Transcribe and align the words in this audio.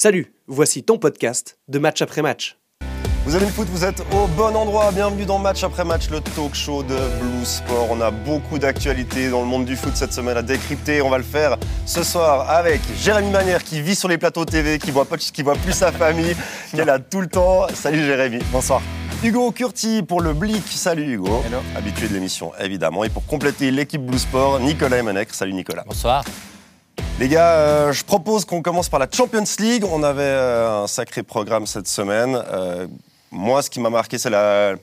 Salut, 0.00 0.32
voici 0.46 0.84
ton 0.84 0.96
podcast 0.96 1.58
de 1.66 1.80
match 1.80 2.02
après 2.02 2.22
match. 2.22 2.56
Vous 3.24 3.34
aimez 3.34 3.46
le 3.46 3.50
foot, 3.50 3.66
vous 3.68 3.84
êtes 3.84 4.00
au 4.12 4.28
bon 4.28 4.54
endroit. 4.54 4.92
Bienvenue 4.92 5.24
dans 5.24 5.40
Match 5.40 5.64
après 5.64 5.84
match, 5.84 6.08
le 6.08 6.20
talk 6.20 6.54
show 6.54 6.84
de 6.84 6.94
Blue 7.20 7.44
Sport. 7.44 7.88
On 7.90 8.00
a 8.00 8.12
beaucoup 8.12 8.60
d'actualités 8.60 9.28
dans 9.28 9.40
le 9.40 9.48
monde 9.48 9.64
du 9.64 9.74
foot 9.74 9.96
cette 9.96 10.12
semaine 10.12 10.36
à 10.36 10.42
décrypter. 10.42 11.02
On 11.02 11.10
va 11.10 11.18
le 11.18 11.24
faire 11.24 11.56
ce 11.84 12.04
soir 12.04 12.48
avec 12.48 12.80
Jérémy 12.96 13.32
Manière 13.32 13.64
qui 13.64 13.82
vit 13.82 13.96
sur 13.96 14.08
les 14.08 14.18
plateaux 14.18 14.44
TV, 14.44 14.78
qui 14.78 14.92
voit, 14.92 15.04
pas, 15.04 15.16
qui 15.16 15.42
voit 15.42 15.56
plus 15.56 15.72
sa 15.72 15.90
famille, 15.90 16.36
qui 16.70 16.78
est 16.78 16.84
là 16.84 17.00
tout 17.00 17.20
le 17.20 17.26
temps. 17.26 17.66
Salut 17.74 18.04
Jérémy. 18.04 18.38
Bonsoir. 18.52 18.80
Hugo 19.24 19.50
Curti 19.50 20.04
pour 20.04 20.20
le 20.20 20.32
Blick. 20.32 20.62
Salut 20.68 21.12
Hugo. 21.12 21.42
Hello. 21.44 21.58
Habitué 21.76 22.06
de 22.06 22.14
l'émission 22.14 22.52
évidemment. 22.60 23.02
Et 23.02 23.08
pour 23.08 23.26
compléter 23.26 23.72
l'équipe 23.72 24.06
Blue 24.06 24.20
Sport, 24.20 24.60
Nicolas 24.60 24.98
Emenec. 24.98 25.34
Salut 25.34 25.54
Nicolas. 25.54 25.82
Bonsoir. 25.88 26.24
Les 27.18 27.28
gars, 27.28 27.54
euh, 27.54 27.92
je 27.92 28.04
propose 28.04 28.44
qu'on 28.44 28.62
commence 28.62 28.88
par 28.88 29.00
la 29.00 29.08
Champions 29.10 29.42
League. 29.58 29.84
On 29.84 30.02
avait 30.04 30.22
euh, 30.22 30.84
un 30.84 30.86
sacré 30.86 31.24
programme 31.24 31.66
cette 31.66 31.88
semaine. 31.88 32.40
Euh, 32.52 32.86
moi, 33.32 33.60
ce 33.62 33.70
qui 33.70 33.80
m'a 33.80 33.90
marqué, 33.90 34.18
c'est 34.18 34.30
la, 34.30 34.74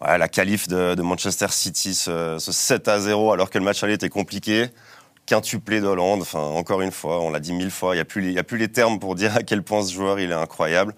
ouais, 0.00 0.16
la 0.18 0.28
qualif 0.28 0.68
de, 0.68 1.00
Manchester 1.02 1.48
City, 1.50 1.94
ce, 1.94 2.38
ce 2.38 2.50
7 2.50 2.88
à 2.88 2.98
0, 2.98 3.30
alors 3.32 3.50
que 3.50 3.58
le 3.58 3.64
match 3.64 3.82
aller 3.84 3.92
était 3.94 4.08
compliqué. 4.08 4.68
Quintuplé 5.26 5.80
d'Hollande, 5.80 6.22
enfin, 6.22 6.40
encore 6.40 6.80
une 6.80 6.92
fois, 6.92 7.20
on 7.20 7.30
l'a 7.30 7.40
dit 7.40 7.52
mille 7.52 7.70
fois, 7.70 7.94
il 7.94 7.98
n'y 7.98 8.00
a, 8.02 8.04
plus 8.04 8.22
les- 8.22 8.38
a 8.38 8.42
plus 8.44 8.58
les 8.58 8.68
termes 8.68 8.98
pour 8.98 9.14
dire 9.16 9.36
à 9.36 9.42
quel 9.42 9.62
point 9.62 9.82
ce 9.82 9.92
joueur 9.92 10.18
il 10.18 10.30
est 10.30 10.34
incroyable. 10.34 10.94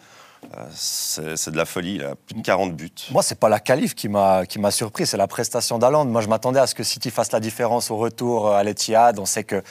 C'est 0.72 1.50
de 1.50 1.56
la 1.56 1.64
folie, 1.64 1.96
il 1.96 2.04
a 2.04 2.14
plus 2.14 2.36
de 2.36 2.42
40 2.42 2.76
buts. 2.76 2.92
Moi, 3.10 3.24
c'est 3.24 3.40
pas 3.40 3.48
la 3.48 3.58
qualif 3.58 3.96
qui 3.96 4.08
m'a 4.08 4.44
surpris, 4.70 5.04
c'est 5.04 5.16
la 5.16 5.26
prestation 5.26 5.78
d'Aland. 5.78 6.04
Moi, 6.04 6.20
je 6.20 6.28
m'attendais 6.28 6.60
à 6.60 6.68
ce 6.68 6.76
que 6.76 6.84
City 6.84 7.10
fasse 7.10 7.32
la 7.32 7.40
différence 7.40 7.90
au 7.90 7.96
retour 7.96 8.52
à 8.54 8.62
l'Etihad. 8.62 9.18
On 9.18 9.26
sait 9.26 9.42
que 9.42 9.64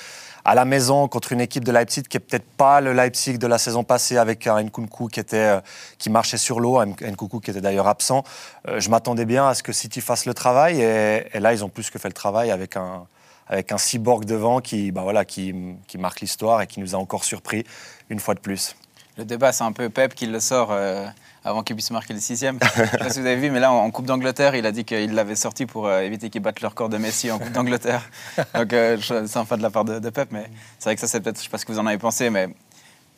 à 0.47 0.55
la 0.55 0.63
maison 0.63 1.09
contre 1.09 1.33
une 1.33 1.41
équipe 1.41 1.65
de 1.65 1.73
Leipzig 1.73 2.03
qui 2.03 2.15
est 2.15 2.21
peut-être 2.21 2.49
pas 2.55 2.79
le 2.79 2.93
Leipzig 2.93 3.37
de 3.37 3.47
la 3.47 3.57
saison 3.57 3.83
passée 3.83 4.15
avec 4.15 4.47
un 4.47 4.63
Nkunku 4.63 5.09
qui 5.09 5.19
était 5.19 5.35
euh, 5.35 5.59
qui 5.97 6.09
marchait 6.09 6.37
sur 6.37 6.61
l'eau, 6.61 6.79
un 6.79 6.85
Nkunku 6.85 7.41
qui 7.41 7.51
était 7.51 7.59
d'ailleurs 7.59 7.87
absent. 7.87 8.23
euh, 8.69 8.79
je 8.79 8.89
m'attendais 8.89 9.25
bien 9.25 9.45
à 9.49 9.53
ce 9.53 9.61
que 9.61 9.73
City 9.73 9.99
fasse 9.99 10.25
le 10.25 10.33
travail 10.33 10.79
et, 10.79 11.37
là, 11.37 11.51
ils 11.51 11.65
ont 11.65 11.69
plus 11.69 11.89
que 11.89 11.99
fait 11.99 12.07
le 12.07 12.13
travail 12.13 12.49
avec 12.49 12.77
un 12.77 13.05
avec 13.49 13.71
un 13.71 13.77
cyborg 13.77 14.25
devant 14.25 14.59
qui 14.59 14.91
bah 14.91 15.01
voilà 15.03 15.25
qui, 15.25 15.53
qui 15.87 15.97
marque 15.97 16.21
l'histoire 16.21 16.61
et 16.61 16.67
qui 16.67 16.79
nous 16.79 16.95
a 16.95 16.97
encore 16.97 17.25
surpris 17.25 17.65
une 18.09 18.19
fois 18.19 18.33
de 18.33 18.39
plus. 18.39 18.75
Le 19.17 19.25
débat, 19.25 19.51
c'est 19.51 19.63
un 19.63 19.71
peu 19.73 19.89
Pep 19.89 20.13
qui 20.15 20.27
le 20.27 20.39
sort 20.39 20.69
euh, 20.71 21.07
avant 21.47 21.63
qu'il 21.63 21.75
puisse 21.75 21.91
marquer 21.91 22.13
le 22.13 22.19
sixième. 22.19 22.59
Je 22.61 22.83
sais 22.83 22.97
pas 22.97 23.09
si 23.09 23.21
vous 23.21 23.25
avez 23.25 23.37
vu, 23.37 23.49
mais 23.49 23.59
là, 23.59 23.71
en 23.71 23.89
Coupe 23.89 24.05
d'Angleterre, 24.05 24.55
il 24.55 24.65
a 24.65 24.71
dit 24.71 24.83
qu'il 24.83 25.13
l'avait 25.13 25.35
sorti 25.35 25.65
pour 25.65 25.87
euh, 25.87 26.01
éviter 26.01 26.29
qu'il 26.29 26.41
batte 26.41 26.61
le 26.61 26.67
record 26.67 26.89
de 26.89 26.97
Messi 26.97 27.31
en 27.31 27.39
Coupe 27.39 27.53
d'Angleterre. 27.53 28.09
Donc, 28.53 28.73
euh, 28.73 28.97
c'est 29.01 29.37
enfin 29.37 29.57
de 29.57 29.61
la 29.61 29.69
part 29.69 29.85
de, 29.85 29.99
de 29.99 30.09
Pep, 30.09 30.29
mais 30.31 30.49
c'est 30.77 30.89
vrai 30.89 30.95
que 30.95 31.01
ça, 31.01 31.07
c'est 31.07 31.21
peut-être, 31.21 31.37
je 31.37 31.43
sais 31.43 31.49
pas 31.49 31.57
ce 31.57 31.65
que 31.65 31.71
vous 31.71 31.79
en 31.79 31.85
avez 31.87 31.97
pensé, 31.97 32.29
mais 32.29 32.49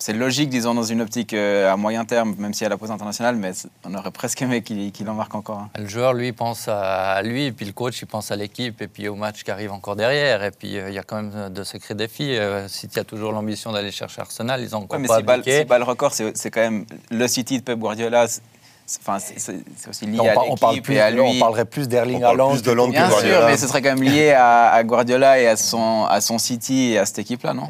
c'est 0.02 0.14
logique, 0.14 0.50
disons, 0.50 0.74
dans 0.74 0.84
une 0.84 1.02
optique 1.02 1.34
euh, 1.34 1.72
à 1.72 1.76
moyen 1.76 2.06
terme, 2.06 2.34
même 2.38 2.54
si 2.54 2.64
à 2.64 2.70
la 2.70 2.78
pause 2.78 2.90
internationale, 2.90 3.36
mais 3.36 3.52
on 3.86 3.94
aurait 3.96 4.12
presque 4.12 4.42
aimé 4.42 4.62
qu'il 4.62 5.10
en 5.10 5.14
marque 5.14 5.36
encore. 5.36 5.68
Le 5.78 5.88
joueur, 5.88 6.14
lui, 6.14 6.32
pense 6.32 6.70
à 6.70 7.22
lui, 7.22 7.46
et 7.48 7.52
puis 7.52 7.66
le 7.66 7.74
coach, 7.74 8.02
il 8.02 8.06
pense 8.08 8.32
à 8.32 8.38
l'équipe, 8.38 8.82
et 8.82 8.88
puis 8.88 9.10
au 9.10 9.16
match 9.16 9.44
qui 9.44 9.52
arrive 9.52 9.74
encore 9.74 9.98
derrière. 9.98 10.42
Et 10.44 10.52
puis, 10.52 10.78
euh, 10.78 10.90
il 10.90 10.96
y 10.96 11.00
a 11.00 11.04
quand 11.04 11.22
même 11.22 11.50
de 11.54 11.64
sacrés 11.66 11.96
défis. 11.96 12.38
Euh, 12.38 12.68
City 12.70 12.98
a 13.00 13.04
toujours 13.04 13.34
l'ambition 13.34 13.74
d'aller 13.74 13.92
chercher 13.92 14.22
Arsenal. 14.22 14.62
Ils 14.62 14.74
ont 14.74 14.80
encore 14.80 14.96
Ouais, 14.98 15.02
mais 15.02 15.08
pas 15.10 15.18
si 15.18 15.24
si 15.60 15.66
balle 15.66 15.84
record, 15.84 16.14
c'est 16.14 16.50
quand 16.52 16.62
même 16.62 16.86
le 17.12 17.28
City 17.28 17.58
de 17.60 17.64
Pep 17.64 17.78
Guardiola. 17.78 18.26
Enfin, 19.02 19.20
c'est 19.20 19.54
aussi 19.88 20.06
lié 20.08 20.18
on, 20.20 20.28
à 20.28 20.34
par- 20.34 20.50
on 20.50 20.56
parle 20.56 20.74
l'équipe 20.76 20.86
plus, 20.86 20.96
et 20.96 21.00
à 21.02 21.12
là, 21.12 21.22
on 21.22 21.34
lui. 21.34 21.40
parlerait 21.40 21.66
plus 21.66 21.88
d'Erling 21.88 22.24
Haaland. 22.24 22.52
plus 22.54 22.64
de 22.64 22.74
que 22.74 22.90
Bien 22.90 23.06
sûr, 23.08 23.18
Guardiola. 23.18 23.46
mais 23.48 23.58
ce 23.58 23.68
serait 23.68 23.82
quand 23.84 23.94
même 23.96 24.02
lié 24.04 24.32
à, 24.32 24.70
à 24.72 24.84
Guardiola 24.84 25.40
et 25.40 25.46
à 25.48 25.58
son, 25.58 26.06
à 26.06 26.22
son 26.22 26.40
City 26.40 26.94
et 26.94 26.98
à 27.00 27.06
cette 27.06 27.20
équipe-là, 27.20 27.54
non? 27.54 27.68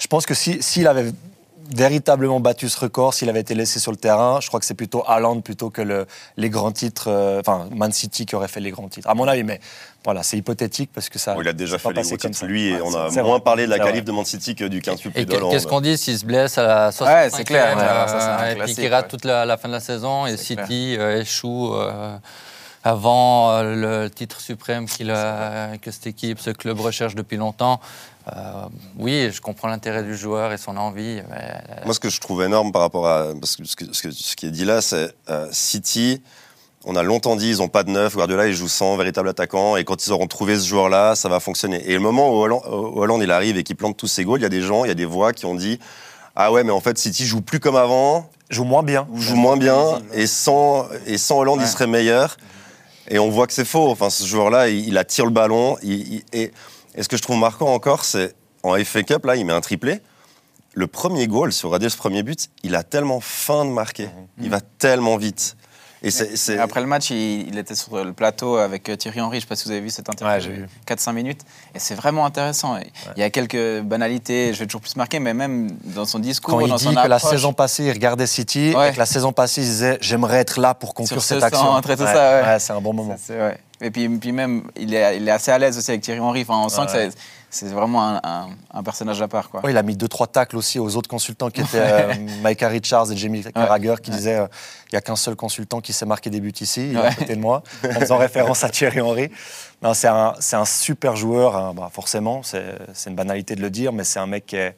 Je 0.00 0.06
pense 0.08 0.26
que 0.26 0.34
si- 0.34 0.60
s'il 0.62 0.88
avait 0.88 1.12
véritablement 1.74 2.40
battu 2.40 2.68
ce 2.68 2.78
record, 2.80 3.14
s'il 3.14 3.28
avait 3.28 3.40
été 3.40 3.54
laissé 3.54 3.78
sur 3.80 3.90
le 3.90 3.96
terrain, 3.96 4.40
je 4.40 4.48
crois 4.48 4.60
que 4.60 4.66
c'est 4.66 4.74
plutôt 4.74 5.04
Haaland 5.06 5.40
plutôt 5.40 5.70
que 5.70 5.82
le- 5.82 6.06
les 6.36 6.50
grands 6.50 6.72
titres, 6.72 7.08
euh, 7.08 7.40
enfin 7.40 7.68
Man 7.74 7.92
City 7.92 8.26
qui 8.26 8.34
aurait 8.34 8.48
fait 8.48 8.60
les 8.60 8.70
grands 8.70 8.88
titres, 8.88 9.08
à 9.08 9.14
mon 9.14 9.28
avis. 9.28 9.44
Mais 9.44 9.60
voilà, 10.04 10.22
c'est 10.22 10.38
hypothétique 10.38 10.90
parce 10.94 11.08
que 11.08 11.18
ça. 11.18 11.34
Bon, 11.34 11.42
il 11.42 11.48
a 11.48 11.52
déjà 11.52 11.76
c'est 11.78 11.82
pas 11.82 11.90
fait 12.02 12.02
les 12.10 12.16
comme 12.16 12.30
titres, 12.30 12.46
lui, 12.46 12.68
et 12.68 12.74
Ouais, 12.74 12.80
on 12.82 12.94
a 12.94 13.10
moins 13.10 13.22
vrai. 13.34 13.40
parlé 13.40 13.64
de 13.66 13.70
la 13.70 13.78
qualif 13.78 14.04
de 14.04 14.12
Man 14.12 14.24
City 14.24 14.54
que 14.54 14.64
du 14.64 14.80
quintuple 14.80 15.18
Et 15.18 15.24
d'Hollande. 15.24 15.50
qu'est-ce 15.50 15.66
qu'on 15.66 15.80
dit 15.80 15.98
s'il 15.98 16.18
se 16.18 16.24
blesse 16.24 16.56
à 16.58 16.62
la 16.62 16.90
65e 16.90 17.06
Ouais, 17.24 17.30
c'est 17.30 17.44
clair, 17.44 17.76
un 17.76 17.80
euh, 17.80 18.52
et 18.54 18.58
puis 18.64 18.74
qu'il 18.74 18.88
rate 18.92 19.04
ouais. 19.04 19.10
toute 19.10 19.24
la, 19.24 19.44
la 19.44 19.56
fin 19.56 19.68
de 19.68 19.74
la 19.74 19.80
saison 19.80 20.26
et 20.26 20.36
City 20.36 20.96
euh, 20.98 21.20
échoue 21.20 21.74
euh, 21.74 22.16
avant 22.84 23.50
euh, 23.50 24.02
le 24.04 24.10
titre 24.10 24.40
suprême 24.40 24.86
qu'il 24.86 25.10
a- 25.10 25.76
que 25.78 25.90
cette 25.90 26.06
équipe, 26.06 26.38
ce 26.40 26.50
club 26.50 26.80
recherche 26.80 27.14
depuis 27.14 27.36
longtemps. 27.36 27.80
Euh, 28.36 28.40
oui, 28.98 29.30
je 29.32 29.40
comprends 29.40 29.68
l'intérêt 29.68 30.02
du 30.02 30.16
joueur 30.16 30.52
et 30.52 30.58
son 30.58 30.76
envie. 30.76 31.22
mais, 31.30 31.54
euh, 31.70 31.84
Moi, 31.84 31.94
ce 31.94 32.00
que 32.00 32.10
je 32.10 32.20
trouve 32.20 32.42
énorme 32.42 32.72
par 32.72 32.82
rapport 32.82 33.06
à. 33.08 33.28
Parce 33.40 33.56
que 33.56 33.64
ce, 33.64 33.74
que- 33.76 34.34
qui 34.36 34.46
est 34.46 34.50
dit 34.50 34.64
là, 34.64 34.80
c'est 34.80 35.12
euh, 35.30 35.48
City. 35.50 36.22
On 36.84 36.94
a 36.94 37.02
longtemps 37.02 37.36
dit 37.36 37.50
ils 37.50 37.58
n'ont 37.58 37.68
pas 37.68 37.82
de 37.82 37.90
neuf. 37.90 38.14
Guardiola, 38.14 38.46
il 38.46 38.54
joue 38.54 38.68
sans 38.68 38.96
véritable 38.96 39.28
attaquant. 39.30 39.76
Et 39.76 39.84
quand 39.84 40.06
ils 40.06 40.12
auront 40.12 40.26
trouvé 40.26 40.58
ce 40.58 40.66
joueur-là, 40.66 41.16
ça 41.16 41.28
va 41.28 41.40
fonctionner. 41.40 41.82
Et 41.90 41.94
le 41.94 42.00
moment 42.00 42.30
où 42.30 42.34
Hollande, 42.36 42.62
où 42.66 43.00
Hollande, 43.00 43.22
il 43.22 43.30
arrive 43.30 43.56
et 43.56 43.64
qu'il 43.64 43.76
plante 43.76 43.96
tous 43.96 44.06
ses 44.06 44.24
goals, 44.24 44.40
il 44.40 44.42
y 44.44 44.46
a 44.46 44.50
des 44.50 44.62
gens, 44.62 44.84
il 44.84 44.88
y 44.88 44.92
a 44.92 44.94
des 44.94 45.04
voix 45.04 45.32
qui 45.32 45.44
ont 45.46 45.54
dit 45.54 45.80
Ah 46.36 46.52
ouais, 46.52 46.64
mais 46.64 46.70
en 46.72 46.80
fait, 46.80 46.96
City 46.98 47.26
joue 47.26 47.40
plus 47.40 47.60
comme 47.60 47.76
avant, 47.76 48.30
Joue 48.50 48.64
moins 48.64 48.82
bien. 48.82 49.06
joue 49.14 49.34
moins 49.36 49.56
bien. 49.56 50.00
Et 50.14 50.26
sans, 50.26 50.86
et 51.06 51.18
sans 51.18 51.38
Hollande, 51.38 51.60
il 51.62 51.66
serait 51.66 51.86
meilleur. 51.88 52.36
Et 53.10 53.18
on 53.18 53.30
voit 53.30 53.46
que 53.46 53.52
c'est 53.52 53.64
faux. 53.64 53.88
Enfin, 53.90 54.10
ce 54.10 54.24
joueur-là, 54.26 54.68
il, 54.68 54.86
il 54.88 54.98
attire 54.98 55.24
le 55.24 55.30
ballon. 55.30 55.76
il- 55.82 56.14
il- 56.14 56.24
et, 56.32 56.52
et 56.94 57.02
ce 57.02 57.08
que 57.08 57.16
je 57.16 57.22
trouve 57.22 57.38
marquant 57.38 57.72
encore, 57.72 58.04
c'est 58.04 58.34
en 58.62 58.76
FA 58.84 59.02
Cup, 59.02 59.24
là, 59.24 59.36
il 59.36 59.44
met 59.46 59.52
un 59.52 59.60
triplé. 59.60 60.00
Le 60.74 60.86
premier 60.86 61.26
goal, 61.26 61.52
sur 61.52 61.70
Radius, 61.70 61.92
ce 61.94 61.98
premier 61.98 62.22
but, 62.22 62.48
il 62.62 62.74
a 62.74 62.82
tellement 62.82 63.20
faim 63.20 63.64
de 63.64 63.70
marquer. 63.70 64.08
Il 64.40 64.50
va 64.50 64.60
tellement 64.60 65.16
vite. 65.16 65.56
Et 66.02 66.10
Après 66.58 66.80
le 66.80 66.86
match, 66.86 67.10
il, 67.10 67.48
il 67.48 67.58
était 67.58 67.74
sur 67.74 68.04
le 68.04 68.12
plateau 68.12 68.56
avec 68.56 68.88
euh, 68.88 68.96
Thierry 68.96 69.20
Henry. 69.20 69.36
Je 69.36 69.36
ne 69.38 69.40
sais 69.42 69.46
pas 69.48 69.56
si 69.56 69.64
vous 69.64 69.72
avez 69.72 69.80
vu 69.80 69.90
cette 69.90 70.08
interview. 70.08 70.34
Ouais, 70.34 70.40
j'ai 70.40 70.50
vu. 70.52 70.68
4-5 70.86 71.12
minutes. 71.12 71.40
Et 71.74 71.78
c'est 71.78 71.94
vraiment 71.94 72.24
intéressant. 72.24 72.78
Il 73.16 73.20
y 73.20 73.22
a 73.24 73.30
quelques 73.30 73.80
banalités, 73.82 74.52
je 74.54 74.60
vais 74.60 74.66
toujours 74.66 74.80
plus 74.80 74.96
marquer, 74.96 75.18
mais 75.18 75.34
même 75.34 75.76
dans 75.84 76.04
son 76.04 76.18
discours, 76.18 76.54
Quand 76.58 76.60
il 76.66 76.68
dans 76.68 76.76
dit 76.76 76.84
son 76.84 76.94
que 76.94 77.08
la 77.08 77.18
saison 77.18 77.52
passée, 77.52 77.84
il 77.84 77.92
regardait 77.92 78.26
City, 78.26 78.74
Ouais. 78.76 78.90
et 78.90 78.92
que 78.92 78.98
la 78.98 79.06
saison 79.06 79.32
passée, 79.32 79.62
il 79.62 79.66
disait 79.66 79.98
J'aimerais 80.00 80.38
être 80.38 80.60
là 80.60 80.74
pour 80.74 80.94
conclure 80.94 81.22
cette 81.22 81.40
ce 81.40 81.44
action. 81.44 81.82
ça, 81.96 82.58
c'est 82.58 82.72
un 82.72 82.80
bon 82.80 82.92
moment. 82.92 83.16
Et 83.80 83.90
puis, 83.90 84.08
puis 84.08 84.32
même, 84.32 84.64
il 84.76 84.92
est, 84.92 85.16
il 85.18 85.28
est 85.28 85.30
assez 85.30 85.52
à 85.52 85.58
l'aise 85.58 85.78
aussi 85.78 85.90
avec 85.92 86.02
Thierry 86.02 86.18
Henry. 86.20 86.42
Enfin, 86.42 86.58
on 86.64 86.68
sent 86.68 86.82
que 86.86 87.10
c'est- 87.50 87.66
vraiment 87.68 88.02
un, 88.06 88.20
un- 88.24 88.48
un 88.74 88.82
personnage 88.82 89.20
à 89.22 89.28
part. 89.28 89.50
Quoi. 89.50 89.60
Ouais, 89.64 89.70
il 89.72 89.76
a 89.76 89.82
mis 89.82 89.96
deux 89.96 90.08
trois 90.08 90.26
tacles 90.26 90.56
aussi 90.56 90.78
aux 90.78 90.96
autres 90.96 91.08
consultants 91.08 91.50
qui 91.50 91.60
étaient 91.60 91.78
euh, 91.80 92.14
Micah 92.44 92.68
Richards 92.68 93.10
et 93.12 93.16
Jamie 93.16 93.42
Carragher 93.42 93.94
qui 94.02 94.10
disaient 94.10 94.38
euh, 94.38 94.46
il 94.90 94.94
n'y 94.94 94.98
a 94.98 95.00
qu'un 95.00 95.16
seul 95.16 95.36
consultant 95.36 95.80
qui 95.80 95.92
sait 95.92 96.06
marquer 96.06 96.30
des 96.30 96.40
buts 96.40 96.52
ici, 96.60 96.90
il 96.90 96.96
est 96.96 97.00
à 97.00 97.14
côté 97.14 97.36
de 97.36 97.40
moi, 97.40 97.62
en 97.84 98.00
faisant 98.00 98.16
référence 98.18 98.64
à 98.64 98.68
Thierry 98.70 99.00
Henry. 99.00 99.30
Non, 99.82 99.94
c'est 99.94 100.08
un, 100.08 100.34
c'est 100.40 100.56
un 100.56 100.64
super 100.64 101.14
joueur, 101.16 101.56
hein, 101.56 101.72
bah, 101.76 101.88
forcément, 101.92 102.42
c'est 102.42 102.74
c'est 102.94 103.10
une 103.10 103.16
banalité 103.16 103.54
de 103.54 103.60
le 103.60 103.70
dire, 103.70 103.92
mais 103.92 104.04
c'est 104.04 104.18
un 104.18 104.26
mec 104.26 104.46
qui 104.46 104.56
est, 104.56 104.74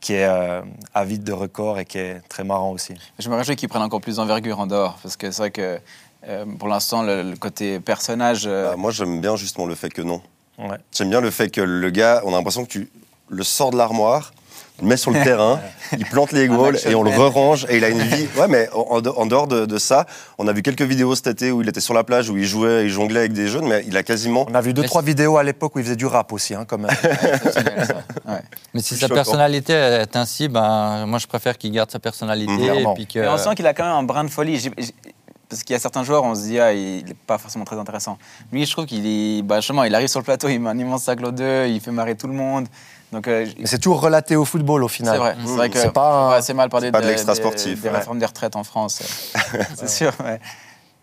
qui 0.00 0.14
est 0.14 0.24
euh, 0.24 0.62
avide 0.94 1.22
de 1.24 1.32
records 1.32 1.78
et 1.78 1.84
qui 1.84 1.98
est 1.98 2.20
très 2.28 2.42
marrant 2.42 2.70
aussi. 2.70 2.94
Je 3.18 3.28
me 3.28 3.36
réjouis 3.36 3.54
qu'il 3.56 3.68
prenne 3.68 3.82
encore 3.82 4.00
plus 4.00 4.16
d'envergure 4.16 4.58
en 4.58 4.66
dehors. 4.66 4.98
Parce 5.02 5.16
que 5.16 5.30
c'est 5.30 5.42
vrai 5.42 5.50
que 5.50 5.78
euh, 6.26 6.44
pour 6.58 6.68
l'instant, 6.68 7.02
le, 7.02 7.22
le 7.22 7.36
côté 7.36 7.80
personnage. 7.80 8.44
euh, 8.46 8.70
Bah, 8.70 8.76
moi, 8.76 8.90
j'aime 8.90 9.20
bien 9.20 9.36
justement 9.36 9.66
le 9.66 9.74
fait 9.74 9.90
que 9.90 10.02
non. 10.02 10.20
Ouais. 10.60 10.76
J'aime 10.92 11.10
bien 11.10 11.20
le 11.20 11.30
fait 11.30 11.48
que 11.50 11.60
le 11.60 11.90
gars, 11.90 12.22
on 12.24 12.32
a 12.34 12.36
l'impression 12.36 12.64
que 12.64 12.70
tu 12.70 12.90
le 13.28 13.42
sors 13.44 13.70
de 13.70 13.76
l'armoire, 13.78 14.32
le 14.82 14.86
mets 14.88 14.96
sur 14.96 15.10
le 15.10 15.22
terrain, 15.22 15.60
il 15.92 16.04
plante 16.06 16.32
les 16.32 16.48
goals 16.48 16.78
et 16.86 16.94
on 16.94 17.02
le 17.02 17.10
re-range 17.10 17.66
et 17.68 17.76
il 17.76 17.84
a 17.84 17.88
une 17.90 18.00
vie. 18.00 18.26
Ouais, 18.36 18.48
mais 18.48 18.68
en, 18.74 18.80
en 18.96 19.00
de- 19.00 19.10
en 19.10 19.26
dehors 19.26 19.46
de, 19.46 19.66
de 19.66 19.78
ça, 19.78 20.06
on 20.38 20.48
a 20.48 20.52
vu 20.52 20.62
quelques 20.62 20.82
vidéos 20.82 21.14
cet 21.14 21.26
été 21.28 21.50
où 21.52 21.60
il 21.62 21.68
était 21.68 21.80
sur 21.80 21.94
la 21.94 22.02
plage, 22.04 22.30
où 22.30 22.36
il 22.38 22.44
jouait, 22.46 22.84
il 22.84 22.90
jonglait 22.90 23.20
avec 23.20 23.32
des 23.32 23.48
jeunes, 23.48 23.66
mais 23.68 23.84
il 23.86 23.96
a 23.96 24.02
quasiment. 24.02 24.46
On 24.50 24.54
a 24.54 24.60
vu 24.60 24.72
deux 24.72 24.82
Mais 24.82 24.88
trois 24.88 25.02
vidéos 25.02 25.36
à 25.36 25.42
l'époque 25.42 25.76
où 25.76 25.78
il 25.78 25.84
faisait 25.84 25.96
du 25.96 26.06
rap 26.06 26.32
aussi, 26.32 26.54
hein, 26.54 26.66
ça. 26.70 26.78
Ouais. 28.26 28.40
Mais 28.74 28.80
si 28.80 28.94
Plus 28.94 29.00
sa 29.00 29.06
choquant. 29.06 29.14
personnalité 29.14 29.72
est 29.74 30.16
ainsi, 30.16 30.48
ben, 30.48 31.04
moi 31.06 31.18
je 31.18 31.26
préfère 31.26 31.56
qu'il 31.58 31.72
garde 31.72 31.90
sa 31.90 31.98
personnalité. 31.98 32.52
Et 32.52 32.84
puis 32.94 33.06
que... 33.06 33.18
Mais 33.20 33.28
on 33.28 33.36
sent 33.38 33.54
qu'il 33.56 33.66
a 33.66 33.74
quand 33.74 33.84
même 33.84 33.92
un 33.92 34.02
brin 34.02 34.24
de 34.24 34.30
folie. 34.30 34.70
Parce 35.50 35.64
qu'il 35.64 35.74
y 35.74 35.76
a 35.76 35.80
certains 35.80 36.04
joueurs, 36.04 36.22
on 36.22 36.34
se 36.36 36.42
dit, 36.42 36.60
ah, 36.60 36.72
il 36.72 37.04
n'est 37.04 37.14
pas 37.26 37.36
forcément 37.36 37.64
très 37.64 37.76
intéressant. 37.76 38.16
Lui, 38.52 38.64
je 38.64 38.70
trouve 38.70 38.86
qu'il 38.86 39.04
est, 39.04 39.42
bah, 39.42 39.56
justement, 39.56 39.82
il 39.82 39.92
arrive 39.94 40.06
sur 40.08 40.20
le 40.20 40.24
plateau, 40.24 40.48
il 40.48 40.60
met 40.60 40.70
un 40.70 40.78
immense 40.78 41.02
sac 41.02 41.20
l'eau 41.20 41.32
d'eux, 41.32 41.66
il 41.66 41.80
fait 41.80 41.90
marrer 41.90 42.14
tout 42.14 42.28
le 42.28 42.32
monde. 42.34 42.68
Donc, 43.12 43.26
euh, 43.26 43.44
c'est 43.64 43.80
toujours 43.80 44.00
relaté 44.00 44.36
au 44.36 44.44
football 44.44 44.84
au 44.84 44.88
final. 44.88 45.14
c'est 45.14 45.18
vrai. 45.18 45.36
C'est 45.44 45.52
vrai 45.56 45.68
que 45.70 45.78
C'est 45.78 45.92
pas 45.92 46.36
assez 46.36 46.54
mal 46.54 46.68
parler 46.68 46.92
pas 46.92 47.00
de 47.00 47.06
de- 47.06 47.10
l'extra-sportif, 47.10 47.82
des 47.82 47.88
ouais. 47.88 47.96
réformes 47.96 48.20
des 48.20 48.26
retraites 48.26 48.54
en 48.54 48.62
France. 48.62 49.02
c'est 49.76 49.88
sûr. 49.90 50.12
ouais. 50.24 50.40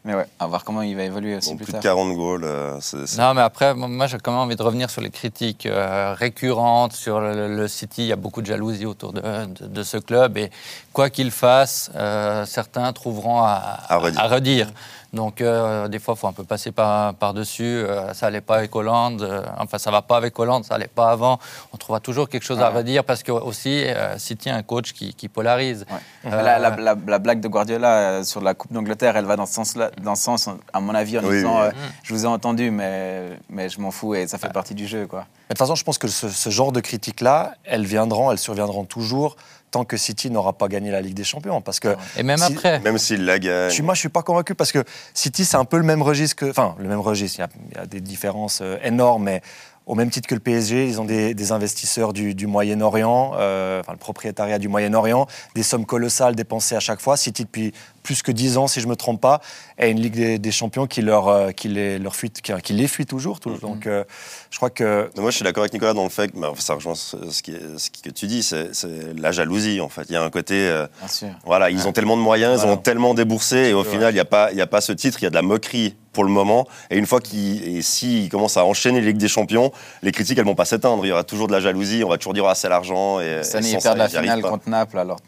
Mais 0.06 0.16
ouais, 0.16 0.26
à 0.40 0.48
voir 0.48 0.64
comment 0.64 0.82
il 0.84 0.96
va 0.96 1.04
évoluer 1.04 1.36
aussi 1.36 1.50
Bon, 1.50 1.58
plus 1.58 1.66
plus 1.66 1.72
de 1.74 1.78
tard. 1.80 1.96
40 1.96 2.16
goals. 2.16 2.44
euh, 2.46 2.80
Non, 3.18 3.34
mais 3.34 3.42
après, 3.42 3.74
moi, 3.74 4.08
j'ai 4.08 4.18
quand 4.20 4.32
même 4.32 4.40
envie 4.40 4.56
de 4.56 4.64
revenir 4.64 4.90
sur 4.90 5.02
les 5.02 5.10
critiques 5.10 5.66
euh, 5.66 6.14
récurrentes 6.14 6.94
sur 6.94 7.20
le, 7.20 7.54
le 7.58 7.68
City. 7.68 8.04
Il 8.04 8.08
y 8.08 8.14
a 8.14 8.16
beaucoup 8.16 8.42
de 8.42 8.46
jalousie 8.46 8.86
autour 8.86 9.12
de, 9.12 9.22
de- 9.22 9.68
de 9.68 9.84
ce 9.84 9.98
club. 9.98 10.38
Et 10.38 10.50
quoi 10.94 11.10
qu'il 11.10 11.30
fasse, 11.32 11.92
euh, 11.96 12.46
certains 12.46 12.94
trouveront 12.94 13.42
à, 13.42 13.80
À 13.90 14.28
redire. 14.28 14.72
Donc, 15.14 15.42
euh, 15.42 15.88
des 15.88 16.00
fois, 16.00 16.16
il 16.16 16.20
faut 16.20 16.28
un 16.28 16.34
peu 16.34 16.44
passer 16.44 16.72
par- 16.72 17.14
par-dessus. 17.16 17.64
Euh, 17.64 18.14
ça 18.14 18.26
n'allait 18.28 18.42
pas 18.42 18.58
avec 18.58 18.76
Hollande. 18.76 19.22
euh, 19.22 19.42
enfin, 19.58 19.78
ça 19.78 19.90
va 19.92 20.02
pas 20.02 20.18
avec 20.18 20.38
Hollande, 20.38 20.66
ça 20.66 20.74
n'allait 20.76 20.88
pas 20.88 21.12
avant. 21.12 21.40
On 21.74 21.78
trouvera 21.78 22.00
toujours 22.00 22.28
quelque 22.30 22.44
chose 22.44 22.60
à 22.60 22.70
redire 22.70 23.04
parce 23.04 23.24
que, 23.24 23.32
aussi, 23.32 23.84
euh, 23.86 24.18
City 24.18 24.50
a 24.50 24.56
un 24.56 24.64
coach 24.64 24.92
qui, 24.94 25.14
qui 25.14 25.28
polarise. 25.30 25.86
Ouais. 25.90 26.32
Euh, 26.34 26.42
La, 26.44 26.60
la- 26.60 26.76
la- 26.76 26.96
la 27.08 27.20
blague 27.20 27.40
de 27.40 27.48
Guardiola 27.48 28.24
sur 28.24 28.42
la 28.42 28.54
Coupe 28.54 28.74
d'Angleterre, 28.74 29.16
elle 29.18 29.26
va 29.26 29.36
dans 29.38 29.46
ce 29.46 29.54
sens-là, 29.54 29.92
dans 30.02 30.16
ce 30.16 30.24
sens, 30.24 30.50
à 30.74 30.80
mon 30.80 30.94
avis, 30.94 31.18
en 31.20 31.24
Oui, 31.24 31.38
disant 31.38 31.56
oui. 31.62 31.68
euh, 31.68 31.72
Je 32.04 32.14
vous 32.14 32.26
ai 32.26 32.28
entendu, 32.28 32.70
mais, 32.72 33.30
mais 33.50 33.70
je 33.70 33.80
m'en 33.80 33.92
fous 33.92 34.14
et 34.16 34.28
ça 34.28 34.38
fait 34.38 34.52
partie 34.52 34.76
du 34.76 34.88
jeu. 34.88 35.08
Quoi. 35.08 35.20
Mais 35.50 35.54
de 35.54 35.58
toute 35.58 35.60
façon, 35.60 35.76
je 35.76 35.84
pense 35.86 35.98
que 35.98 36.08
ce, 36.10 36.28
ce 36.30 36.50
genre 36.50 36.72
de 36.74 36.82
critiques-là, 36.82 37.54
elles 37.64 37.86
viendront, 37.86 38.32
elles 38.32 38.38
surviendront 38.38 38.84
toujours 38.84 39.38
tant 39.80 39.86
que 39.86 39.98
City 39.98 40.30
n'aura 40.32 40.54
pas 40.54 40.68
gagné 40.68 40.92
la 40.92 41.02
Ligue 41.02 41.14
des 41.16 41.24
Champions. 41.24 41.62
Parce 41.62 41.80
que 41.80 41.96
Et 42.18 42.24
même 42.24 42.38
Si- 42.38 42.54
après. 42.54 42.80
Même 42.80 42.98
s'il 42.98 43.26
la 43.26 43.40
gagne. 43.40 43.70
je 43.70 43.74
suis, 43.74 43.84
moi, 43.84 43.94
je 43.94 44.00
suis 44.00 44.10
pas 44.10 44.24
convaincu 44.24 44.56
parce 44.56 44.72
que 44.72 44.84
City, 45.14 45.46
c'est 45.46 45.58
un 45.58 45.66
peu 45.66 45.78
le 45.78 45.84
même 45.84 46.02
registre 46.02 46.36
que. 46.36 46.50
Enfin, 46.50 46.76
le 46.80 46.88
même 46.88 47.00
registre, 47.00 47.40
il 47.40 47.42
y 47.42 47.44
a, 47.46 47.50
il 47.72 47.78
y 47.78 47.80
a 47.80 47.86
des 47.86 48.02
différences 48.02 48.60
euh, 48.62 48.78
énormes, 48.84 49.24
mais 49.24 49.42
au 49.88 49.96
même 49.96 50.10
titre 50.12 50.28
que 50.28 50.36
le 50.36 50.42
PSG, 50.42 50.86
ils 50.88 51.00
ont 51.02 51.06
des, 51.06 51.34
des 51.34 51.52
investisseurs 51.54 52.12
du, 52.14 52.36
du 52.36 52.46
Moyen-Orient, 52.46 53.32
euh, 53.40 53.80
enfin, 53.80 53.94
le 53.94 53.98
propriétariat 53.98 54.60
du 54.60 54.68
Moyen-Orient, 54.68 55.28
des 55.56 55.64
sommes 55.64 55.86
colossales 55.86 56.36
dépensées 56.36 56.76
à 56.76 56.80
chaque 56.82 57.00
fois. 57.00 57.16
City, 57.18 57.46
depuis 57.46 57.72
plus 58.04 58.22
que 58.22 58.32
10 58.32 58.58
ans, 58.58 58.68
si 58.68 58.80
je 58.82 58.86
ne 58.86 58.92
me 58.92 58.96
trompe 58.96 59.20
pas, 59.22 59.42
a 59.78 59.88
une 59.88 60.00
Ligue 60.00 60.16
des, 60.16 60.40
des 60.40 60.52
Champions 60.52 60.88
qui, 60.88 61.02
leur, 61.02 61.28
euh, 61.30 61.52
qui, 61.52 61.68
les, 61.70 62.00
leur 62.00 62.16
fuit, 62.16 62.30
qui, 62.32 62.52
qui 62.62 62.74
les 62.74 62.88
fuit 62.88 63.06
toujours. 63.06 63.40
tout- 63.40 63.58
Donc, 63.58 63.88
euh, 63.88 64.04
je 64.52 64.58
crois 64.58 64.70
que. 64.70 65.10
Moi, 65.18 65.32
je 65.32 65.36
suis 65.38 65.44
d'accord 65.44 65.64
avec 65.64 65.74
Nicolas 65.74 65.94
dans 65.94 66.04
le 66.04 66.10
fait 66.10 66.30
que 66.32 66.38
bah, 66.38 66.52
ça 66.58 66.74
rejoint 66.74 66.96
ce, 66.96 67.18
ce 67.30 67.42
qui 67.42 67.54
ce 67.78 67.90
que 67.90 68.10
tu 68.10 68.28
dis, 68.28 68.44
c'est 68.44 68.74
c'est 68.76 69.14
la 69.18 69.32
jalousie 69.32 69.80
en 69.82 69.90
fait. 69.90 70.04
Il 70.10 70.14
y 70.14 70.16
a 70.18 70.24
un 70.24 70.30
côté, 70.30 70.56
euh, 70.70 70.86
Bien 71.00 71.08
sûr. 71.08 71.28
voilà, 71.46 71.70
ils 71.70 71.88
ont 71.88 71.92
tellement 71.94 72.16
de 72.18 72.22
moyens, 72.22 72.56
ils 72.56 72.58
Voilà. 72.62 72.74
ont 72.74 72.78
tellement 72.78 73.14
déboursé, 73.14 73.58
et 73.70 73.74
au 73.74 73.84
final, 73.84 74.12
il 74.12 74.16
n'y 74.16 74.20
a 74.22 74.26
pas, 74.26 74.52
il 74.52 74.58
y 74.58 74.62
a 74.62 74.68
pas 74.68 74.82
ce 74.82 74.92
titre, 74.94 75.18
il 75.22 75.24
y 75.24 75.28
a 75.28 75.30
de 75.30 75.36
la 75.36 75.42
moquerie 75.42 75.96
pour 76.18 76.26
le 76.26 76.32
moment. 76.32 76.68
Et 76.90 76.98
une 76.98 77.06
fois 77.06 77.22
qu'ils, 77.22 77.78
et 77.78 77.84
s'ils 77.84 78.28
commencent 78.30 78.58
à 78.58 78.66
enchaîner 78.66 79.02
les 79.02 79.10
Ligues 79.10 79.18
des 79.18 79.28
Champions, 79.28 79.72
les 80.02 80.12
critiques, 80.12 80.40
elles 80.40 80.46
vont 80.46 80.56
pas 80.56 80.66
s'éteindre. 80.66 81.06
Il 81.06 81.10
y 81.10 81.12
aura 81.12 81.24
toujours 81.24 81.46
de 81.46 81.52
la 81.52 81.60
jalousie, 81.60 82.04
on 82.04 82.10
va 82.10 82.18
toujours 82.18 82.34
dire 82.34 82.48
ah 82.48 82.56
c'est 82.56 82.70
l'argent. 82.70 83.20
Et, 83.20 83.44
Cette 83.44 83.54
et 83.54 83.58
année, 83.58 83.70
ils 83.74 83.82
ça, 83.82 83.94
perdent 83.94 84.00
la 84.00 84.10
finale 84.10 84.42
contre 84.42 84.68
Naples, 84.68 84.98
alors 84.98 85.20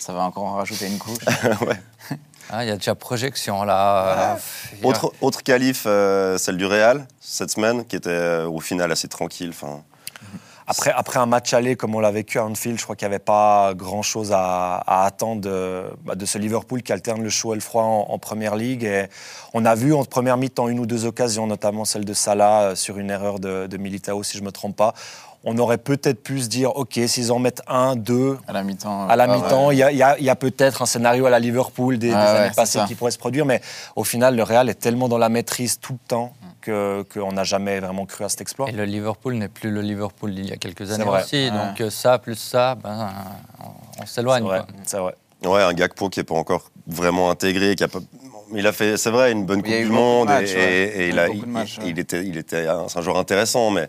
ça 0.00 0.12
va 0.12 0.22
encore 0.24 0.42
en 0.42 0.54
rajouter 0.54 0.88
une 0.88 0.98
couche. 0.98 1.18
Ah, 2.50 2.62
Il 2.62 2.68
y 2.68 2.70
a 2.70 2.76
déjà 2.76 2.94
projection 2.94 3.64
là. 3.64 4.36
Autre, 4.82 5.14
autre 5.22 5.42
qualif, 5.42 5.84
euh, 5.86 6.36
celle 6.36 6.58
du 6.58 6.66
Real 6.66 7.06
cette 7.18 7.50
semaine, 7.50 7.86
qui 7.86 7.96
était 7.96 8.10
euh, 8.10 8.46
au 8.46 8.60
final 8.60 8.92
assez 8.92 9.08
tranquille. 9.08 9.48
Enfin, 9.48 9.82
Après, 10.66 10.92
après 10.96 11.18
un 11.18 11.26
match 11.26 11.52
aller 11.52 11.76
comme 11.76 11.94
on 11.94 12.00
l'a 12.00 12.10
vécu 12.10 12.38
à 12.38 12.44
Anfield, 12.44 12.78
je 12.78 12.84
crois 12.84 12.96
qu'il 12.96 13.06
n'y 13.06 13.14
avait 13.14 13.22
pas 13.22 13.74
grand-chose 13.74 14.32
à, 14.32 14.76
à 14.76 15.04
attendre 15.04 15.42
de, 15.42 15.84
bah, 16.04 16.14
de 16.14 16.24
ce 16.24 16.38
Liverpool 16.38 16.82
qui 16.82 16.92
alterne 16.92 17.22
le 17.22 17.28
chaud 17.28 17.52
et 17.52 17.56
le 17.56 17.60
froid 17.60 17.82
en, 17.82 18.06
en 18.08 18.18
Première 18.18 18.56
Ligue. 18.56 18.84
Et 18.84 19.06
on 19.52 19.64
a 19.66 19.74
vu 19.74 19.92
en 19.92 20.04
première 20.04 20.36
mi-temps 20.36 20.68
une 20.68 20.78
ou 20.78 20.86
deux 20.86 21.04
occasions, 21.04 21.46
notamment 21.46 21.84
celle 21.84 22.04
de 22.04 22.14
Salah 22.14 22.62
euh, 22.62 22.74
sur 22.74 22.98
une 22.98 23.10
erreur 23.10 23.40
de, 23.40 23.66
de 23.66 23.76
Militao, 23.76 24.22
si 24.22 24.38
je 24.38 24.42
ne 24.42 24.46
me 24.46 24.52
trompe 24.52 24.76
pas. 24.76 24.94
On 25.46 25.58
aurait 25.58 25.76
peut-être 25.76 26.22
pu 26.22 26.40
se 26.40 26.48
dire, 26.48 26.74
OK, 26.74 26.98
s'ils 27.06 27.30
en 27.30 27.38
mettent 27.38 27.60
un, 27.66 27.96
deux, 27.96 28.38
À 28.48 28.54
la 28.54 28.62
mi-temps. 28.62 29.06
à 29.08 29.16
la 29.16 29.24
ah, 29.24 29.36
mi-temps, 29.36 29.66
ouais. 29.66 29.76
il 29.76 30.24
y 30.24 30.30
a, 30.30 30.36
peut-être 30.36 30.80
un 30.80 30.86
scénario 30.86 31.26
à 31.26 31.30
la 31.30 31.38
Liverpool 31.38 31.98
des, 31.98 32.12
Ah 32.12 32.44
années 32.44 32.54
passées 32.56 32.80
qui 32.88 32.94
pourrait 32.94 33.10
se 33.10 33.18
produire, 33.18 33.44
mais 33.44 33.60
au 33.94 34.04
final, 34.04 34.36
le 34.36 34.42
Real 34.42 34.70
est 34.70 34.74
tellement 34.80 35.06
dans 35.06 35.18
la 35.18 35.28
maîtrise 35.28 35.78
tout 35.78 35.92
le 35.92 36.08
temps 36.08 36.32
que- 36.64 37.04
qu'on 37.12 37.32
n'a 37.32 37.44
jamais 37.44 37.78
vraiment 37.80 38.06
cru 38.06 38.24
à 38.24 38.28
cet 38.28 38.40
exploit. 38.40 38.68
Et 38.68 38.72
le 38.72 38.84
Liverpool 38.84 39.34
n'est 39.34 39.48
plus 39.48 39.70
le 39.70 39.80
Liverpool 39.82 40.34
d'il 40.34 40.48
y 40.48 40.52
a 40.52 40.56
quelques 40.56 40.90
années 40.92 41.04
vrai. 41.04 41.22
aussi. 41.22 41.36
Ouais. 41.44 41.50
Donc 41.50 41.80
euh, 41.80 41.90
ça, 41.90 42.18
plus 42.18 42.36
ça, 42.36 42.74
ben, 42.74 43.10
on, 44.00 44.06
s'éloigne. 44.06 44.44
c'est 44.84 44.98
vrai. 44.98 45.14
Ouais, 45.44 45.62
un 45.62 45.74
Gakpo 45.74 46.08
qui 46.08 46.20
n'est 46.20 46.24
pas 46.24 46.34
encore 46.36 46.70
vraiment 46.86 47.30
intégré, 47.30 47.74
qui 47.76 47.84
a 47.84 47.88
pas... 47.88 47.98
Il 48.54 48.66
a 48.66 48.72
fait, 48.72 48.96
c'est 48.96 49.10
vrai, 49.10 49.32
une 49.32 49.44
bonne 49.44 49.62
Coupe 49.62 49.70
du 49.72 49.86
Monde 49.86 50.28
matchs, 50.28 50.52
et, 50.52 50.56
ouais. 50.56 50.72
et- 50.96 51.00
et 51.04 51.08
Il 51.08 51.18
a 51.18 51.28
il- 51.28 51.46
matchs, 51.46 51.78
ouais. 51.78 51.84
il 51.88 51.98
était, 51.98 52.24
il 52.24 52.36
était, 52.38 52.66
un- 52.66 52.88
c'est 52.88 52.98
un 52.98 53.02
joueur 53.02 53.18
intéressant, 53.18 53.70
mais 53.70 53.88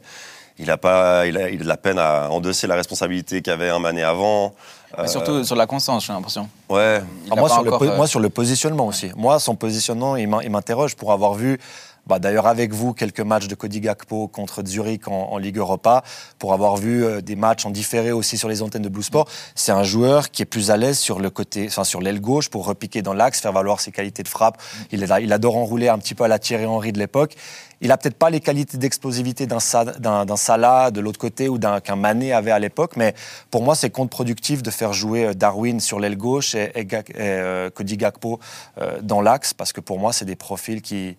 il 0.57 0.69
a 0.71 0.77
pas, 0.77 1.25
il 1.27 1.37
a, 1.37 1.49
il 1.49 1.59
a 1.61 1.63
de 1.63 1.67
la 1.67 1.77
peine 1.77 1.99
à 1.99 2.29
endosser 2.29 2.67
la 2.67 2.75
responsabilité 2.75 3.41
qu'avait 3.41 3.69
un 3.69 3.79
Mané 3.79 4.03
avant. 4.03 4.53
Mais 4.97 5.03
Euh, 5.03 5.07
surtout 5.07 5.43
sur 5.43 5.55
la 5.55 5.67
constance, 5.67 6.05
j'ai 6.05 6.13
l'impression. 6.13 6.49
ouais, 6.69 7.01
Ah, 7.31 7.35
moi, 7.35 7.49
sur 7.49 7.63
le 7.63 7.73
euh, 7.73 7.95
moi, 7.97 8.07
sur 8.07 8.19
le 8.21 8.29
positionnement 8.29 8.87
aussi. 8.87 9.11
Moi, 9.15 9.39
son 9.39 9.55
positionnement, 9.55 10.15
il 10.17 10.27
m'interroge 10.49 10.95
pour 10.95 11.11
avoir 11.13 11.33
vu, 11.35 11.59
bah, 12.07 12.19
d'ailleurs 12.19 12.47
avec 12.47 12.73
vous, 12.73 12.93
quelques 12.93 13.19
matchs 13.21 13.47
de 13.47 13.55
Cody 13.55 13.81
Gakpo 13.81 14.27
contre 14.27 14.63
Zurich 14.65 15.07
en, 15.07 15.37
Ligue 15.37 15.57
Europa, 15.57 16.03
pour 16.39 16.53
avoir 16.53 16.77
vu 16.77 17.03
euh, 17.03 17.21
des 17.21 17.35
matchs 17.35 17.65
en 17.65 17.71
différé 17.71 18.11
aussi 18.11 18.37
sur 18.37 18.47
les 18.47 18.61
antennes 18.61 18.81
de 18.83 18.89
Blue 18.89 19.03
Sport. 19.03 19.27
C'est 19.55 19.71
un 19.71 19.83
joueur 19.83 20.31
qui 20.31 20.41
est 20.41 20.45
plus 20.45 20.71
à 20.71 20.77
l'aise 20.77 20.97
sur 20.97 21.19
le 21.19 21.29
côté, 21.29 21.65
enfin, 21.67 21.83
sur 21.83 22.01
l'aile 22.01 22.21
gauche 22.21 22.49
pour 22.49 22.65
repiquer 22.65 23.01
dans 23.01 23.13
l'axe, 23.13 23.41
faire 23.41 23.53
valoir 23.53 23.79
ses 23.79 23.91
qualités 23.91 24.23
de 24.23 24.27
frappe. 24.27 24.61
Il, 24.91 25.03
est 25.03 25.23
il 25.23 25.33
adore 25.33 25.57
enrouler 25.57 25.89
un 25.89 25.97
petit 25.97 26.15
peu 26.15 26.23
à 26.23 26.27
la 26.27 26.39
Thierry 26.39 26.65
Henry 26.65 26.91
de 26.91 26.99
l'époque. 26.99 27.35
Il 27.81 27.91
a 27.91 27.97
peut-être 27.97 28.17
pas 28.17 28.29
les 28.29 28.39
qualités 28.39 28.77
d'explosivité 28.77 29.47
d'un 29.47 29.59
Sa- 29.59 29.83
d'un 29.85 30.25
d'un 30.25 30.37
Salah 30.37 30.91
de 30.91 31.01
l'autre 31.01 31.19
côté 31.19 31.49
ou 31.49 31.57
d'un 31.57 31.81
qu'un 31.81 31.97
Mané 31.97 32.31
avait 32.31 32.51
à 32.51 32.59
l'époque, 32.59 32.93
mais 32.95 33.13
pour 33.51 33.63
moi 33.63 33.75
c'est 33.75 33.89
contre-productif 33.89 34.63
de 34.63 34.71
faire 34.71 34.93
jouer 34.93 35.25
euh, 35.25 35.33
Darwin 35.33 35.79
sur 35.81 35.99
l'aile 35.99 36.17
gauche 36.17 36.55
et, 36.55 36.71
et, 36.75 36.87
euh, 37.19 37.69
Cody 37.69 37.97
Gakpo 37.97 38.39
euh, 38.79 38.99
dans 39.01 39.21
l'axe 39.21 39.53
parce 39.53 39.73
que 39.73 39.81
pour 39.81 39.99
moi 39.99 40.13
c'est 40.13 40.25
des 40.25 40.37
profils 40.37 40.81
qui 40.81 41.17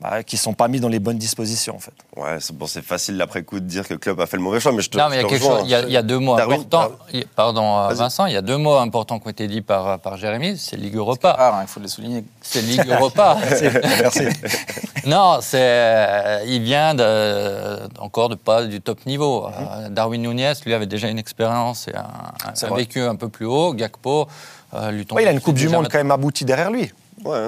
bah, 0.00 0.22
qui 0.22 0.36
sont 0.36 0.54
pas 0.54 0.68
mis 0.68 0.80
dans 0.80 0.88
les 0.88 0.98
bonnes 0.98 1.18
dispositions 1.18 1.76
en 1.76 1.78
fait. 1.78 1.92
ouais, 2.16 2.38
c'est 2.40 2.56
bon, 2.56 2.66
facile 2.66 3.20
après 3.20 3.42
coup 3.42 3.60
de 3.60 3.66
dire 3.66 3.86
que 3.86 3.92
le 3.94 3.98
club 3.98 4.18
a 4.20 4.26
fait 4.26 4.36
le 4.36 4.42
mauvais 4.42 4.58
choix, 4.60 4.72
mais 4.72 4.80
je 4.82 4.90
te, 4.90 4.96
Non, 4.96 5.08
mais 5.10 5.16
il 5.16 5.22
y 5.22 5.24
a 5.24 5.28
quelque 5.28 5.44
chose. 5.44 5.60
Il 5.64 5.70
y 5.70 5.74
a, 5.74 5.80
il 5.82 5.90
y 5.92 5.96
a 5.96 6.02
deux 6.02 6.18
mots 6.18 6.36
Darwin, 6.36 6.60
importants. 6.60 6.88
Dar- 6.88 7.06
Il- 7.12 7.26
Pardon, 7.26 7.78
euh. 7.78 7.92
Vincent. 7.92 8.26
Il 8.26 8.32
y 8.32 8.36
a 8.36 8.42
deux 8.42 8.56
mots 8.56 8.76
importants 8.76 9.18
qui 9.18 9.26
ont 9.26 9.30
été 9.30 9.46
dits 9.46 9.60
par, 9.60 9.98
par 9.98 10.16
Jérémy. 10.16 10.56
C'est 10.56 10.76
Ligue 10.76 10.96
Europa. 10.96 11.36
Ah, 11.38 11.58
hein, 11.58 11.62
il 11.62 11.68
faut 11.68 11.80
le 11.80 11.88
souligner. 11.88 12.24
C'est 12.40 12.62
Ligue 12.62 12.88
Europa. 12.88 13.36
Merci. 14.00 14.24
Non, 15.06 15.38
c'est, 15.40 15.58
euh, 15.60 16.44
il 16.46 16.62
vient 16.62 16.94
de, 16.94 17.78
encore 17.98 18.28
de 18.28 18.34
pas 18.34 18.64
du 18.66 18.82
top 18.82 19.06
niveau. 19.06 19.46
Euh, 19.46 19.88
Darwin 19.88 20.20
Nunez, 20.20 20.52
lui, 20.66 20.74
avait 20.74 20.86
déjà 20.86 21.08
une 21.08 21.18
expérience 21.18 21.88
et 21.88 21.94
un, 21.96 22.74
vécu 22.74 23.00
un 23.00 23.16
peu 23.16 23.28
plus 23.30 23.46
haut. 23.46 23.72
Gakpo, 23.72 24.28
euh, 24.74 24.90
lui 24.90 25.06
tombe 25.06 25.16
Ouais, 25.16 25.24
il 25.24 25.28
a 25.28 25.32
une 25.32 25.40
Coupe 25.40 25.54
du 25.56 25.68
Monde 25.70 25.88
quand 25.90 25.98
même 25.98 26.10
aboutie 26.10 26.44
derrière 26.44 26.70
lui, 26.70 26.92
Ouais. 27.24 27.46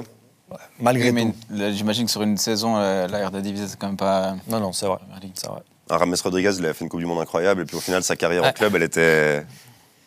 Malgré 0.79 1.09
Oui, 1.09 1.11
mais 1.13 1.31
tout. 1.57 1.71
J'imagine 1.75 2.05
que 2.05 2.11
sur 2.11 2.21
une 2.21 2.37
saison, 2.37 2.75
euh, 2.77 3.07
la 3.07 3.27
RD 3.29 3.43
c'est 3.67 3.77
quand 3.77 3.87
même 3.87 3.97
pas. 3.97 4.35
Non, 4.47 4.59
non, 4.59 4.71
c'est 4.73 4.85
vrai. 4.85 4.97
C'est 5.35 5.47
vrai. 5.47 5.61
Rames 5.89 6.15
Rodriguez, 6.23 6.51
il 6.57 6.65
a 6.65 6.73
fait 6.73 6.85
une 6.85 6.89
Coupe 6.89 6.99
du 7.01 7.05
Monde 7.05 7.19
incroyable, 7.19 7.61
et 7.61 7.65
puis 7.65 7.75
au 7.75 7.81
final, 7.81 8.03
sa 8.03 8.15
carrière 8.15 8.43
en 8.43 8.47
Ouais. 8.47 8.53
club, 8.53 8.75
elle 8.75 8.83
était 8.83 9.45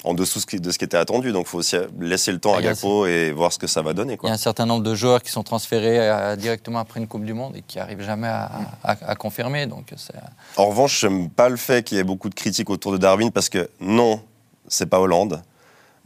en 0.04 0.14
dessous 0.14 0.40
de 0.52 0.70
ce 0.70 0.78
qui 0.78 0.84
était 0.84 0.96
attendu. 0.96 1.32
Donc, 1.32 1.46
il 1.46 1.50
faut 1.50 1.58
aussi 1.58 1.76
laisser 2.00 2.30
le 2.32 2.38
temps 2.38 2.54
à 2.54 2.60
Il 2.60 2.64
y 2.64 2.68
a 2.68 2.72
Gakpo 2.72 3.06
et 3.06 3.32
voir 3.32 3.52
ce 3.52 3.58
que 3.58 3.66
ça 3.66 3.82
va 3.82 3.92
donner. 3.92 4.16
Il 4.22 4.26
y 4.26 4.30
a 4.30 4.32
un 4.34 4.36
certain 4.38 4.64
nombre 4.66 4.82
de 4.84 4.94
joueurs 4.94 5.20
qui 5.22 5.30
sont 5.32 5.42
transférés 5.42 5.98
euh, 6.00 6.36
directement 6.36 6.78
après 6.78 7.00
une 7.00 7.08
Coupe 7.08 7.24
du 7.24 7.34
Monde 7.34 7.56
et 7.56 7.62
qui 7.62 7.78
n'arrivent 7.78 8.02
jamais 8.02 8.28
à, 8.28 8.50
à- 8.84 8.96
à 9.10 9.14
confirmer. 9.16 9.66
Donc 9.66 9.92
c'est, 9.96 10.14
En 10.56 10.66
revanche, 10.66 11.00
j'aime 11.00 11.28
pas 11.28 11.48
le 11.48 11.56
fait 11.56 11.84
qu'il 11.84 11.96
y 11.98 12.00
ait 12.00 12.04
beaucoup 12.04 12.28
de 12.28 12.34
critiques 12.34 12.70
autour 12.70 12.92
de 12.92 12.98
Darwin 12.98 13.30
parce 13.32 13.48
que 13.48 13.68
non, 13.80 14.20
c'est 14.68 14.86
pas 14.86 15.00
Hollande, 15.00 15.42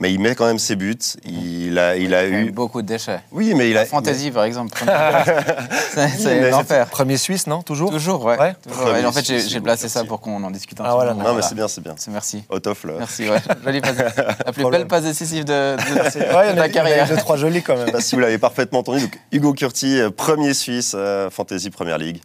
mais 0.00 0.12
il 0.12 0.18
met 0.18 0.34
quand 0.34 0.46
même 0.46 0.58
ses 0.58 0.74
buts. 0.74 0.96
Il 1.24 1.78
a, 1.78 1.94
il 1.96 2.12
a 2.14 2.26
Il 2.26 2.32
y 2.32 2.36
a 2.36 2.40
eu 2.40 2.50
beaucoup 2.50 2.82
de 2.82 2.86
déchets. 2.88 3.20
Oui, 3.30 3.52
mais 3.54 3.70
il 3.70 3.76
a. 3.76 3.84
Fantasy, 3.86 4.30
par 4.32 4.44
exemple. 4.44 4.76
c'est 6.18 6.50
l'enfer. 6.50 6.86
Premier 6.88 7.16
Suisse, 7.16 7.46
non 7.46 7.62
Toujours 7.62 7.90
Toujours, 7.90 8.24
ouais. 8.24 8.38
Ouais. 8.38 8.54
Toujours, 8.66 8.86
ouais. 8.86 9.02
Et 9.02 9.06
en 9.06 9.12
fait, 9.12 9.24
j'ai 9.24 9.60
placé 9.60 9.88
ça 9.88 10.04
pour 10.04 10.20
qu'on 10.20 10.42
en 10.42 10.50
discute 10.50 10.80
un 10.80 10.84
Ah, 10.84 10.88
petit 10.88 10.94
voilà. 10.94 11.14
peu. 11.14 11.22
Non, 11.22 11.34
mais 11.34 11.42
c'est 11.42 11.54
bien, 11.54 11.68
c'est 11.68 11.82
bien. 11.82 11.94
C'est 11.96 12.10
merci. 12.10 12.42
Out 12.50 12.66
of 12.66 12.84
là. 12.84 12.94
Merci, 12.98 13.28
ouais. 13.28 13.38
Jolie 13.64 13.80
passe. 13.80 13.96
La 14.46 14.52
plus 14.52 14.68
belle 14.70 14.86
passe 14.86 15.04
décisive 15.04 15.44
de, 15.44 15.76
de- 15.76 16.34
Ouais, 16.34 16.48
de 16.48 16.52
il 16.52 16.56
y 16.56 16.60
a 16.60 16.68
carrière. 16.68 17.06
deux, 17.08 17.16
trois 17.16 17.36
jolis 17.36 17.62
quand 17.62 17.76
même. 17.76 17.90
Pas 17.90 18.00
si 18.00 18.14
vous 18.14 18.20
l'avez 18.20 18.38
parfaitement 18.38 18.78
entendu. 18.80 19.00
Donc, 19.02 19.18
Hugo 19.32 19.52
Curti, 19.52 20.00
euh, 20.00 20.10
premier 20.10 20.54
Suisse, 20.54 20.92
euh, 20.94 21.28
Fantasy 21.30 21.70
Première 21.70 21.98
Ligue. 21.98 22.20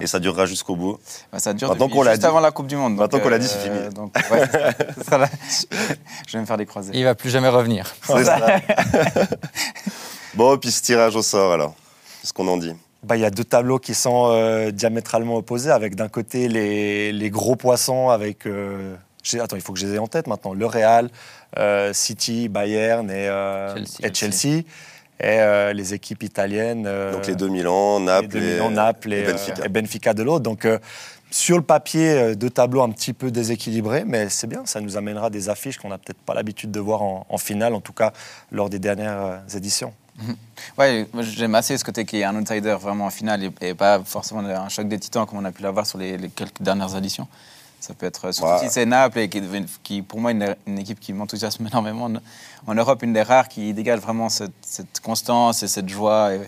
Et 0.00 0.06
ça 0.06 0.18
durera 0.18 0.44
jusqu'au 0.46 0.74
bout. 0.76 0.98
Bah, 1.32 1.38
ça 1.38 1.52
dure 1.54 1.70
depuis 1.74 1.88
qu'on 1.92 2.02
l'a 2.02 2.12
juste 2.12 2.22
dit. 2.22 2.26
avant 2.26 2.40
la 2.40 2.50
Coupe 2.50 2.66
du 2.66 2.76
Monde. 2.76 2.96
Maintenant 2.96 3.20
qu'on 3.20 3.28
l'a 3.28 3.38
dit, 3.38 3.46
c'est 3.48 3.68
euh, 3.68 3.84
fini. 3.84 3.94
donc, 3.94 4.12
ouais, 4.30 4.40
ce 4.98 5.04
sera 5.04 5.18
la- 5.18 5.28
Je 6.26 6.32
vais 6.32 6.40
me 6.40 6.46
faire 6.46 6.56
des 6.56 6.66
croisés. 6.66 6.90
il 6.94 7.04
va 7.04 7.14
plus 7.14 7.30
jamais 7.30 7.48
revenir. 7.48 7.94
C'est 8.06 8.24
ça. 8.24 8.38
bon, 10.34 10.56
puis 10.58 10.70
ce 10.70 10.82
tirage 10.82 11.16
au 11.16 11.22
sort 11.22 11.52
alors. 11.52 11.74
Qu'est-ce 12.20 12.32
qu'on 12.32 12.48
en 12.48 12.56
dit? 12.56 12.72
Bah, 13.02 13.16
Il 13.16 13.20
y 13.20 13.24
a 13.24 13.30
deux 13.30 13.44
tableaux 13.44 13.78
qui 13.78 13.94
sont 13.94 14.28
euh, 14.30 14.70
diamétralement 14.70 15.36
opposés, 15.36 15.70
avec 15.70 15.94
d'un 15.94 16.08
côté 16.08 16.48
les, 16.48 17.12
les 17.12 17.30
gros 17.30 17.54
poissons, 17.56 18.08
avec... 18.08 18.46
euh, 18.46 18.94
attends, 19.40 19.56
il 19.56 19.62
faut 19.62 19.72
que 19.74 19.78
je 19.78 19.86
les 19.86 19.94
ai 19.94 19.98
en 19.98 20.06
tête 20.06 20.26
maintenant. 20.26 20.54
Le 20.54 20.66
Real, 20.66 21.10
euh, 21.58 21.92
City, 21.92 22.48
Bayern 22.48 23.10
et 23.10 23.28
euh, 23.28 23.74
Chelsea. 23.76 23.98
et, 24.02 24.14
Chelsea, 24.14 24.62
et 25.20 25.38
euh, 25.40 25.72
les 25.72 25.94
équipes 25.94 26.22
italiennes. 26.22 26.84
euh, 26.86 27.12
Donc 27.12 27.26
les 27.26 27.34
deux 27.36 27.48
Milan, 27.48 27.98
les 28.00 28.04
Naples, 28.06 28.28
deux 28.28 28.38
et, 28.42 28.52
Milan, 28.54 28.70
Naples 28.70 29.12
et, 29.12 29.18
et 29.20 29.22
Benfica. 29.24 29.60
euh, 29.62 29.64
et 29.64 29.68
Benfica 29.68 30.14
de 30.14 30.22
l'autre. 30.22 30.42
Donc, 30.42 30.64
euh, 30.64 30.78
sur 31.30 31.56
le 31.56 31.62
papier, 31.64 32.10
euh, 32.10 32.34
deux 32.34 32.50
tableaux 32.50 32.82
un 32.82 32.90
petit 32.90 33.12
peu 33.12 33.30
déséquilibrés, 33.30 34.04
mais 34.06 34.28
c'est 34.28 34.46
bien, 34.46 34.62
ça 34.66 34.80
nous 34.80 34.96
amènera 34.96 35.30
des 35.30 35.48
affiches 35.48 35.78
qu'on 35.78 35.88
n'a 35.88 35.98
peut-être 35.98 36.18
pas 36.20 36.34
l'habitude 36.34 36.70
de 36.70 36.80
voir 36.80 37.02
en, 37.02 37.26
en 37.28 37.38
finale, 37.38 37.74
en 37.74 37.80
tout 37.80 37.92
cas 37.92 38.12
lors 38.52 38.68
des 38.70 38.78
dernières 38.78 39.20
euh, 39.22 39.56
éditions. 39.56 39.92
Ouais, 40.78 41.06
j'aime 41.20 41.54
assez 41.56 41.76
ce 41.76 41.84
côté 41.84 42.04
qu'il 42.04 42.20
y 42.20 42.22
ait 42.22 42.24
un 42.24 42.36
outsider 42.36 42.76
vraiment 42.80 43.06
en 43.06 43.10
finale 43.10 43.42
et, 43.44 43.50
et 43.60 43.74
pas 43.74 44.00
forcément 44.04 44.40
un 44.40 44.68
choc 44.68 44.86
des 44.88 44.98
titans 44.98 45.26
comme 45.26 45.38
on 45.38 45.44
a 45.44 45.50
pu 45.52 45.62
l'avoir 45.62 45.84
sur 45.86 45.98
les, 45.98 46.16
les 46.16 46.28
quelques 46.28 46.60
dernières 46.62 46.96
éditions. 46.96 47.26
Ça 47.86 47.92
peut 47.92 48.06
être, 48.06 48.32
surtout 48.32 48.50
Ouais. 48.52 48.58
si 48.60 48.70
c'est 48.70 48.86
Naples, 48.86 49.18
et 49.18 49.28
qui, 49.28 49.42
qui, 49.82 50.00
pour 50.00 50.18
moi, 50.18 50.30
une, 50.30 50.56
une 50.66 50.78
équipe 50.78 50.98
qui 51.00 51.12
m'enthousiasme 51.12 51.66
énormément. 51.70 52.06
En- 52.06 52.14
En 52.66 52.74
Europe, 52.74 53.02
une 53.02 53.12
des 53.12 53.20
rares 53.22 53.48
qui 53.48 53.74
dégage 53.74 54.00
vraiment 54.00 54.30
cette, 54.30 54.52
cette 54.62 55.00
constance 55.00 55.62
et 55.62 55.68
cette 55.68 55.88
joie. 55.90 56.32
Et- 56.34 56.40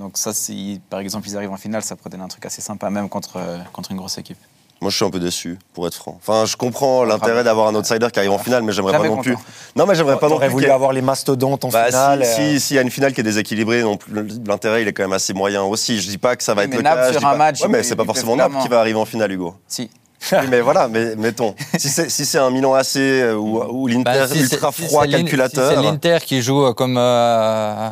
donc 0.00 0.18
ça, 0.18 0.32
si 0.32 0.80
par 0.90 0.98
exemple 0.98 1.28
ils 1.28 1.36
arrivent 1.36 1.52
en 1.52 1.56
finale, 1.56 1.84
ça 1.84 1.94
pourrait 1.94 2.10
donner 2.10 2.24
un 2.24 2.28
truc 2.28 2.44
assez 2.44 2.60
sympa, 2.60 2.90
même 2.90 3.08
contre, 3.08 3.38
contre 3.72 3.92
une 3.92 3.96
grosse 3.98 4.18
équipe. 4.18 4.38
Moi, 4.80 4.90
je 4.90 4.96
suis 4.96 5.04
un 5.04 5.10
peu 5.10 5.20
déçu, 5.20 5.56
pour 5.72 5.86
être 5.86 5.94
franc. 5.94 6.18
Enfin, 6.20 6.44
je 6.44 6.56
comprends 6.56 7.04
l'intérêt 7.04 7.44
d'avoir 7.44 7.68
un 7.68 7.74
outsider 7.76 8.08
qui 8.12 8.18
arrive 8.18 8.32
en 8.32 8.38
finale, 8.38 8.64
mais 8.64 8.72
j'aimerais 8.72 8.98
pas 8.98 9.06
non 9.06 9.18
plus. 9.22 9.36
Non, 9.76 9.86
mais 9.86 9.94
j'aimerais 9.94 10.18
pas 10.18 10.28
non 10.28 10.38
plus. 10.40 10.48
voulu 10.48 10.64
y 10.64 10.68
ait- 10.68 10.72
avoir 10.72 10.92
les 10.92 11.00
mastodontes 11.00 11.64
en 11.64 11.68
Bah, 11.68 11.86
finale. 11.86 12.26
si, 12.26 12.40
euh, 12.40 12.58
si, 12.58 12.74
y 12.74 12.78
a 12.78 12.82
une 12.82 12.90
finale 12.90 13.14
qui 13.14 13.20
est 13.20 13.24
déséquilibrée, 13.24 13.82
non 13.82 13.96
plus, 13.96 14.12
l'intérêt 14.44 14.82
il 14.82 14.88
est 14.88 14.92
quand 14.92 15.04
même 15.04 15.12
assez 15.12 15.32
moyen 15.32 15.62
aussi. 15.62 16.00
Je 16.00 16.08
dis 16.10 16.18
pas 16.18 16.34
que 16.34 16.42
ça 16.42 16.54
va 16.54 16.62
Oui, 16.62 16.64
être 16.66 16.70
mais 16.72 16.76
le 16.78 16.82
Naples 16.82 17.00
cas. 17.02 17.10
sur 17.12 17.20
dis 17.20 17.24
un 17.26 17.30
pas- 17.30 17.36
match, 17.36 17.62
Ouais, 17.62 17.68
mais 17.68 17.82
c'est 17.84 17.94
pas 17.96 18.04
forcément 18.04 18.34
Naples 18.34 18.56
qui 18.60 18.68
va 18.68 18.80
arriver 18.80 18.98
en 18.98 19.04
finale, 19.04 19.30
Hugo. 19.30 19.54
Si. 19.68 19.88
Oui, 20.32 20.46
mais 20.48 20.60
voilà, 20.60 20.88
mais 20.88 21.16
mettons. 21.16 21.54
Si 21.78 21.88
c'est 21.88 22.08
si 22.10 22.24
c'est 22.24 22.38
un 22.38 22.50
Milan 22.50 22.74
AC 22.74 22.96
euh, 22.96 23.34
ou, 23.34 23.62
ou 23.62 23.86
l'Inter 23.86 24.02
Bah, 24.04 24.28
si 24.28 24.40
ultra 24.40 24.72
si 24.72 24.82
froid 24.86 25.06
calculateur. 25.06 25.70
Si 25.70 25.76
c'est 25.76 25.82
l'Inter 25.82 26.18
qui 26.24 26.40
joue 26.42 26.64
euh, 26.66 26.72
comme 26.72 26.96
euh, 26.98 27.88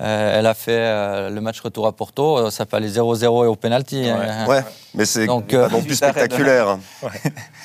euh, 0.00 0.38
elle 0.38 0.46
a 0.46 0.54
fait 0.54 0.70
euh, 0.72 1.28
le 1.30 1.40
match 1.40 1.60
retour 1.60 1.86
à 1.86 1.92
Porto, 1.92 2.50
ça 2.50 2.66
peut 2.66 2.76
aller 2.76 2.90
0-0 2.90 3.22
et 3.44 3.46
au 3.48 3.56
penalty. 3.56 4.08
hein. 4.08 4.46
Ouais, 4.46 4.64
mais 4.94 5.04
c'est 5.04 5.22
euh, 5.22 5.26
non 5.26 5.82
plus 5.82 5.94
spectaculaire. 5.96 6.78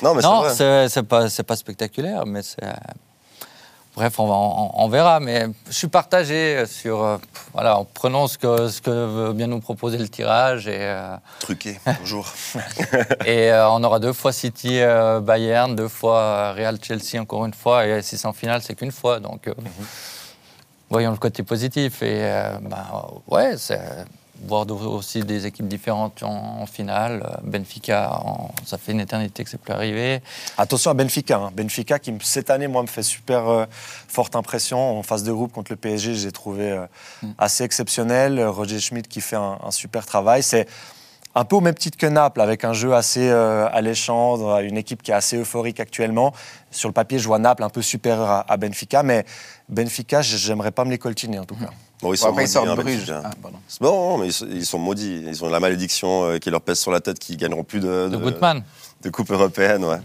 Non, 0.01 0.13
mais 0.15 0.21
c'est 0.21 0.27
non, 0.27 0.41
vrai. 0.41 0.53
c'est 0.55 0.89
c'est 0.89 1.03
pas, 1.03 1.29
c'est 1.29 1.43
pas 1.43 1.55
spectaculaire, 1.55 2.25
mais 2.25 2.41
c'est. 2.41 2.57
Bref, 3.95 4.19
on, 4.19 4.27
va, 4.27 4.33
on, 4.33 4.71
on 4.73 4.87
verra, 4.89 5.19
mais 5.19 5.47
je 5.67 5.73
suis 5.73 5.87
partagé 5.87 6.65
sur. 6.65 7.03
euh, 7.03 7.17
voilà, 7.53 7.77
en 7.77 7.85
prenant 7.85 8.27
ce 8.27 8.39
que, 8.39 8.67
ce 8.67 8.81
que 8.81 8.89
veut 8.89 9.33
bien 9.33 9.45
nous 9.45 9.59
proposer 9.59 9.99
le 9.99 10.09
tirage 10.09 10.67
et. 10.67 10.77
euh, 10.79 11.15
Truqué, 11.39 11.79
toujours. 11.99 12.27
Et 13.25 13.51
euh, 13.51 13.69
on 13.69 13.83
aura 13.83 13.99
deux 13.99 14.13
fois 14.13 14.31
City 14.31 14.79
Bayern, 15.21 15.75
deux 15.75 15.87
fois 15.87 16.53
Real 16.53 16.77
Chelsea 16.81 17.21
encore 17.21 17.45
une 17.45 17.53
fois. 17.53 17.85
Et 17.85 18.01
si 18.01 18.17
c'est 18.17 18.25
en 18.27 18.33
finale, 18.33 18.61
c'est 18.63 18.73
qu'une 18.73 18.91
fois. 18.91 19.19
Donc 19.19 19.47
euh, 19.47 19.53
voyons 20.89 21.11
le 21.11 21.17
côté 21.17 21.43
positif. 21.43 22.01
Et 22.01 22.27
bah, 22.61 23.05
ouais, 23.27 23.55
c'est 23.57 23.79
voir 24.41 24.65
de- 24.65 24.73
aussi 24.73 25.21
des 25.21 25.45
équipes 25.45 25.67
différentes 25.67 26.23
en, 26.23 26.61
en 26.61 26.65
finale. 26.65 27.39
Benfica, 27.43 28.19
en- 28.25 28.51
ça 28.65 28.77
fait 28.77 28.91
une 28.91 28.99
éternité 28.99 29.43
que 29.43 29.49
c'est 29.49 29.59
plus 29.61 29.73
arrivé. 29.73 30.21
Attention 30.57 30.91
à 30.91 30.93
Benfica. 30.93 31.37
hein. 31.37 31.51
Benfica 31.55 31.99
qui, 31.99 32.13
cette 32.21 32.49
année, 32.49 32.67
moi, 32.67 32.81
me 32.81 32.87
fait 32.87 33.03
super 33.03 33.47
euh, 33.47 33.65
forte 34.07 34.35
impression. 34.35 34.99
En 34.99 35.03
phase 35.03 35.23
de 35.23 35.31
groupe 35.31 35.51
contre 35.53 35.71
le 35.71 35.77
PSG, 35.77 36.15
j'ai 36.15 36.31
trouvé 36.31 36.71
euh, 36.71 36.85
assez 37.37 37.63
exceptionnel. 37.63 38.39
Euh, 38.39 38.49
Roger 38.49 38.79
Schmidt 38.79 39.07
qui 39.07 39.21
fait 39.21 39.35
un, 39.37 39.57
un 39.63 39.71
super 39.71 40.05
travail. 40.05 40.43
C'est 40.43 40.67
un 41.35 41.45
peu 41.45 41.55
au 41.55 41.61
même 41.61 41.73
titre 41.75 41.97
que 41.97 42.05
Naples, 42.05 42.41
avec 42.41 42.63
un 42.63 42.73
jeu 42.73 42.93
assez 42.93 43.27
euh, 43.29 43.67
alléchant, 43.71 44.59
une 44.59 44.77
équipe 44.77 45.01
qui 45.01 45.09
est 45.11 45.15
assez 45.15 45.37
euphorique 45.37 45.79
actuellement. 45.79 46.31
Sur 46.69 46.89
le 46.89 46.93
papier, 46.93 47.17
je 47.17 47.27
vois 47.27 47.39
Naples 47.39 47.63
un 47.63 47.69
peu 47.69 47.81
supérieur 47.81 48.29
à, 48.29 48.51
à 48.51 48.57
Benfica, 48.57 49.01
mais 49.03 49.25
Benfica, 49.69 50.21
j'aimerais 50.21 50.71
pas 50.71 50.85
me 50.85 50.91
les 50.91 50.99
coltiner 50.99 51.39
en 51.39 51.45
tout 51.45 51.55
cas. 51.55 51.69
Bon, 52.03 52.13
ils 52.13 52.17
sont 52.17 52.27
après, 52.27 52.43
ils 52.43 52.45
maudits, 52.45 52.51
sortent 52.51 52.67
hein, 52.67 52.75
Bruges. 52.75 53.13
Ah, 53.23 53.31
bon, 53.79 54.17
mais 54.17 54.27
ils 54.27 54.33
sont, 54.33 54.45
ils 54.51 54.65
sont 54.65 54.77
maudits. 54.77 55.23
Ils 55.25 55.43
ont 55.43 55.49
la 55.49 55.59
malédiction 55.61 56.25
euh, 56.25 56.37
qui 56.37 56.49
leur 56.49 56.59
pèse 56.61 56.77
sur 56.79 56.91
la 56.91 56.99
tête, 56.99 57.17
qui 57.17 57.37
gagneront 57.37 57.63
plus 57.63 57.79
de, 57.79 58.09
De 58.09 58.17
Gutmann. 58.17 58.61
de 59.01 59.09
Coupe 59.09 59.31
européenne. 59.31 59.85
Ouais. 59.85 59.99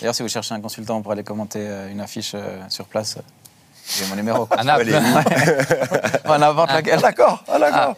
D'ailleurs, 0.00 0.14
si 0.16 0.22
vous 0.22 0.28
cherchez 0.28 0.52
un 0.54 0.60
consultant 0.60 1.00
pour 1.02 1.12
aller 1.12 1.22
commenter 1.22 1.60
euh, 1.62 1.88
une 1.90 2.00
affiche 2.00 2.32
euh, 2.34 2.58
sur 2.68 2.86
place, 2.86 3.16
j'ai 3.96 4.04
mon 4.08 4.16
numéro. 4.16 4.48
À 4.50 4.64
Naples. 4.64 4.90
On 6.24 6.32
invente 6.42 6.70
laquelle 6.72 7.00
d'accord, 7.00 7.44
ah, 7.48 7.58
d'accord. 7.60 7.96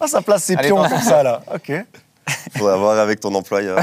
Ah, 0.00 0.08
ça 0.08 0.20
place 0.20 0.42
ses 0.42 0.56
pions 0.56 0.82
comme 0.82 1.00
ça, 1.00 1.22
là. 1.22 1.40
Ok. 1.54 1.72
Faudra 2.58 2.76
voir 2.76 2.98
avec 2.98 3.20
ton 3.20 3.32
employeur. 3.36 3.78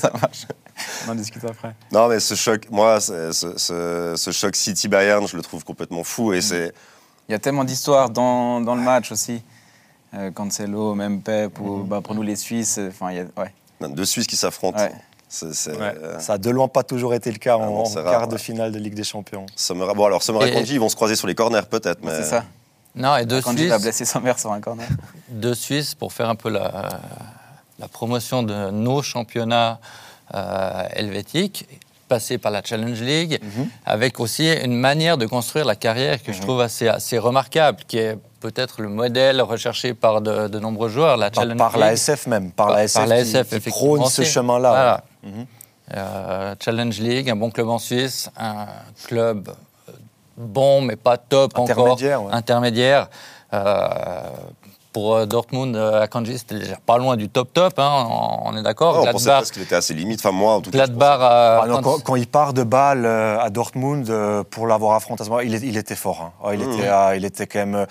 Ça 0.00 0.10
marche. 0.20 0.46
On 1.06 1.10
en 1.10 1.14
discute 1.16 1.44
après. 1.44 1.74
non, 1.90 2.08
mais 2.08 2.18
ce 2.20 2.34
choc, 2.34 2.62
moi, 2.70 3.00
ce, 3.00 3.30
ce- 3.32 4.14
ce 4.16 4.30
choc 4.30 4.56
City-Bayern, 4.56 5.26
je 5.28 5.36
le 5.36 5.42
trouve 5.42 5.64
complètement 5.64 6.04
fou. 6.04 6.32
Et 6.32 6.40
c'est. 6.40 6.72
Il 7.28 7.32
y 7.32 7.34
a 7.34 7.38
tellement 7.38 7.64
d'histoires 7.64 8.10
dans, 8.10 8.60
dans 8.60 8.74
le 8.74 8.82
match 8.82 9.12
aussi. 9.12 9.42
Euh, 10.14 10.30
Cancelo, 10.30 10.94
même 10.94 11.22
Pep, 11.22 11.58
ou 11.60 11.78
Mhm. 11.78 11.86
bah, 11.86 12.00
pour 12.02 12.14
nous 12.14 12.22
les 12.22 12.36
Suisses. 12.36 12.76
euh, 12.78 12.88
Enfin, 12.90 13.08
a, 13.08 13.40
ouais. 13.40 13.88
Deux 13.88 14.04
Suisses 14.04 14.26
qui 14.26 14.36
s'affrontent. 14.36 14.78
Ouais. 14.78 14.92
C'est, 15.28 15.54
c'est, 15.54 15.72
Ouais. 15.74 15.94
euh, 16.02 16.18
Ça 16.20 16.34
a 16.34 16.38
de 16.38 16.50
loin 16.50 16.68
pas 16.68 16.82
toujours 16.82 17.14
été 17.14 17.32
le 17.32 17.38
cas 17.38 17.56
en, 17.56 17.62
Ah 17.62 17.66
non, 17.66 17.80
en 17.80 17.84
c'est 17.86 17.94
quart 18.02 18.04
rare, 18.20 18.28
de 18.28 18.36
finale 18.36 18.70
de 18.72 18.78
Ligue 18.78 18.94
des 18.94 19.04
Champions. 19.04 19.46
Sommer- 19.56 19.86
Bon, 19.94 20.04
alors, 20.04 20.22
Sommer 20.22 20.44
et 20.44 20.50
Et- 20.50 20.52
Kanji, 20.52 20.74
ils 20.74 20.80
vont 20.80 20.90
se 20.90 20.96
croiser 20.96 21.16
sur 21.16 21.26
les 21.26 21.34
corners, 21.34 21.62
peut-être. 21.70 22.00
Mais... 22.04 22.14
C'est 22.16 22.24
ça. 22.24 22.44
Non, 22.94 23.16
et 23.16 23.24
deux 23.24 23.40
Suisses, 23.40 23.72
blesser 23.80 24.04
son 24.04 24.20
mère 24.20 24.38
sur 24.38 24.52
un 24.52 24.60
corner. 24.60 24.86
deux 25.28 25.54
Suisses 25.54 25.94
pour 25.94 26.12
faire 26.12 26.28
un 26.28 26.34
peu 26.34 26.50
la, 26.50 27.00
la 27.78 27.88
promotion 27.88 28.42
de 28.42 28.70
nos 28.70 29.00
championnats 29.00 29.80
euh, 30.34 30.82
helvétiques, 30.92 31.66
passer 32.12 32.36
par 32.36 32.52
la 32.52 32.62
Challenge 32.62 33.00
League, 33.00 33.40
avec 33.86 34.20
aussi 34.20 34.46
une 34.52 34.74
manière 34.88 35.16
de 35.16 35.26
construire 35.26 35.64
la 35.64 35.76
carrière 35.76 36.22
que 36.22 36.30
je 36.36 36.40
trouve 36.42 36.60
assez, 36.60 36.86
assez 36.88 37.16
remarquable, 37.18 37.78
qui 37.88 37.96
est 37.98 38.18
peut-être 38.40 38.82
le 38.82 38.88
modèle 38.88 39.40
recherché 39.40 39.94
par 39.94 40.20
de, 40.20 40.48
de 40.48 40.58
nombreux 40.58 40.90
joueurs, 40.90 41.16
la 41.16 41.30
Par, 41.30 41.46
par 41.56 41.78
la. 41.78 41.92
SF 41.94 42.26
même, 42.26 42.50
par, 42.52 42.66
Par- 42.66 42.76
la 42.76 42.84
SF, 42.84 42.94
par 43.00 43.06
la 43.06 43.18
SF, 43.20 43.48
qui, 43.62 43.70
prône 43.70 44.04
ce 44.04 44.24
chemin-là. 44.24 44.70
Voilà. 44.70 45.04
Mhm. 45.22 45.46
Euh, 45.94 46.54
Challenge 46.62 46.98
League, 47.00 47.30
un 47.30 47.36
bon 47.36 47.50
club 47.50 47.68
en 47.70 47.78
Suisse, 47.78 48.28
un 48.36 48.66
club 49.06 49.48
euh, 49.48 49.92
bon 50.36 50.80
mais 50.82 50.96
pas 50.96 51.16
top 51.16 51.52
encore, 51.58 51.70
Intermédiaire, 51.70 52.22
ouais. 52.24 52.32
intermédiaire. 52.32 53.08
Euh, 53.54 54.20
pour 54.92 55.14
euh, 55.16 55.26
Dortmund, 55.26 55.74
euh, 55.76 56.02
Akanji, 56.02 56.38
c'était 56.38 56.58
déjà 56.58 56.76
pas 56.84 56.98
loin 56.98 57.16
du 57.16 57.28
top 57.28 57.52
top, 57.52 57.74
hein, 57.78 58.06
on, 58.44 58.56
est 58.56 58.62
d'accord. 58.62 59.00
Ouais, 59.00 59.08
on 59.08 59.12
pensait 59.12 59.30
presque 59.30 59.54
qu'il 59.54 59.62
était 59.62 59.74
assez 59.74 59.94
limite. 59.94 60.20
Enfin, 60.20 60.32
moi, 60.32 60.54
en 60.54 60.60
tout 60.60 60.70
cas. 60.70 60.78
euh, 60.86 61.60
Ah 61.62 61.66
non, 61.66 61.80
quand- 61.80 62.16
il 62.16 62.26
part 62.26 62.52
de 62.52 62.62
Bâle 62.62 63.06
euh, 63.06 63.38
à 63.40 63.50
Dortmund 63.50 64.08
euh, 64.10 64.44
pour 64.48 64.66
l'avoir 64.66 64.94
affronté, 64.96 65.22
à 65.22 65.24
ce 65.24 65.30
moment-là, 65.30 65.46
il, 65.48 65.64
il 65.64 65.76
était 65.76 65.94
fort. 65.94 66.20
hein. 66.22 66.32
Ah, 66.44 66.54
il, 66.54 66.60
Mmh. 66.60 66.72
était, 66.72 67.16
il 67.16 67.24
était 67.24 67.46
quand 67.46 67.58
même. 67.60 67.86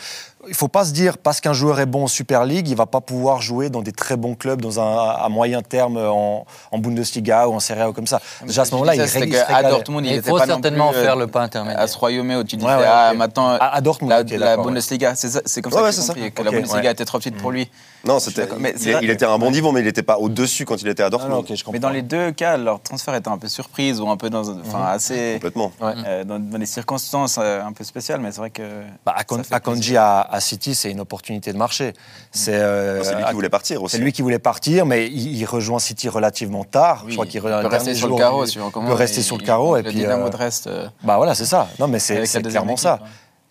Il 0.48 0.54
faut 0.56 0.68
pas 0.68 0.86
se 0.86 0.92
dire 0.94 1.18
parce 1.18 1.40
qu'un 1.40 1.54
joueur 1.54 1.80
est 1.80 1.86
bon 1.86 2.04
en 2.04 2.08
Super 2.08 2.46
League, 2.46 2.68
il 2.68 2.76
va 2.76 2.86
pas 2.86 3.02
pouvoir 3.02 3.42
jouer 3.42 3.70
dans 3.70 3.82
des 3.82 3.92
très 3.92 4.18
bons 4.18 4.36
clubs 4.36 4.62
dans 4.62 4.80
un, 4.80 4.98
à 5.10 5.30
moyen 5.30 5.62
terme 5.62 5.98
en, 5.98 6.46
en 6.72 6.78
Bundesliga 6.80 7.48
ou 7.48 7.54
en 7.54 7.60
Serie 7.60 7.82
A 7.82 7.90
ou 7.90 7.94
comme 7.94 8.08
ça. 8.08 8.20
Déjà 8.46 8.64
à 8.64 8.66
ce 8.66 8.72
moment-là, 8.72 8.96
il, 8.96 9.02
régalait. 9.02 9.70
Dortmund, 9.70 10.06
il 10.06 10.14
il 10.14 10.22
faut 10.22 10.38
pas 10.38 10.46
certainement 10.46 10.90
plus, 10.90 10.98
euh, 11.00 11.04
faire 11.04 11.16
le 11.16 11.28
pas 11.28 11.42
intermédiaire. 11.42 11.80
à 11.82 11.88
ce 11.88 11.98
royaume 11.98 12.32
où 12.32 12.44
tu 12.44 12.58
dis 12.58 12.66
Ouais, 12.66 12.76
ouais, 12.76 12.86
ah 12.88 13.10
ok. 13.12 13.18
maintenant 13.18 13.50
À- 13.50 13.76
à 13.76 13.82
Dortmund, 13.82 14.12
la, 14.12 14.38
la. 14.38 14.58
Bundesliga 14.58 15.16
c'est 15.16 15.30
ça- 15.30 15.42
c'est 15.46 15.62
comme 15.62 15.72
Ouais, 15.74 15.78
ça 15.80 15.84
ouais, 15.84 15.90
que 15.90 15.96
c'est 15.96 16.02
ça. 16.02 16.14
compris 16.14 16.32
que 16.32 16.42
la 16.44 16.52
Bundesliga 16.52 16.82
ouais. 16.82 16.92
était 16.92 17.06
trop 17.06 17.18
petite 17.20 17.38
pour 17.38 17.52
lui 17.52 17.70
Non, 18.04 18.20
c'était, 18.20 18.42
d'accord. 18.42 18.58
Mais 18.60 18.74
il, 18.80 18.98
il 19.04 19.10
était 19.12 19.26
à 19.26 19.32
un 19.32 19.38
bon 19.38 19.52
niveau, 19.52 19.72
mais 19.72 19.82
il 19.82 19.86
n'était 19.86 20.02
pas 20.02 20.18
au-dessus 20.18 20.66
quand 20.66 20.82
il 20.82 20.88
était 20.88 21.04
à 21.04 21.08
Ah 21.08 21.10
Dortmund. 21.12 21.46
mais 21.72 21.80
dans 21.80 21.90
les 21.90 22.02
deux 22.02 22.32
cas 22.32 22.58
leur 22.58 22.82
transfert 22.82 23.14
était 23.14 23.28
un 23.30 23.38
peu 23.38 23.48
surprise 23.48 24.02
ou 24.02 24.10
un 24.10 24.18
peu 24.18 24.30
dans 24.30 24.50
enfin 24.60 24.86
assez 24.88 25.34
Complètement. 25.36 25.72
Euh, 25.82 26.24
dans, 26.24 26.40
dans 26.40 26.58
des 26.58 26.66
circonstances 26.66 27.38
euh, 27.40 27.62
un 27.64 27.74
peu 27.74 27.84
spéciales 27.84 28.20
mais 28.22 28.32
c'est 28.32 28.40
vrai 28.40 28.50
que 28.50 28.64
Bah, 29.06 29.16
Akanji 29.52 29.98
à, 29.98 30.22
à 30.22 30.40
City, 30.40 30.74
c'est 30.74 30.90
une 30.90 31.00
opportunité 31.00 31.54
de 31.54 31.58
marché. 31.58 31.94
C'est 32.32 32.56
euh, 32.56 33.04
C'est 33.04 33.16
lui 33.16 33.24
qui 33.26 33.34
voulait 33.34 33.50
partir 33.50 33.84
aussi. 33.84 33.96
C'est 33.98 34.02
lui 34.02 34.12
qui 34.14 34.22
voulait 34.24 34.40
partir, 34.40 34.86
mais 34.86 35.08
il, 35.08 35.38
il 35.38 35.46
rejoint 35.46 35.80
City 35.80 36.10
relativement 36.10 36.64
tard. 36.64 37.04
oui, 37.06 37.12
je 37.12 37.16
crois 37.18 37.26
qu'il 37.28 37.42
peut 37.42 37.68
rester 37.68 37.94
sur 37.94 38.08
le 38.08 38.16
carreau 38.16 38.46
il- 38.46 38.54
peut 38.88 38.94
rester 38.94 39.22
sur 39.22 39.38
le 39.38 39.44
carreau 39.44 39.78
et 39.78 39.84
le 39.84 39.90
puis 39.90 40.00
Dynamo 40.00 40.26
euh, 40.26 40.30
de 40.30 40.38
Reste 40.38 40.68
euh, 40.68 40.88
bah 41.04 41.18
voilà 41.18 41.36
c'est 41.36 41.46
ça. 41.46 41.68
Non 41.80 41.88
mais 41.88 42.00
c'est 42.00 42.24
clairement 42.42 42.78
ça. 42.78 43.00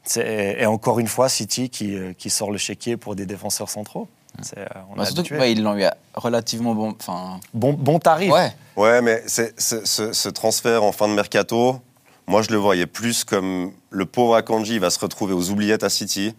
C'est- 0.02 0.56
Et 0.58 0.66
encore 0.66 0.98
une 0.98 1.06
fois, 1.08 1.28
City 1.28 1.68
qui, 1.68 1.94
qui 2.18 2.30
sort 2.30 2.50
le 2.50 2.58
chéquier 2.58 2.96
pour 2.96 3.14
des 3.14 3.26
défenseurs 3.26 3.68
centraux. 3.68 4.08
C'est, 4.42 4.58
euh, 4.58 4.64
on 4.90 4.96
Bah, 4.96 5.04
surtout 5.04 5.22
qu'ils 5.22 5.62
l'ont 5.62 5.76
eu 5.76 5.84
à 5.84 5.94
relativement 6.14 6.74
bon 6.74 6.94
enfin 6.98 7.40
bon, 7.54 7.72
bon 7.72 7.98
tarif. 7.98 8.32
ouais 8.32 8.52
Ouais, 8.76 9.02
mais 9.02 9.22
c'est, 9.26 9.52
c'est- 9.60 9.86
ce, 9.86 10.12
ce 10.12 10.28
transfert 10.28 10.82
en 10.84 10.92
fin 10.92 11.08
de 11.08 11.12
mercato, 11.14 11.80
moi 12.26 12.40
je 12.42 12.50
le 12.50 12.56
voyais 12.56 12.86
plus 12.86 13.24
comme 13.24 13.72
le 13.90 14.06
pauvre 14.06 14.36
Akanji 14.36 14.78
va 14.78 14.90
se 14.90 14.98
retrouver 14.98 15.34
aux 15.34 15.50
oubliettes 15.50 15.84
à 15.84 15.90
City 15.90 16.34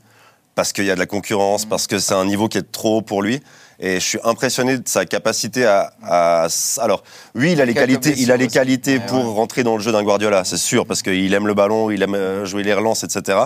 parce 0.56 0.74
qu'il 0.74 0.86
y 0.86 0.92
a 0.92 0.96
de 0.96 1.00
la 1.00 1.06
concurrence, 1.06 1.66
parce 1.66 1.88
que 1.88 1.98
c'est 2.00 2.14
un 2.14 2.26
niveau 2.26 2.48
qui 2.50 2.58
est 2.58 2.72
trop 2.72 2.98
haut 2.98 3.02
pour 3.02 3.22
lui. 3.22 3.42
Et 3.84 3.96
je 4.00 4.06
suis 4.06 4.20
impressionné 4.24 4.78
de 4.78 4.88
sa 4.88 5.06
capacité 5.06 5.66
à. 5.66 5.92
à- 6.04 6.48
alors, 6.78 7.04
oui, 7.34 7.54
il 7.54 7.62
a 7.62 7.66
les 7.66 7.74
qualités, 7.74 8.14
il 8.18 8.32
a 8.32 8.38
les 8.38 8.46
aussi. 8.46 8.54
qualités 8.54 8.98
Ouais, 9.00 9.06
pour 9.08 9.18
ouais. 9.26 9.34
rentrer 9.34 9.64
dans 9.64 9.76
le 9.76 9.82
jeu 9.82 9.92
d'un 9.92 10.04
Guardiola, 10.04 10.44
c'est 10.46 10.58
sûr, 10.58 10.86
parce 10.86 11.02
qu'il 11.02 11.34
aime 11.34 11.48
le 11.48 11.56
ballon, 11.56 11.90
il 11.90 12.04
aime 12.04 12.14
euh, 12.14 12.46
jouer 12.46 12.62
les 12.62 12.76
relances, 12.76 13.04
etc. 13.04 13.40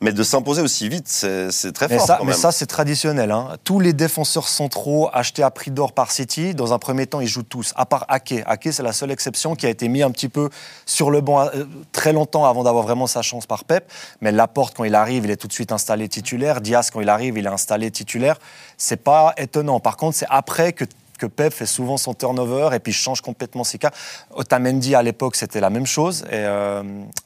Mais 0.00 0.12
de 0.12 0.22
s'imposer 0.22 0.62
aussi 0.62 0.88
vite, 0.88 1.08
c'est, 1.08 1.50
très 1.72 1.88
Mais 1.88 1.98
fort 1.98 2.06
ça, 2.06 2.16
quand 2.20 2.24
mais 2.24 2.32
ça, 2.34 2.52
c'est 2.52 2.66
traditionnel. 2.66 3.32
hein. 3.32 3.48
Tous 3.64 3.80
les 3.80 3.92
défenseurs 3.92 4.46
centraux 4.46 5.10
achetés 5.12 5.42
à 5.42 5.50
prix 5.50 5.72
d'or 5.72 5.92
par 5.92 6.12
City, 6.12 6.54
dans 6.54 6.72
un 6.72 6.78
premier 6.78 7.06
temps, 7.06 7.20
ils 7.20 7.26
jouent 7.26 7.42
tous, 7.42 7.72
à 7.74 7.84
part 7.84 8.04
Ake. 8.08 8.34
Ake, 8.46 8.68
c'est 8.72 8.84
la 8.84 8.92
seule 8.92 9.10
exception 9.10 9.56
qui 9.56 9.66
a 9.66 9.70
été 9.70 9.88
mis 9.88 10.02
un 10.04 10.12
petit 10.12 10.28
peu 10.28 10.50
sur 10.86 11.10
le 11.10 11.20
banc 11.20 11.40
euh, 11.46 11.64
très 11.90 12.12
longtemps 12.12 12.44
avant 12.44 12.62
d'avoir 12.62 12.84
vraiment 12.84 13.08
sa 13.08 13.22
chance 13.22 13.46
par 13.46 13.64
Pep. 13.64 13.90
Mais 14.20 14.30
Laporte, 14.30 14.76
quand 14.76 14.84
il 14.84 14.94
arrive, 14.94 15.24
il 15.24 15.30
est 15.32 15.36
tout 15.36 15.48
de 15.48 15.52
suite 15.52 15.72
installé 15.72 16.08
titulaire. 16.08 16.60
Diaz, 16.60 16.90
quand 16.92 17.00
il 17.00 17.08
arrive, 17.08 17.36
il 17.38 17.46
est 17.46 17.48
installé 17.50 17.90
titulaire. 17.90 18.36
C'est 18.82 18.96
pas 19.04 19.34
étonnant. 19.36 19.78
Par 19.78 19.96
contre, 19.98 20.16
c'est 20.16 20.26
après 20.30 20.72
que 20.72 20.84
que 21.18 21.26
Pep 21.26 21.52
fait 21.52 21.66
souvent 21.66 21.98
son 21.98 22.14
turnover 22.14 22.70
et 22.74 22.78
puis 22.78 22.94
change 22.94 23.20
complètement 23.20 23.62
ses 23.62 23.76
cas. 23.76 23.90
Otamendi, 24.34 24.94
à 24.94 25.02
l'époque, 25.02 25.36
c'était 25.36 25.60
la 25.60 25.68
même 25.68 25.84
chose. 25.84 26.22
Et, 26.28 26.28
euh, 26.32 26.82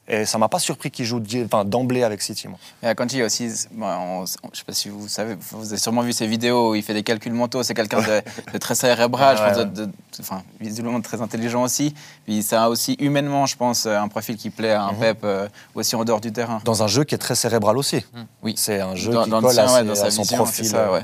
et 0.08 0.24
ça 0.24 0.36
m'a 0.36 0.48
pas 0.48 0.58
surpris 0.58 0.90
qu'il 0.90 1.04
joue 1.04 1.20
d'emblée 1.20 2.02
avec 2.02 2.20
City. 2.20 2.48
Moi. 2.48 2.58
Et 2.82 2.88
à 2.88 2.96
Conti, 2.96 3.22
aussi, 3.22 3.48
bon, 3.70 3.86
on- 3.86 4.22
on- 4.22 4.48
je 4.52 4.58
sais 4.58 4.64
pas 4.64 4.72
si 4.72 4.88
vous 4.88 5.06
savez, 5.06 5.36
vous 5.52 5.68
avez 5.68 5.76
sûrement 5.76 6.00
vu 6.02 6.12
ses 6.12 6.26
vidéos 6.26 6.70
où 6.70 6.74
il 6.74 6.82
fait 6.82 6.92
des 6.92 7.04
calculs 7.04 7.32
mentaux. 7.32 7.62
C'est 7.62 7.74
quelqu'un 7.74 8.00
de, 8.02 8.20
de 8.52 8.58
très 8.58 8.74
cérébral, 8.74 9.36
je 9.36 9.42
Ouais, 9.42 9.48
pense, 9.50 9.58
ouais. 9.58 9.64
de, 9.66 9.84
de- 9.84 9.92
enfin, 10.18 10.42
visiblement 10.60 11.00
très 11.00 11.22
intelligent 11.22 11.62
aussi. 11.62 11.94
Puis 12.24 12.42
ça 12.42 12.64
a 12.64 12.68
aussi 12.70 12.94
humainement, 12.94 13.46
je 13.46 13.54
pense, 13.56 13.86
un 13.86 14.08
profil 14.08 14.36
qui 14.36 14.50
plaît 14.50 14.72
à 14.72 14.82
un 14.86 14.92
Mhm. 14.94 14.98
Pep 14.98 15.18
euh, 15.22 15.48
aussi 15.76 15.94
en 15.94 16.04
dehors 16.04 16.20
du 16.20 16.32
terrain. 16.32 16.60
Dans 16.64 16.82
un 16.82 16.88
jeu 16.88 17.04
qui 17.04 17.14
est 17.14 17.18
très 17.18 17.36
cérébral 17.36 17.78
aussi. 17.78 18.04
Oui. 18.42 18.54
C'est 18.56 18.80
un 18.80 18.96
jeu 18.96 19.12
Dans- 19.12 19.22
qui 19.22 19.30
dans 19.30 19.36
le 19.36 19.42
colle 19.44 19.52
sien, 19.54 19.66
à, 19.66 19.84
ouais, 19.84 19.94
ses- 19.94 20.02
à 20.02 20.10
son 20.10 20.22
vision, 20.22 20.36
profil. 20.38 20.66
ça, 20.66 20.78
euh, 20.78 21.00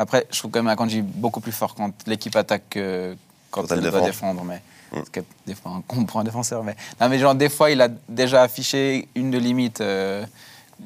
Après, 0.00 0.26
je 0.30 0.38
trouve 0.38 0.50
quand 0.50 0.60
même 0.60 0.68
Akanji 0.72 1.02
beaucoup 1.02 1.40
plus 1.40 1.52
fort 1.52 1.74
quand 1.74 1.92
l'équipe 2.06 2.34
attaque 2.34 2.62
que 2.70 3.16
quand, 3.50 3.62
Quand 3.62 3.72
elle 3.72 3.78
elle 3.84 3.90
doit 3.90 4.00
défend. 4.00 4.06
défendre. 4.34 4.44
Mais 4.44 4.62
Mm. 4.92 4.96
parce 4.96 5.10
que 5.10 5.20
des 5.46 5.54
fois, 5.54 5.70
on 5.76 5.82
comprend 5.82 6.20
un 6.20 6.24
défenseur. 6.24 6.64
Mais 6.64 6.74
non, 7.00 7.08
mais 7.08 7.18
genre 7.20 7.34
des 7.36 7.48
fois, 7.48 7.70
il 7.70 7.80
a 7.80 7.88
déjà 8.08 8.42
affiché 8.42 9.08
une 9.14 9.30
de 9.30 9.38
limite 9.38 9.80
euh, 9.80 10.26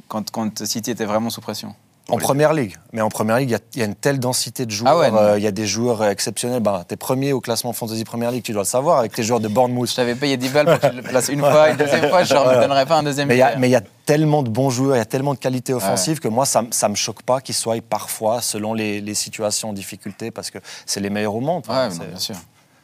quand, 0.09 0.31
quand 0.31 0.65
City 0.67 0.91
était 0.91 1.07
vraiment 1.07 1.31
sous 1.31 1.41
pression. 1.41 1.75
En 2.11 2.19
première 2.19 2.53
ligue. 2.53 2.77
Mais 2.93 3.01
en 3.01 3.09
première 3.09 3.39
ligue, 3.39 3.49
il 3.49 3.53
y 3.53 3.55
a- 3.55 3.61
il 3.75 3.79
y, 3.79 3.83
a 3.83 3.87
une 3.87 3.95
telle 3.95 4.19
densité 4.21 4.67
de 4.67 4.71
joueurs. 4.71 4.93
Ah 4.93 4.99
ouais, 4.99 5.11
euh, 5.19 5.39
Il 5.39 5.43
y 5.43 5.47
a 5.47 5.51
des 5.53 5.67
joueurs 5.67 6.05
exceptionnels. 6.05 6.61
Ben, 6.61 6.85
t'es 6.87 6.97
premier 6.97 7.33
au 7.33 7.41
classement 7.41 7.73
Fantasy 7.73 8.05
Première 8.05 8.31
Ligue, 8.31 8.43
tu 8.43 8.53
dois 8.53 8.61
le 8.63 8.67
savoir, 8.67 8.99
avec 8.99 9.13
tes 9.15 9.23
joueurs 9.23 9.41
de 9.41 9.49
Bournemouth. 9.49 9.89
Je 9.89 9.95
t'avais 9.97 10.15
payé 10.15 10.37
10 10.37 10.51
balles 10.51 10.67
pour 10.67 10.79
que 10.81 10.91
je 10.91 10.97
le 10.97 11.03
place 11.03 11.29
une 11.31 11.41
fois, 11.41 11.71
une 11.71 11.77
deuxième 11.79 12.09
fois, 12.11 12.23
je 12.23 12.35
ne 12.35 12.39
Ouais. 12.41 12.61
donnerais 12.61 12.85
pas 12.85 12.99
un 12.99 13.03
deuxième. 13.05 13.29
Mais 13.29 13.37
il 13.37 13.39
y, 13.39 13.43
a- 13.43 13.49
tiers. 13.53 13.59
mais 13.59 13.69
il 13.69 13.73
y 13.73 13.77
a 13.77 13.83
tellement 14.05 14.43
de 14.43 14.51
bons 14.51 14.69
joueurs, 14.69 14.97
il 14.97 14.99
y 14.99 15.03
a 15.03 15.07
tellement 15.07 15.33
de 15.33 15.39
qualités 15.39 15.73
offensives 15.73 16.21
que 16.21 16.29
moi, 16.29 16.45
ça 16.45 16.61
ne 16.63 16.89
me 16.89 16.95
choque 16.95 17.23
pas 17.23 17.41
qu'ils 17.41 17.55
soient 17.55 17.77
parfois, 17.81 18.43
selon 18.43 18.75
les, 18.75 19.01
les 19.01 19.15
situations 19.15 19.71
en 19.71 19.73
difficulté, 19.73 20.31
parce 20.31 20.51
que 20.51 20.59
c'est 20.85 21.01
les 21.01 21.09
meilleurs 21.11 21.35
au 21.35 21.41
monde. 21.41 21.65
Ouais, 21.71 21.89
bien 21.89 22.19
sûr. 22.19 22.37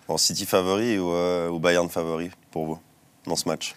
Bon, 0.09 0.17
City 0.17 0.47
favori 0.47 0.99
ou, 0.99 1.13
euh, 1.13 1.51
ou 1.51 1.59
Bayern 1.59 1.89
favori 1.91 2.31
pour 2.51 2.65
vous 2.65 2.79
dans 3.27 3.37
ce 3.37 3.47
match? 3.47 3.75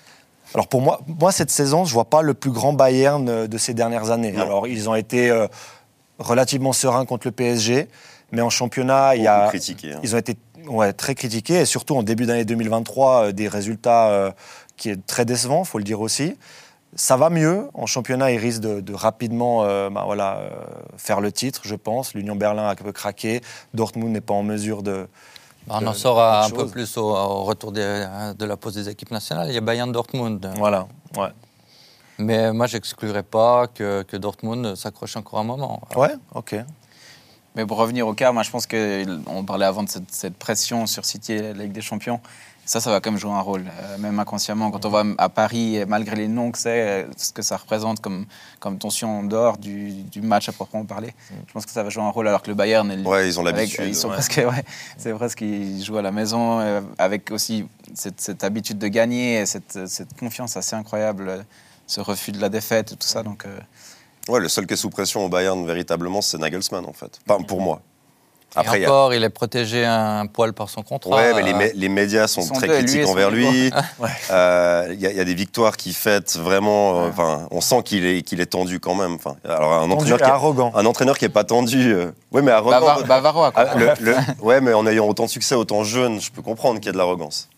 Alors 0.53 0.67
pour 0.67 0.81
moi, 0.81 1.01
moi, 1.07 1.31
cette 1.31 1.49
saison, 1.49 1.85
je 1.85 1.93
vois 1.93 2.05
pas 2.05 2.21
le 2.21 2.33
plus 2.33 2.51
grand 2.51 2.73
Bayern 2.73 3.27
euh, 3.27 3.47
de 3.47 3.57
ces 3.57 3.73
dernières 3.73 4.11
années. 4.11 4.31
Non. 4.31 4.43
Alors 4.43 4.67
ils 4.67 4.89
ont 4.89 4.95
été 4.95 5.29
euh, 5.29 5.47
relativement 6.19 6.73
sereins 6.73 7.05
contre 7.05 7.27
le 7.27 7.31
PSG, 7.31 7.87
mais 8.31 8.41
en 8.41 8.49
championnat, 8.49 9.15
il 9.15 9.23
y 9.23 9.27
a, 9.27 9.47
critiqué, 9.47 9.93
hein. 9.93 9.99
ils 10.03 10.15
ont 10.15 10.19
été 10.19 10.37
ouais, 10.67 10.93
très 10.93 11.15
critiqués, 11.15 11.61
et 11.61 11.65
surtout 11.65 11.95
en 11.95 12.03
début 12.03 12.25
d'année 12.25 12.45
2023, 12.45 13.25
euh, 13.27 13.31
des 13.31 13.47
résultats 13.47 14.09
euh, 14.09 14.31
qui 14.77 14.89
est 14.89 15.05
très 15.05 15.25
décevants, 15.25 15.63
faut 15.63 15.79
le 15.79 15.83
dire 15.83 16.01
aussi. 16.01 16.37
Ça 16.95 17.17
va 17.17 17.31
mieux. 17.31 17.69
En 17.73 17.87
championnat, 17.87 18.31
ils 18.31 18.37
risquent 18.37 18.61
de, 18.61 18.79
de 18.79 18.93
rapidement 18.93 19.63
bah, 19.89 20.03
voilà, 20.05 20.43
faire 20.95 21.21
le 21.21 21.31
titre, 21.31 21.61
je 21.63 21.73
pense. 21.73 22.13
L'Union 22.13 22.35
Berlin 22.35 22.67
a 22.67 22.69
un 22.69 22.75
peu 22.75 22.91
craqué. 22.91 23.41
Dortmund 23.73 24.11
n'est 24.11 24.21
pas 24.21 24.35
en 24.35 24.43
mesure 24.43 24.83
de. 24.83 25.07
On 25.69 25.85
en 25.87 25.93
saura 25.93 26.45
un 26.45 26.49
peu 26.49 26.67
plus 26.67 26.97
au, 26.97 27.09
au 27.15 27.43
retour 27.43 27.71
des- 27.71 28.05
de 28.37 28.45
la 28.45 28.57
pause 28.57 28.73
des 28.73 28.89
équipes 28.89 29.11
nationales. 29.11 29.47
Il 29.49 29.53
y 29.53 29.57
a 29.57 29.61
Bayern 29.61 29.91
Dortmund. 29.91 30.49
Voilà. 30.57 30.87
Ouais. 31.17 31.29
Mais 32.19 32.51
moi, 32.53 32.67
j'exclurais 32.67 33.23
pas 33.23 33.67
que, 33.67 34.03
que 34.03 34.17
Dortmund 34.17 34.75
s'accroche 34.75 35.15
encore 35.17 35.39
un 35.39 35.43
moment. 35.43 35.81
Ouais. 35.95 36.13
Ok. 36.35 36.55
Mais 37.55 37.65
pour 37.65 37.77
revenir 37.77 38.07
au 38.07 38.13
cas, 38.13 38.31
moi 38.31 38.41
je 38.43 38.49
pense 38.49 38.65
qu'on 38.65 39.43
parlait 39.45 39.65
avant 39.65 39.83
de 39.83 39.89
cette, 39.89 40.11
cette 40.11 40.35
pression 40.37 40.87
sur 40.87 41.05
City 41.05 41.33
et 41.33 41.53
la 41.53 41.63
Ligue 41.63 41.71
des 41.71 41.81
Champions. 41.81 42.19
Ça, 42.65 42.79
ça 42.79 42.91
va 42.91 43.01
quand 43.01 43.11
même 43.11 43.19
jouer 43.19 43.31
un 43.33 43.41
rôle, 43.41 43.65
euh, 43.67 43.97
même 43.97 44.17
inconsciemment. 44.19 44.71
Quand 44.71 44.85
on 44.85 44.89
va 44.89 45.03
à 45.17 45.27
Paris, 45.27 45.79
malgré 45.85 46.15
les 46.15 46.27
noms 46.29 46.49
que 46.51 46.57
c'est, 46.57 47.03
euh, 47.03 47.05
ce 47.17 47.33
que 47.33 47.41
ça 47.41 47.57
représente 47.57 47.99
comme, 47.99 48.25
comme 48.61 48.77
tension 48.77 49.19
en 49.19 49.23
dehors 49.23 49.57
du, 49.57 49.91
du 50.03 50.21
match 50.21 50.47
à 50.47 50.53
proprement 50.53 50.85
parler, 50.85 51.13
je 51.47 51.51
pense 51.51 51.65
que 51.65 51.71
ça 51.73 51.83
va 51.83 51.89
jouer 51.89 52.03
un 52.03 52.09
rôle 52.09 52.27
alors 52.27 52.41
que 52.41 52.47
le 52.49 52.55
Bayern. 52.55 52.89
est- 52.89 53.05
Ouais, 53.05 53.27
ils 53.27 53.37
ont 53.37 53.43
l'habitude. 53.43 53.83
Ils 53.85 53.95
sont 53.95 54.07
ouais. 54.07 54.13
presque, 54.13 54.37
ouais, 54.49 54.63
c'est 54.97 55.13
presque 55.13 55.39
qu'ils 55.39 55.83
jouent 55.83 55.97
à 55.97 56.01
la 56.01 56.11
maison 56.13 56.61
euh, 56.61 56.79
avec 56.97 57.31
aussi 57.31 57.67
cette, 57.93 58.21
cette 58.21 58.43
habitude 58.45 58.77
de 58.79 58.87
gagner 58.87 59.39
et 59.41 59.45
cette, 59.45 59.87
cette 59.87 60.17
confiance 60.17 60.55
assez 60.55 60.75
incroyable, 60.77 61.45
ce 61.85 61.99
refus 61.99 62.31
de 62.31 62.39
la 62.39 62.47
défaite 62.47 62.93
et 62.93 62.95
tout 62.95 63.07
ça. 63.07 63.23
Donc, 63.23 63.45
euh, 63.45 63.59
Ouais, 64.29 64.39
le 64.39 64.47
seul 64.47 64.65
qui 64.65 64.73
est 64.73 64.77
sous 64.77 64.89
pression 64.89 65.25
au 65.25 65.27
Bayern, 65.27 65.65
véritablement, 65.67 66.21
c'est 66.21 66.37
Nagelsmann, 66.37 66.85
en 66.85 66.93
fait. 66.93 67.19
Enfin, 67.27 67.43
pour 67.43 67.59
moi. 67.59 67.81
Après, 68.55 68.83
a- 68.83 68.87
encore, 68.87 69.13
il 69.13 69.23
est 69.23 69.29
protégé 69.29 69.83
un 69.85 70.25
poil 70.27 70.53
par 70.53 70.69
son 70.69 70.81
contrat. 70.83 71.15
Ouais, 71.15 71.33
mais 71.33 71.41
les, 71.43 71.53
mé- 71.53 71.71
les 71.73 71.89
médias 71.89 72.27
sont, 72.27 72.47
très 72.53 72.67
deux, 72.67 72.73
critiques 72.75 73.01
et 73.01 73.05
envers 73.05 73.31
lui. 73.31 73.71
Ouais. 73.99 74.09
Euh, 74.31 74.89
Il 74.93 74.99
y, 75.01 75.07
a- 75.07 75.11
il 75.11 75.17
y 75.17 75.19
a 75.19 75.25
des 75.25 75.33
victoires 75.33 75.75
qui 75.77 75.93
fêtent 75.93 76.37
vraiment. 76.37 77.01
euh. 77.03 77.09
Enfin, 77.09 77.47
on 77.51 77.61
sent 77.61 77.81
qu'il 77.83 78.05
est, 78.05 78.21
qu'il 78.21 78.41
est 78.41 78.45
tendu 78.47 78.79
quand 78.79 78.95
même. 78.95 79.13
Enfin, 79.15 79.35
alors 79.47 79.73
un 79.73 79.89
entraîneur, 79.89 80.19
et 80.19 80.21
qui 80.23 80.27
est, 80.29 80.31
arrogant. 80.31 80.71
un 80.75 80.85
entraîneur 80.85 81.17
qui 81.17 81.25
est 81.25 81.29
pas 81.29 81.43
tendu. 81.43 81.93
euh, 81.93 82.11
ouais, 82.31 82.41
mais 82.41 82.51
arrogant. 82.51 82.79
Bava- 82.79 83.05
Bavarois, 83.07 83.51
quoi. 83.51 83.65
Ah, 83.71 83.75
le- 83.77 83.93
le- 83.99 84.15
ouais, 84.41 84.61
mais 84.61 84.73
en 84.73 84.85
ayant 84.87 85.07
autant 85.07 85.25
de 85.25 85.29
succès, 85.29 85.55
autant 85.55 85.83
jeune, 85.83 86.19
je 86.21 86.31
peux 86.31 86.41
comprendre 86.41 86.79
qu'il 86.79 86.87
y 86.87 86.89
a 86.89 86.93
de 86.93 86.97
l'arrogance. 86.97 87.49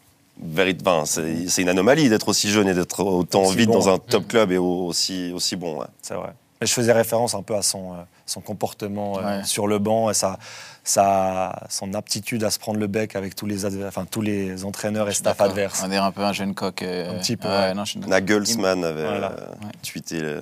Enfin, 0.86 1.04
c'est 1.06 1.62
une 1.62 1.70
anomalie 1.70 2.10
d'être 2.10 2.28
aussi 2.28 2.50
jeune 2.50 2.68
et 2.68 2.74
d'être 2.74 3.04
autant 3.04 3.44
Aussi 3.44 3.56
vite 3.56 3.68
bon. 3.70 3.80
dans 3.80 3.90
un 3.90 3.98
top 3.98 4.28
club 4.28 4.52
et 4.52 4.58
au- 4.58 4.88
aussi, 4.88 5.32
aussi 5.34 5.56
bon. 5.56 5.80
ouais. 5.80 5.86
C'est 6.02 6.14
vrai. 6.14 6.30
Mais 6.66 6.68
je 6.70 6.74
faisais 6.74 6.94
référence 6.94 7.36
un 7.36 7.44
peu 7.44 7.56
à 7.56 7.62
son, 7.62 7.94
euh, 7.94 7.98
son 8.26 8.42
comportement 8.42 9.20
euh, 9.20 9.38
Ouais. 9.38 9.44
sur 9.44 9.68
le 9.68 9.78
banc 9.78 10.10
et 10.10 10.16
sa, 10.16 10.40
sa, 10.84 11.62
son 11.70 11.94
aptitude 11.94 12.44
à 12.44 12.50
se 12.50 12.58
prendre 12.58 12.80
le 12.80 12.88
bec 12.88 13.16
avec 13.16 13.36
tous 13.36 13.46
les, 13.46 13.68
adver- 13.68 13.86
enfin, 13.88 14.08
tous 14.10 14.22
les 14.22 14.66
entraîneurs 14.66 15.08
et 15.08 15.14
staff 15.14 15.40
adverses. 15.42 15.84
On 15.86 15.90
dirait 15.90 16.00
un 16.04 16.12
peu 16.12 16.24
un 16.24 16.34
jeune 16.34 16.56
coq. 16.56 16.82
euh, 16.82 17.16
Un 17.16 17.20
petit 17.20 17.38
peu, 17.38 17.48
ouais, 17.48 17.76
non, 17.76 17.86
je. 17.86 18.00
Nagelsmann 18.00 18.84
avait 18.84 19.04
Voilà. 19.04 19.32
euh, 19.34 19.48
Ouais. 19.64 19.72
tweeté. 19.84 20.20
le- 20.20 20.42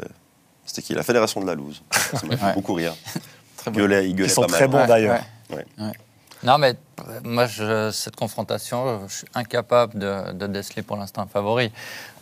C'était 0.65 0.81
qui 0.81 0.93
La 0.93 1.03
Fédération 1.03 1.41
de 1.41 1.45
la 1.45 1.55
Loose. 1.55 1.83
Ça 1.91 2.25
m'a 2.25 2.37
fait 2.37 2.45
Ouais. 2.45 2.53
beaucoup 2.53 2.73
rire. 2.73 2.95
Très 3.57 3.69
Il 3.69 3.73
bon. 3.73 3.79
gueulait, 3.81 4.09
il 4.09 4.17
Ils 4.17 4.29
sont 4.29 4.41
pas 4.43 4.47
très 4.47 4.61
mal. 4.61 4.69
bons 4.69 4.77
Ouais, 4.79 4.87
d'ailleurs. 4.87 5.19
ouais. 5.49 5.65
Non, 6.43 6.57
mais 6.57 6.75
euh, 7.07 7.19
moi, 7.23 7.45
je- 7.45 7.89
cette 7.91 8.15
confrontation, 8.15 9.01
je 9.07 9.13
suis 9.17 9.27
incapable 9.33 9.97
de, 9.97 10.33
de 10.33 10.47
déceler 10.47 10.81
pour 10.81 10.97
l'instant 10.97 11.21
un 11.21 11.27
favori. 11.27 11.71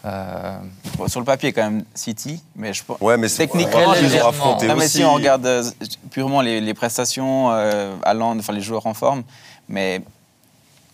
Euh, 0.05 0.57
Bon, 0.97 1.07
sur 1.07 1.19
le 1.19 1.25
papier, 1.25 1.53
quand 1.53 1.63
même, 1.63 1.83
City, 1.95 2.41
mais 2.55 2.73
je 2.73 2.83
pense. 2.83 2.99
Ouais, 3.01 3.17
mais 3.17 3.27
c'est 3.29 3.47
Techniquement, 3.47 3.93
ils 3.95 4.15
ont 4.21 4.27
affronté 4.27 4.67
Non, 4.67 4.75
mais 4.75 4.85
aussi. 4.85 4.97
si 4.99 5.03
on 5.03 5.13
regarde 5.13 5.45
euh, 5.45 5.63
purement 6.11 6.41
les, 6.41 6.61
les 6.61 6.73
prestations, 6.73 7.51
euh, 7.51 7.95
enfin 8.05 8.53
les 8.53 8.61
joueurs 8.61 8.85
en 8.85 8.93
forme, 8.93 9.23
mais. 9.67 10.01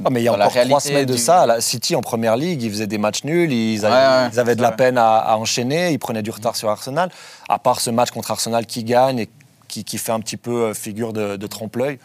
Ah, 0.05 0.09
mais 0.11 0.21
il 0.21 0.25
y 0.25 0.27
a 0.27 0.33
encore 0.33 0.43
trois 0.49 0.53
réalité 0.53 0.89
semaines 0.89 1.05
de 1.07 1.13
du- 1.15 1.19
ça, 1.19 1.45
la 1.47 1.59
City 1.59 1.95
en 1.95 2.01
première 2.01 2.37
ligue, 2.37 2.61
ils 2.61 2.69
faisaient 2.69 2.85
des 2.87 2.99
matchs 2.99 3.23
nuls, 3.23 3.51
ils 3.51 3.83
avaient, 3.83 3.95
Ouais, 3.95 4.23
ouais, 4.25 4.29
ils 4.31 4.39
avaient 4.39 4.55
de 4.55 4.61
la 4.61 4.67
vrai. 4.67 4.77
peine 4.77 4.97
à, 4.99 5.15
à 5.17 5.35
enchaîner, 5.37 5.91
ils 5.91 5.97
prenaient 5.97 6.21
du 6.21 6.29
retard 6.29 6.55
sur 6.55 6.69
Arsenal. 6.69 7.09
À 7.49 7.57
part 7.59 7.79
ce 7.81 7.89
match 7.89 8.11
contre 8.11 8.29
Arsenal 8.29 8.67
qui 8.67 8.83
gagne 8.83 9.19
et 9.19 9.29
qui, 9.67 9.83
qui 9.83 9.97
fait 9.97 10.11
un 10.11 10.19
petit 10.19 10.37
peu 10.37 10.73
figure 10.75 11.13
de, 11.13 11.35
de 11.35 11.47
trompe-l'œil. 11.47 11.97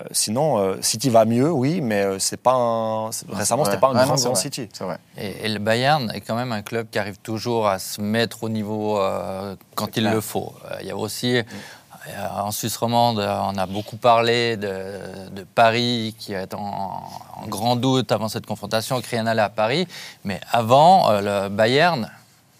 Euh, 0.00 0.04
sinon, 0.10 0.58
euh, 0.58 0.76
City 0.82 1.08
va 1.08 1.24
mieux, 1.24 1.50
oui, 1.50 1.80
mais 1.80 2.02
euh, 2.02 2.18
c'est 2.18 2.36
pas 2.36 2.52
un, 2.52 3.06
récemment, 3.32 3.62
Ouais. 3.62 3.68
c'était 3.70 3.80
pas 3.80 3.88
un 3.88 3.94
grand, 3.94 4.06
non, 4.06 4.16
c'est 4.18 4.24
grand. 4.26 4.34
City. 4.34 4.68
Vrai. 4.80 4.98
et, 5.16 5.46
et 5.46 5.48
le 5.48 5.58
Bayern 5.58 6.10
est 6.14 6.20
quand 6.20 6.34
même 6.36 6.52
un 6.52 6.60
club 6.62 6.88
qui 6.90 6.98
arrive 6.98 7.16
toujours 7.18 7.66
à 7.66 7.78
se 7.78 8.00
mettre 8.02 8.42
au 8.44 8.50
niveau 8.50 9.00
euh, 9.00 9.56
quand 9.74 9.86
il 9.96 10.02
clair. 10.02 10.12
le 10.14 10.20
faut. 10.20 10.52
Euh, 10.70 10.76
Il 10.82 10.88
y 10.88 10.90
a 10.90 10.96
aussi, 10.98 11.38
euh, 11.38 11.42
en 12.36 12.50
Suisse 12.50 12.76
romande, 12.76 13.18
on 13.20 13.56
a 13.56 13.64
beaucoup 13.66 13.96
parlé 13.96 14.58
de, 14.58 15.30
de 15.32 15.42
Paris 15.54 16.14
qui 16.18 16.34
est 16.34 16.52
en, 16.52 17.02
en 17.42 17.46
grand 17.48 17.76
doute 17.76 18.12
avant 18.12 18.28
cette 18.28 18.44
confrontation, 18.46 19.00
n'allait 19.24 19.40
à 19.42 19.48
Paris. 19.48 19.88
Mais 20.24 20.40
avant, 20.52 21.10
euh, 21.10 21.46
le 21.46 21.48
Bayern, 21.48 22.10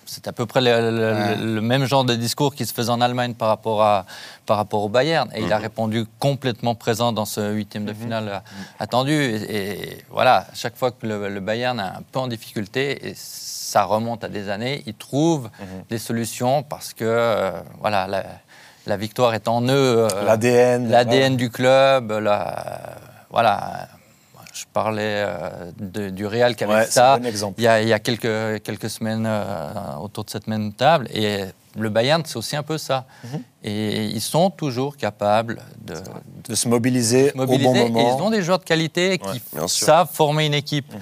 c'est 0.07 0.29
à 0.29 0.33
peu 0.33 0.47
près 0.47 0.61
le, 0.61 0.91
le- 0.91 1.13
Ouais. 1.15 1.37
le 1.37 1.61
même 1.61 1.85
genre 1.85 2.05
de 2.05 2.15
discours 2.15 2.55
qui 2.55 2.65
se 2.67 2.73
faisait 2.73 2.91
en 2.91 3.01
Allemagne 3.01 3.35
par 3.35 3.49
rapport, 3.49 3.83
à, 3.83 4.07
par 4.47 4.57
rapport 4.57 4.83
au 4.83 4.89
Bayern. 4.89 5.29
Et 5.35 5.43
il 5.43 5.53
a 5.53 5.59
répondu 5.59 6.07
complètement 6.19 6.75
présent 6.75 7.13
dans 7.13 7.25
ce 7.25 7.53
huitième 7.53 7.85
de 7.85 7.93
finale 7.93 8.29
euh, 8.29 8.39
attendu. 8.79 9.13
Et, 9.13 9.57
et 9.57 10.05
voilà, 10.11 10.47
chaque 10.55 10.77
fois 10.77 10.91
que 10.93 11.07
le, 11.07 11.29
le 11.29 11.41
Bayern 11.41 11.79
est 11.79 11.83
un 11.83 12.03
peu 12.13 12.19
en 12.21 12.29
difficulté, 12.29 13.09
et 13.09 13.15
ça 13.17 13.85
remonte 13.85 14.25
à 14.25 14.29
des 14.29 14.49
années, 14.49 14.83
il 14.87 14.95
trouve 14.95 15.51
des 15.91 15.99
solutions 15.99 16.63
parce 16.63 16.93
que 16.95 17.05
euh, 17.05 17.51
voilà, 17.81 18.07
la, 18.07 18.25
la 18.87 18.97
victoire 18.97 19.35
est 19.35 19.49
en 19.49 19.63
eux. 19.63 20.07
euh, 20.07 20.25
L'ADN. 20.25 20.89
l'ADN 20.89 21.37
du 21.37 21.51
club, 21.51 22.13
la- 22.13 22.95
voilà. 23.31 23.89
Je 24.57 24.65
parlais 24.73 25.03
euh, 25.27 25.71
de- 25.79 26.09
du 26.09 26.27
Real 26.27 26.57
qui 26.57 26.65
avait 26.65 26.75
Ouais, 26.75 26.87
ça 26.87 27.19
bon 27.19 27.27
exemple. 27.27 27.55
il 27.61 27.65
y 27.65 27.69
a, 27.69 27.83
il 27.83 27.89
y 27.89 27.93
a 27.93 27.99
quelques, 27.99 28.63
quelques 28.63 28.89
semaines 28.89 29.27
euh, 29.27 29.97
autour 30.01 30.25
de 30.25 30.31
cette 30.31 30.47
même 30.47 30.73
table. 30.73 31.09
Et 31.13 31.41
le 31.79 31.89
Bayern, 31.91 32.23
c'est 32.25 32.37
aussi 32.39 32.57
un 32.57 32.63
peu 32.63 32.79
ça. 32.79 33.05
Mhm. 33.25 33.41
Et 33.65 34.05
ils 34.07 34.21
sont 34.23 34.49
toujours 34.49 34.97
capables 34.97 35.61
de, 35.85 35.93
de 35.95 36.01
De 36.49 36.55
se 36.55 36.69
mobiliser, 36.69 37.33
se 37.33 37.37
mobiliser. 37.37 37.69
au 37.69 37.73
bon 37.73 37.77
Et 37.87 37.91
moment. 37.91 38.17
ils 38.19 38.23
ont 38.23 38.31
des 38.31 38.41
joueurs 38.43 38.61
de 38.61 38.65
qualité 38.65 39.19
qui 39.19 39.43
Ouais, 39.59 39.69
savent 39.69 40.09
former 40.11 40.47
une 40.47 40.55
équipe. 40.55 40.91
Mhm. 40.91 41.01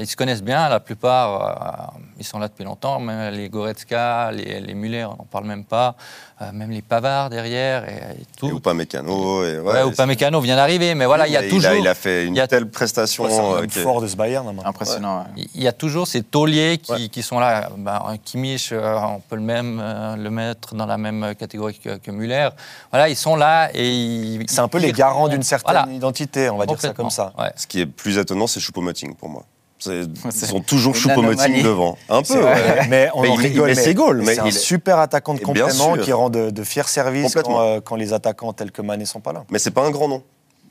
Ils 0.00 0.06
se 0.06 0.16
connaissent 0.16 0.42
bien, 0.42 0.68
la 0.68 0.80
plupart, 0.80 1.92
euh, 1.96 2.00
ils 2.18 2.24
sont 2.24 2.38
là 2.38 2.48
depuis 2.48 2.64
longtemps. 2.64 3.00
Même 3.00 3.32
les 3.34 3.48
Goretzka, 3.48 4.30
les, 4.32 4.60
les 4.60 4.74
Müller, 4.74 5.04
on 5.04 5.16
n'en 5.16 5.26
parle 5.30 5.44
même 5.46 5.64
pas. 5.64 5.94
Euh, 6.40 6.52
même 6.52 6.70
les 6.70 6.82
Pavard 6.82 7.30
derrière 7.30 7.88
et, 7.88 8.20
et 8.20 8.24
tout. 8.36 8.46
Et 8.48 8.52
ou 8.52 8.60
pas 8.60 8.72
mécano. 8.72 9.44
Et, 9.44 9.58
Ouais, 9.58 9.82
ou 9.82 9.90
pas 9.90 10.06
Mécano 10.06 10.40
vient 10.40 10.54
d'arriver, 10.54 10.94
mais 10.94 11.04
voilà, 11.04 11.26
il 11.26 11.32
y 11.32 11.36
a 11.36 11.42
toujours. 11.48 11.72
Il 11.72 11.88
a, 11.88 11.94
fait 11.96 12.26
une 12.26 12.38
a- 12.38 12.46
telle 12.46 12.70
prestation. 12.70 13.24
Ouais, 13.24 13.32
euh, 13.64 13.68
fort 13.68 14.00
de 14.00 14.06
ce 14.06 14.14
Bayern. 14.14 14.46
maintenant. 14.46 14.62
Impressionnant. 14.64 15.26
ouais. 15.36 15.46
Il 15.56 15.62
y 15.62 15.66
a 15.66 15.72
toujours 15.72 16.06
ces 16.06 16.22
tauliers 16.22 16.78
qui, 16.80 16.92
Ouais. 16.92 17.08
qui 17.08 17.22
sont 17.24 17.40
là. 17.40 17.68
Ben, 17.76 18.00
un 18.06 18.16
Kimmich, 18.18 18.70
euh, 18.70 18.96
on 19.00 19.18
peut 19.18 19.34
le 19.34 19.42
même 19.42 19.58
me 19.76 20.16
le 20.22 20.30
mettre 20.30 20.76
dans 20.76 20.86
la 20.86 20.96
même 20.96 21.34
catégorie 21.36 21.76
que, 21.78 21.96
que 21.96 22.10
Muller. 22.12 22.50
Voilà, 22.92 23.08
ils 23.08 23.16
sont 23.16 23.34
là 23.34 23.70
et 23.74 23.88
ils- 23.88 24.44
C'est 24.48 24.60
un 24.60 24.68
peu 24.68 24.78
ils- 24.78 24.82
les 24.82 24.92
garants 24.92 25.26
d'une 25.26 25.42
certaine 25.42 25.74
Voilà. 25.74 25.92
identité, 25.92 26.48
on 26.50 26.56
va 26.56 26.66
dire 26.66 26.80
ça 26.80 26.90
comme 26.90 27.10
ça. 27.10 27.32
Ouais. 27.36 27.50
Ce 27.56 27.66
qui 27.66 27.80
est 27.80 27.86
plus 27.86 28.16
étonnant, 28.16 28.46
c'est 28.46 28.60
Choupo-Moting 28.60 29.14
pour 29.16 29.28
moi. 29.28 29.42
C'est- 29.78 30.02
Ils 30.24 30.32
sont 30.32 30.60
toujours 30.60 30.94
Choupo-Moting 30.94 31.62
devant. 31.62 31.96
Un 32.08 32.22
peu, 32.22 32.42
ouais. 32.42 32.86
Mais 32.88 33.08
on 33.14 33.22
Mais 33.22 33.28
en 33.28 33.34
il- 33.34 33.40
rigole. 33.40 33.68
mais 33.68 33.74
c'est 33.74 33.94
goal, 33.94 34.22
mais 34.22 34.34
c'est 34.34 34.40
un 34.40 34.44
il 34.46 34.48
est- 34.48 34.58
super 34.58 34.98
attaquant 34.98 35.34
de 35.34 35.40
complément 35.40 35.94
qui 35.96 36.12
rend 36.12 36.30
de, 36.30 36.50
de 36.50 36.64
fiers 36.64 36.82
services 36.88 37.34
quand, 37.34 37.60
euh, 37.60 37.80
quand 37.80 37.96
les 37.96 38.12
attaquants 38.12 38.52
tels 38.52 38.72
que 38.72 38.82
Mané 38.82 39.04
sont 39.04 39.20
pas 39.20 39.32
là. 39.32 39.44
Mais 39.50 39.58
c'est 39.58 39.70
pas 39.70 39.84
un 39.86 39.90
grand 39.90 40.08
nom. 40.08 40.22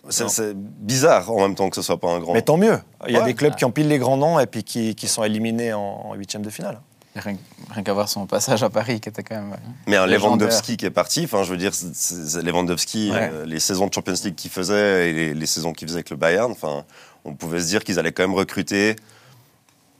C'est 0.10 0.54
bizarre 0.56 1.30
en 1.32 1.42
même 1.42 1.56
temps 1.56 1.70
que 1.70 1.76
ce 1.76 1.82
soit 1.82 2.00
pas 2.00 2.10
un 2.10 2.20
grand 2.20 2.34
Mais 2.34 2.42
tant 2.42 2.56
mieux. 2.58 2.80
Il 3.08 3.14
y 3.14 3.18
a 3.18 3.20
Ouais. 3.20 3.26
des 3.26 3.34
clubs 3.34 3.56
qui 3.56 3.66
empilent 3.66 3.90
les 3.90 3.98
grands 4.00 4.16
noms 4.16 4.40
et 4.40 4.46
puis 4.46 4.64
qui, 4.64 4.96
qui 4.96 5.08
sont 5.08 5.24
éliminés 5.24 5.74
en 5.74 5.82
en 6.10 6.14
huitième 6.14 6.42
de 6.44 6.50
finale. 6.50 6.80
Rien, 7.20 7.38
rien 7.72 7.84
qu'à 7.84 7.94
voir 7.94 8.08
son 8.10 8.26
passage 8.26 8.64
à 8.64 8.70
Paris, 8.70 9.00
qui 9.00 9.10
était 9.10 9.24
quand 9.24 9.36
même. 9.36 9.54
euh, 9.54 9.58
Mais 9.88 9.96
un 9.98 10.06
Légendaire. 10.06 10.48
Lewandowski 10.48 10.78
qui 10.78 10.86
est 10.86 10.90
parti, 10.92 11.24
enfin 11.26 11.44
je 11.44 11.52
veux 11.52 11.58
dire, 11.58 11.72
Lewandowski, 12.44 13.12
Ouais. 13.12 13.30
euh, 13.34 13.46
les 13.46 13.60
saisons 13.60 13.88
de 13.88 13.94
Champions 13.94 14.14
League 14.24 14.36
qu'il 14.36 14.52
faisait 14.52 15.10
et 15.10 15.14
les, 15.14 15.34
les 15.34 15.46
saisons 15.46 15.74
qu'il 15.74 15.88
faisait 15.88 15.98
avec 15.98 16.10
le 16.10 16.16
Bayern, 16.18 16.52
enfin, 16.52 16.84
on 17.26 17.34
pouvait 17.34 17.60
se 17.60 17.68
dire 17.68 17.84
qu'ils 17.84 18.00
allaient 18.00 18.12
quand 18.12 18.24
même 18.24 18.34
recruter 18.36 18.96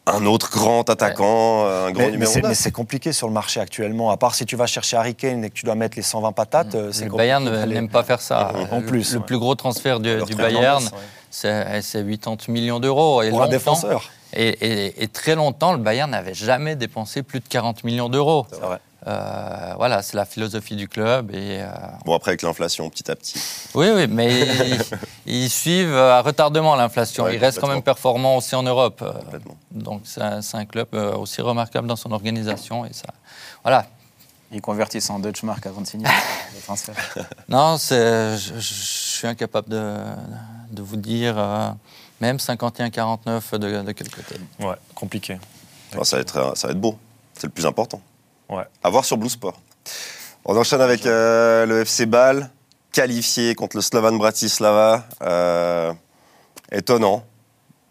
un 0.06 0.26
autre 0.26 0.50
grand 0.52 0.90
attaquant, 0.90 1.66
euh, 1.66 1.88
un 1.88 1.92
grand 1.92 2.06
Mais, 2.06 2.12
numéro 2.12 2.32
c'est- 2.32 2.40
9. 2.42 2.50
mais 2.50 2.56
c'est 2.56 2.72
compliqué 2.72 3.12
sur 3.12 3.28
le 3.28 3.34
marché 3.34 3.60
actuellement. 3.60 4.10
À 4.10 4.16
part 4.18 4.36
si 4.36 4.46
tu 4.46 4.56
vas 4.56 4.66
chercher 4.66 4.96
Harry 4.96 5.16
Kane 5.16 5.44
et 5.44 5.50
que 5.50 5.54
tu 5.56 5.66
dois 5.66 5.76
mettre 5.76 5.98
les 5.98 6.02
120 6.04 6.32
patates, 6.32 6.72
c'est 6.72 6.78
Le 7.06 7.10
compliqué 7.10 7.18
Bayern 7.18 7.66
n'aime 7.66 7.90
pas 7.90 8.04
faire 8.04 8.22
ça. 8.22 8.54
En 8.72 8.80
Le- 8.80 8.86
plus, 8.86 9.12
le 9.14 9.20
ouais. 9.20 9.26
plus 9.26 9.38
gros 9.38 9.56
transfert 9.56 10.00
du, 10.00 10.22
du 10.24 10.36
Bayern, 10.36 10.82
c'est 11.30 11.82
c'est 11.82 12.06
80 12.06 12.38
millions 12.48 12.80
d'euros. 12.80 13.22
Pour 13.30 13.44
un 13.44 13.50
défenseur. 13.50 14.10
Et, 14.34 14.48
et- 14.50 15.04
et 15.04 15.08
très 15.08 15.36
longtemps, 15.36 15.72
le 15.72 15.78
Bayern 15.80 16.12
n'avait 16.12 16.34
jamais 16.34 16.76
dépensé 16.76 17.24
plus 17.24 17.40
de 17.40 17.48
40 17.48 17.84
millions 17.84 18.10
d'euros. 18.10 18.46
C'est 18.52 18.60
vrai. 18.60 18.80
Euh, 19.06 19.74
voilà, 19.78 20.02
c'est 20.02 20.18
la 20.18 20.26
philosophie 20.26 20.76
du 20.76 20.90
club. 20.90 21.32
Et, 21.32 21.62
euh, 21.62 21.68
Bon 22.04 22.14
après 22.14 22.32
avec 22.32 22.42
l'inflation 22.42 22.90
petit 22.90 23.10
à 23.10 23.16
petit. 23.16 23.40
oui, 23.74 23.88
oui, 23.96 24.06
mais 24.10 24.42
ils, 24.42 24.82
ils 25.26 25.50
suivent 25.50 25.96
à 25.96 26.22
retardement 26.22 26.76
l'inflation. 26.76 27.24
Ouais, 27.24 27.36
ils 27.36 27.38
restent 27.40 27.60
quand 27.62 27.70
même 27.70 27.84
performants 27.84 28.36
aussi 28.36 28.54
en 28.56 28.64
Europe. 28.64 29.02
Euh. 29.02 29.40
Donc 29.72 30.02
c'est 30.04 30.22
un, 30.22 30.66
club 30.66 30.88
euh, 30.94 31.14
aussi 31.16 31.42
remarquable 31.42 31.88
dans 31.88 31.96
son 31.96 32.12
organisation. 32.12 32.86
Et 32.86 32.92
ça, 32.92 33.08
voilà. 33.64 33.86
Ils 34.52 34.62
convertissent 34.62 35.10
en 35.10 35.20
Deutschmark 35.20 35.66
avant 35.66 35.82
de 35.82 35.88
signer 35.88 36.06
le 36.56 36.62
transfert. 36.62 36.96
Non, 37.48 37.78
je, 37.78 38.36
je 38.38 38.60
suis 38.62 39.28
incapable 39.28 39.70
de, 39.70 39.98
de 40.72 40.82
vous 40.82 40.96
dire 40.98 41.36
euh, 41.38 41.70
même 42.22 42.38
51-49 42.38 43.58
de, 43.58 43.82
de 43.82 43.92
quel 43.92 44.10
côté. 44.10 44.36
Ouais, 44.60 44.76
compliqué. 44.96 45.38
Enfin, 45.94 46.04
ça, 46.04 46.18
va 46.18 46.22
être, 46.22 46.38
euh, 46.38 46.56
ça 46.56 46.68
va 46.68 46.74
être 46.74 46.82
beau, 46.82 46.98
c'est 47.34 47.48
le 47.48 47.54
plus 47.54 47.66
important. 47.66 48.02
Ouais. 48.50 48.64
À 48.84 48.90
voir 48.90 49.06
sur 49.06 49.18
Blue 49.18 49.30
Sport. 49.30 49.60
On 50.46 50.56
enchaîne 50.56 50.82
avec 50.82 51.06
euh, 51.06 51.66
le 51.66 51.82
FC 51.82 52.06
Bâle, 52.06 52.50
qualifié 52.92 53.56
contre 53.56 53.76
le 53.76 53.82
Slovan 53.82 54.18
Bratislava. 54.18 55.06
Euh, 55.22 55.94
étonnant. 56.72 57.24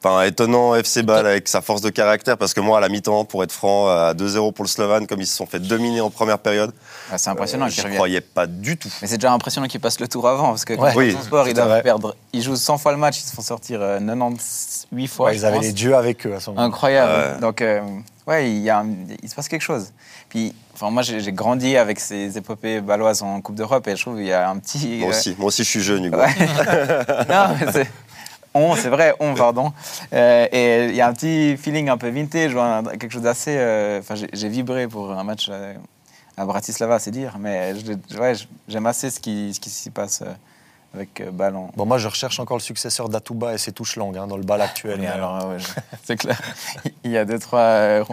Enfin, 0.06 0.22
étonnant 0.22 0.76
FC 0.76 1.02
Bâle 1.02 1.26
avec 1.26 1.48
sa 1.48 1.60
force 1.60 1.80
de 1.80 1.90
caractère, 1.90 2.38
parce 2.38 2.54
que 2.54 2.60
moi, 2.60 2.78
à 2.78 2.80
la 2.80 2.88
mi-temps, 2.88 3.24
pour 3.24 3.42
être 3.42 3.50
franc, 3.50 3.88
à 3.88 4.14
2-0 4.14 4.52
pour 4.52 4.64
le 4.64 4.68
Slovan, 4.68 5.04
comme 5.06 5.20
ils 5.20 5.26
se 5.26 5.36
sont 5.36 5.46
fait 5.46 5.58
dominer 5.58 6.00
en 6.00 6.10
première 6.10 6.38
période, 6.38 6.70
Ouais, 7.10 7.18
c'est 7.18 7.28
impressionnant 7.30 7.66
euh, 7.66 7.70
je 7.70 7.80
reviennent. 7.82 7.96
croyais 7.96 8.20
pas 8.20 8.46
du 8.46 8.76
tout. 8.76 8.88
Mais 9.02 9.08
c'est 9.08 9.16
déjà 9.18 9.32
impressionnant 9.32 9.66
qu'ils 9.66 9.80
passent 9.80 9.98
le 9.98 10.06
tour 10.06 10.28
avant, 10.28 10.50
parce 10.50 10.64
que 10.64 10.74
quand 10.74 10.82
Ouais. 10.84 10.92
ils 10.92 10.96
Oui, 11.16 11.16
sport, 11.24 11.48
ils 11.48 11.54
vrai. 11.56 11.66
doivent 11.66 11.82
perdre. 11.82 12.14
Ils 12.32 12.42
jouent 12.42 12.54
100 12.54 12.78
fois 12.78 12.92
le 12.92 12.98
match, 12.98 13.18
ils 13.20 13.26
se 13.28 13.34
font 13.34 13.42
sortir 13.42 13.80
euh, 13.82 13.98
98 13.98 15.06
fois. 15.08 15.26
Ouais, 15.26 15.34
je 15.34 15.38
ils 15.40 15.44
avaient 15.44 15.58
les 15.58 15.72
dieux 15.72 15.96
avec 15.96 16.24
eux 16.24 16.34
à 16.36 16.40
ce 16.40 16.50
moment. 16.50 16.62
Incroyable. 16.62 17.40
Donc, 17.40 17.60
euh, 17.60 17.80
ouais, 18.28 18.48
il, 18.48 18.58
y 18.62 18.70
a 18.70 18.78
un- 18.78 18.86
il 19.22 19.28
se 19.28 19.34
passe 19.34 19.48
quelque 19.48 19.62
chose. 19.62 19.92
Puis, 20.28 20.54
enfin, 20.74 20.90
moi, 20.90 21.02
j'ai 21.02 21.32
grandi 21.32 21.76
avec 21.76 21.98
ces 21.98 22.38
épopées 22.38 22.80
baloises 22.80 23.22
en 23.22 23.40
Coupe 23.40 23.56
d'Europe 23.56 23.86
et 23.88 23.96
je 23.96 24.02
trouve 24.02 24.16
qu'il 24.16 24.26
y 24.26 24.32
a 24.32 24.48
un 24.50 24.58
petit. 24.58 24.98
Moi 25.00 25.08
euh, 25.08 25.10
aussi, 25.10 25.34
moi 25.38 25.48
aussi, 25.48 25.64
je 25.64 25.68
suis 25.68 25.82
jeune, 25.82 26.04
Hugo. 26.04 26.16
Ouais. 26.18 26.34
non, 27.28 27.56
mais 27.60 27.72
c'est. 27.72 27.88
On, 28.56 28.74
c'est 28.74 28.88
vrai, 28.88 29.14
on, 29.20 29.34
pardon. 29.34 29.72
Euh, 30.12 30.46
et 30.50 30.86
il 30.88 30.94
y 30.96 31.00
a 31.00 31.08
un 31.08 31.12
petit 31.12 31.56
feeling 31.56 31.88
un 31.88 31.96
peu 31.98 32.08
vintage, 32.08 32.54
quelque 32.98 33.12
chose 33.12 33.22
d'assez. 33.22 33.54
euh, 33.58 34.00
Enfin, 34.00 34.14
j'ai- 34.14 34.30
j'ai 34.32 34.48
vibré 34.48 34.88
pour 34.88 35.12
un 35.12 35.24
match 35.24 35.48
euh, 35.50 35.74
à 36.36 36.44
Bratislava, 36.46 36.98
c'est 36.98 37.10
dire, 37.10 37.36
mais 37.38 37.72
ouais, 38.18 38.32
j'aime 38.68 38.86
assez 38.86 39.10
ce 39.10 39.20
qui, 39.20 39.52
ce 39.54 39.60
qui 39.60 39.70
s'y 39.70 39.90
passe 39.90 40.22
euh, 40.22 40.32
avec 40.94 41.20
euh, 41.20 41.30
Ballon. 41.30 41.70
Bon, 41.76 41.84
moi, 41.86 41.98
je 41.98 42.08
recherche 42.08 42.40
encore 42.40 42.56
le 42.56 42.62
successeur 42.62 43.08
d'Atouba 43.08 43.52
et 43.54 43.58
ses 43.58 43.72
touches 43.72 43.96
longues 43.96 44.16
hein, 44.18 44.26
dans 44.26 44.36
le 44.38 44.44
bal 44.44 44.60
actuel. 44.62 45.06
Alors, 45.06 45.48
ouais, 45.48 45.58
je- 45.58 45.66
c'est 46.04 46.16
clair. 46.16 46.40
Il 47.04 47.10
y 47.10 47.18
a 47.18 47.24
deux, 47.26 47.38
trois. 47.38 47.60
euh, 47.60 48.04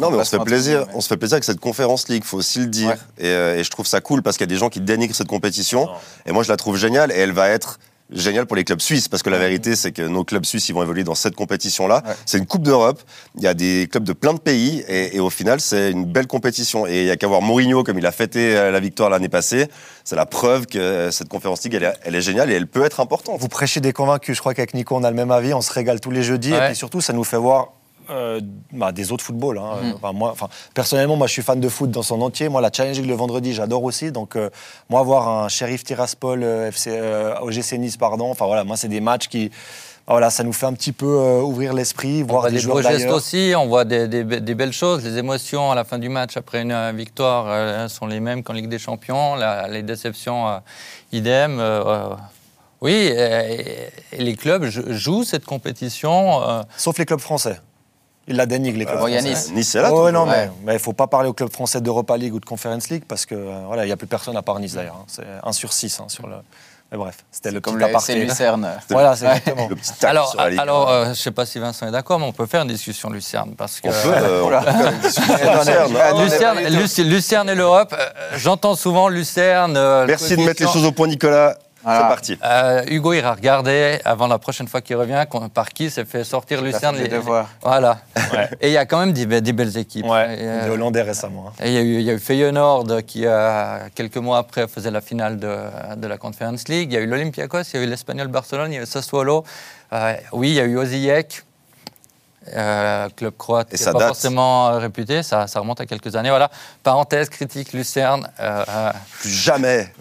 Non, 0.00 0.10
mais 0.10 0.18
on 0.18 0.24
se 0.24 0.36
fait 0.36 0.44
plaisir. 0.44 0.86
On 0.94 1.00
se 1.00 1.08
fait 1.08 1.16
plaisir 1.16 1.34
avec 1.36 1.44
cette 1.44 1.60
conférence 1.60 2.08
league, 2.08 2.24
faut 2.24 2.36
aussi 2.38 2.60
le 2.60 2.66
dire. 2.66 2.90
Ouais. 2.90 2.96
Et, 3.18 3.28
euh, 3.28 3.58
et 3.58 3.64
je 3.64 3.70
trouve 3.70 3.86
ça 3.86 4.00
cool 4.00 4.22
parce 4.22 4.36
qu'il 4.36 4.44
y 4.46 4.50
a 4.50 4.54
des 4.54 4.58
gens 4.58 4.68
qui 4.68 4.80
dénigrent 4.80 5.14
cette 5.14 5.28
compétition. 5.28 5.88
Et 6.26 6.32
moi, 6.32 6.42
je 6.42 6.48
la 6.50 6.56
trouve 6.56 6.76
géniale. 6.76 7.10
Et 7.12 7.16
elle 7.18 7.32
va 7.32 7.48
être 7.48 7.78
géniale 8.12 8.46
pour 8.46 8.56
les 8.56 8.64
clubs 8.64 8.80
suisses 8.80 9.08
parce 9.08 9.22
que 9.22 9.30
la 9.30 9.38
vérité, 9.38 9.76
c'est 9.76 9.92
que 9.92 10.02
nos 10.02 10.24
clubs 10.24 10.44
suisses, 10.44 10.68
ils 10.68 10.74
vont 10.74 10.82
évoluer 10.82 11.04
dans 11.04 11.14
cette 11.14 11.34
compétition-là. 11.34 12.02
Ouais. 12.06 12.14
C'est 12.26 12.38
une 12.38 12.46
Coupe 12.46 12.62
d'Europe. 12.62 13.00
Il 13.36 13.42
y 13.42 13.46
a 13.46 13.54
des 13.54 13.88
clubs 13.90 14.04
de 14.04 14.12
plein 14.12 14.34
de 14.34 14.38
pays. 14.38 14.84
Et, 14.88 15.16
et 15.16 15.20
au 15.20 15.30
final, 15.30 15.60
c'est 15.60 15.90
une 15.90 16.04
belle 16.04 16.26
compétition. 16.26 16.86
Et 16.86 17.00
il 17.00 17.06
y 17.06 17.10
a 17.10 17.16
qu'à 17.16 17.26
voir 17.26 17.42
Mourinho 17.42 17.82
comme 17.82 17.98
il 17.98 18.06
a 18.06 18.12
fêté 18.12 18.56
euh, 18.56 18.70
la 18.70 18.80
victoire 18.80 19.10
l'année 19.10 19.28
passée. 19.28 19.68
C'est 20.04 20.16
la 20.16 20.26
preuve 20.26 20.66
que 20.66 20.78
euh, 20.78 21.10
cette 21.10 21.28
conférence 21.28 21.62
league, 21.64 21.74
elle 21.74 21.84
est, 21.84 21.94
elle 22.04 22.14
est 22.14 22.20
géniale 22.20 22.50
et 22.50 22.54
elle 22.54 22.66
peut 22.66 22.84
être 22.84 23.00
importante. 23.00 23.40
Vous 23.40 23.48
prêchez 23.48 23.80
des 23.80 23.92
convaincus. 23.92 24.36
Je 24.36 24.40
crois 24.40 24.54
qu'avec 24.54 24.74
Nico, 24.74 24.96
on 24.96 25.04
a 25.04 25.10
le 25.10 25.16
même 25.16 25.30
avis. 25.30 25.54
On 25.54 25.62
se 25.62 25.72
régale 25.72 26.00
tous 26.00 26.10
les 26.10 26.22
jeudis. 26.22 26.52
Et 26.52 26.60
puis 26.66 26.76
surtout, 26.76 27.00
ça 27.00 27.12
nous 27.12 27.24
fait 27.24 27.36
voir 27.36 27.68
euh, 28.10 28.40
bah, 28.72 28.92
des 28.92 29.12
autres 29.12 29.24
footballs. 29.24 29.58
hein. 29.58 29.76
Mm. 29.82 29.92
Enfin, 29.96 30.12
moi, 30.12 30.30
enfin, 30.32 30.48
personnellement, 30.74 31.16
moi, 31.16 31.26
je 31.26 31.32
suis 31.32 31.42
fan 31.42 31.60
de 31.60 31.68
foot 31.68 31.90
dans 31.90 32.02
son 32.02 32.20
entier. 32.22 32.48
Moi, 32.48 32.60
la 32.60 32.70
Challenge 32.72 32.96
League 32.98 33.08
le 33.08 33.14
vendredi, 33.14 33.52
j'adore 33.54 33.82
aussi. 33.84 34.12
Donc, 34.12 34.36
euh, 34.36 34.50
moi, 34.88 35.02
voir 35.02 35.28
un 35.28 35.48
Sheriff 35.48 35.84
Tiraspol, 35.84 36.42
euh, 36.42 36.68
FC, 36.68 36.90
euh, 36.92 37.34
OGC 37.40 37.78
Nice, 37.78 37.96
pardon. 37.96 38.30
Enfin, 38.30 38.46
voilà, 38.46 38.64
moi, 38.64 38.76
c'est 38.76 38.88
des 38.88 39.00
matchs 39.00 39.28
qui. 39.28 39.50
Voilà, 40.08 40.30
ça 40.30 40.42
nous 40.42 40.52
fait 40.52 40.66
un 40.66 40.72
petit 40.74 40.90
peu 40.90 41.06
euh, 41.06 41.40
ouvrir 41.42 41.72
l'esprit, 41.74 42.22
On 42.24 42.26
voir 42.26 42.40
voit 42.42 42.50
des 42.50 42.56
des 42.56 42.60
joueurs 42.62 42.76
beaux 42.78 42.82
gestes 42.82 43.08
aussi, 43.08 43.52
on 43.56 43.68
voit 43.68 43.84
des, 43.84 44.08
des 44.08 44.24
be- 44.24 44.40
des 44.40 44.54
belles 44.56 44.72
choses. 44.72 45.04
Les 45.04 45.16
émotions 45.16 45.70
à 45.70 45.76
la 45.76 45.84
fin 45.84 45.96
du 45.98 46.08
match 46.08 46.36
après 46.36 46.62
une 46.62 46.72
euh, 46.72 46.90
victoire 46.92 47.44
euh, 47.48 47.86
sont 47.86 48.06
les 48.06 48.18
mêmes 48.18 48.42
qu'en 48.42 48.52
Ligue 48.52 48.68
des 48.68 48.80
Champions. 48.80 49.36
La- 49.36 49.68
les 49.68 49.84
déceptions, 49.84 50.60
idem. 51.12 51.62
oui, 52.80 52.92
et, 52.92 53.90
et 54.12 54.16
les 54.18 54.34
clubs 54.34 54.64
jou- 54.64 54.82
jouent 54.92 55.22
cette 55.24 55.44
compétition. 55.44 56.40
Sauf 56.76 56.98
les 56.98 57.06
clubs 57.06 57.20
français. 57.20 57.60
Ils 58.28 58.36
la 58.36 58.46
dénigrent, 58.46 58.78
les 58.78 58.84
clubs 58.86 58.98
il 59.08 59.16
a 59.16 59.18
français. 59.20 59.28
Nice. 59.34 59.50
Nice, 59.52 59.68
c'est 59.70 59.82
là. 59.82 59.90
Oh, 59.92 60.04
ouais, 60.04 60.12
non, 60.12 60.28
Ouais. 60.28 60.50
mais 60.64 60.72
il 60.72 60.74
ne 60.74 60.78
faut 60.78 60.92
pas 60.92 61.08
parler 61.08 61.28
aux 61.28 61.32
clubs 61.32 61.52
français 61.52 61.80
d'Europa 61.80 62.16
League 62.16 62.32
ou 62.34 62.38
de 62.40 62.44
Conference 62.44 62.88
League 62.88 63.02
parce 63.08 63.26
que 63.26 63.34
euh, 63.34 63.62
voilà, 63.66 63.82
il 63.84 63.86
n'y 63.86 63.92
a 63.92 63.96
plus 63.96 64.06
personne 64.06 64.36
à 64.36 64.42
part 64.42 64.58
Nice 64.60 64.74
d'ailleurs. 64.74 64.96
hein. 65.00 65.04
C'est 65.08 65.24
1 65.42 65.52
sur 65.52 65.72
6 65.72 66.00
sur 66.08 66.26
le. 66.28 66.36
Mais 66.92 66.98
bref, 66.98 67.16
c'était 67.32 67.50
le 67.50 67.60
Comme 67.60 67.76
petit 67.78 67.84
aparté. 67.84 68.14
Lucerne. 68.16 68.68
Voilà, 68.90 69.16
c'est 69.16 69.24
exactement. 69.24 69.66
Le 69.70 69.76
petit 69.76 70.04
alors, 70.06 70.28
sur 70.30 70.40
la 70.40 70.50
Ligue. 70.50 70.60
alors 70.60 70.90
euh, 70.90 71.04
je 71.06 71.08
ne 71.10 71.14
sais 71.14 71.30
pas 71.30 71.46
si 71.46 71.58
Vincent 71.58 71.86
est 71.88 71.90
d'accord, 71.90 72.18
mais 72.18 72.26
on 72.26 72.32
peut 72.32 72.44
faire 72.46 72.60
une 72.62 72.68
discussion 72.68 73.08
Lucerne. 73.08 73.54
Parce 73.56 73.80
que, 73.80 73.88
on 73.88 73.90
peut, 73.90 74.14
euh, 74.14 74.42
on 74.42 74.46
Oula. 74.48 74.60
peut 74.60 74.70
faire 74.72 74.92
une 74.92 74.98
discussion 75.00 75.36
sur 76.86 77.04
Lucerne. 77.06 77.46
Non, 77.46 77.52
et 77.52 77.56
l'Europe, 77.56 77.94
euh, 77.98 78.08
j'entends 78.36 78.74
souvent 78.76 79.08
Lucerne. 79.08 79.74
euh, 79.76 80.04
Merci 80.06 80.36
de 80.36 80.42
mettre 80.42 80.62
les 80.62 80.68
choses 80.70 80.84
au 80.84 80.92
point, 80.92 81.08
Nicolas. 81.08 81.56
Voilà. 81.84 82.00
C'est 82.00 82.08
parti. 82.08 82.38
Euh, 82.44 82.84
Hugo 82.88 83.12
ira 83.12 83.34
regarder 83.34 83.98
avant 84.04 84.26
la 84.28 84.38
prochaine 84.38 84.68
fois 84.68 84.80
qu'il 84.80 84.96
revient 84.96 85.24
par 85.52 85.68
qui 85.70 85.90
s'est 85.90 86.04
fait 86.04 86.22
sortir 86.24 86.58
Il 86.60 86.66
a 86.66 86.70
Lucerne. 86.72 86.94
fait 86.96 87.02
les 87.04 87.08
les- 87.08 87.16
devoirs. 87.16 87.48
Voilà. 87.62 87.98
Ouais. 88.32 88.48
Et 88.60 88.68
il 88.68 88.72
y 88.72 88.76
a 88.76 88.86
quand 88.86 89.00
même 89.00 89.12
des, 89.12 89.40
des 89.40 89.52
belles 89.52 89.76
équipes. 89.76 90.06
Ouais, 90.06 90.34
Et, 90.38 90.46
euh, 90.46 90.64
des 90.64 90.70
Hollandais 90.70 91.02
récemment. 91.02 91.48
hein. 91.48 91.52
et 91.64 91.68
il 91.68 91.74
y 91.74 91.78
a 91.78 91.80
eu, 91.82 91.94
il 91.96 92.02
y 92.02 92.10
a 92.10 92.12
eu 92.14 92.18
Feyenoord 92.18 93.02
qui, 93.06 93.22
euh, 93.26 93.78
quelques 93.94 94.16
mois 94.18 94.38
après, 94.38 94.68
faisait 94.68 94.90
la 94.90 95.00
finale 95.00 95.38
de, 95.38 95.56
de 95.96 96.06
la 96.06 96.18
Conference 96.18 96.68
League. 96.68 96.92
Il 96.92 96.94
y 96.94 96.98
a 96.98 97.00
eu 97.00 97.06
l'Olympiakos, 97.06 97.62
il 97.74 97.80
y 97.80 97.82
a 97.82 97.86
eu 97.86 97.88
l'Espagnol 97.88 98.28
Barcelone, 98.28 98.72
il 98.72 98.76
y 98.76 98.78
a 98.78 98.82
eu 98.82 98.86
Sassuolo. 98.86 99.44
Euh, 99.92 100.14
oui, 100.32 100.50
il 100.50 100.54
y 100.54 100.60
a 100.60 100.64
eu 100.64 100.76
Osijek, 100.78 101.42
euh, 102.54 103.08
club 103.16 103.34
croate 103.38 103.72
Et 103.72 103.76
qui 103.76 103.82
ça 103.82 103.90
n'est 103.90 103.94
pas 103.94 103.98
date. 104.00 104.08
forcément 104.08 104.68
euh, 104.68 104.78
réputé. 104.78 105.22
Ça, 105.22 105.46
ça 105.46 105.60
remonte 105.60 105.80
à 105.80 105.86
quelques 105.86 106.14
années. 106.16 106.30
Voilà. 106.30 106.50
Parenthèse, 106.82 107.28
critique, 107.28 107.72
Lucerne. 107.72 108.28
euh, 108.40 108.90
Plus 109.20 109.30
jamais. 109.30 109.92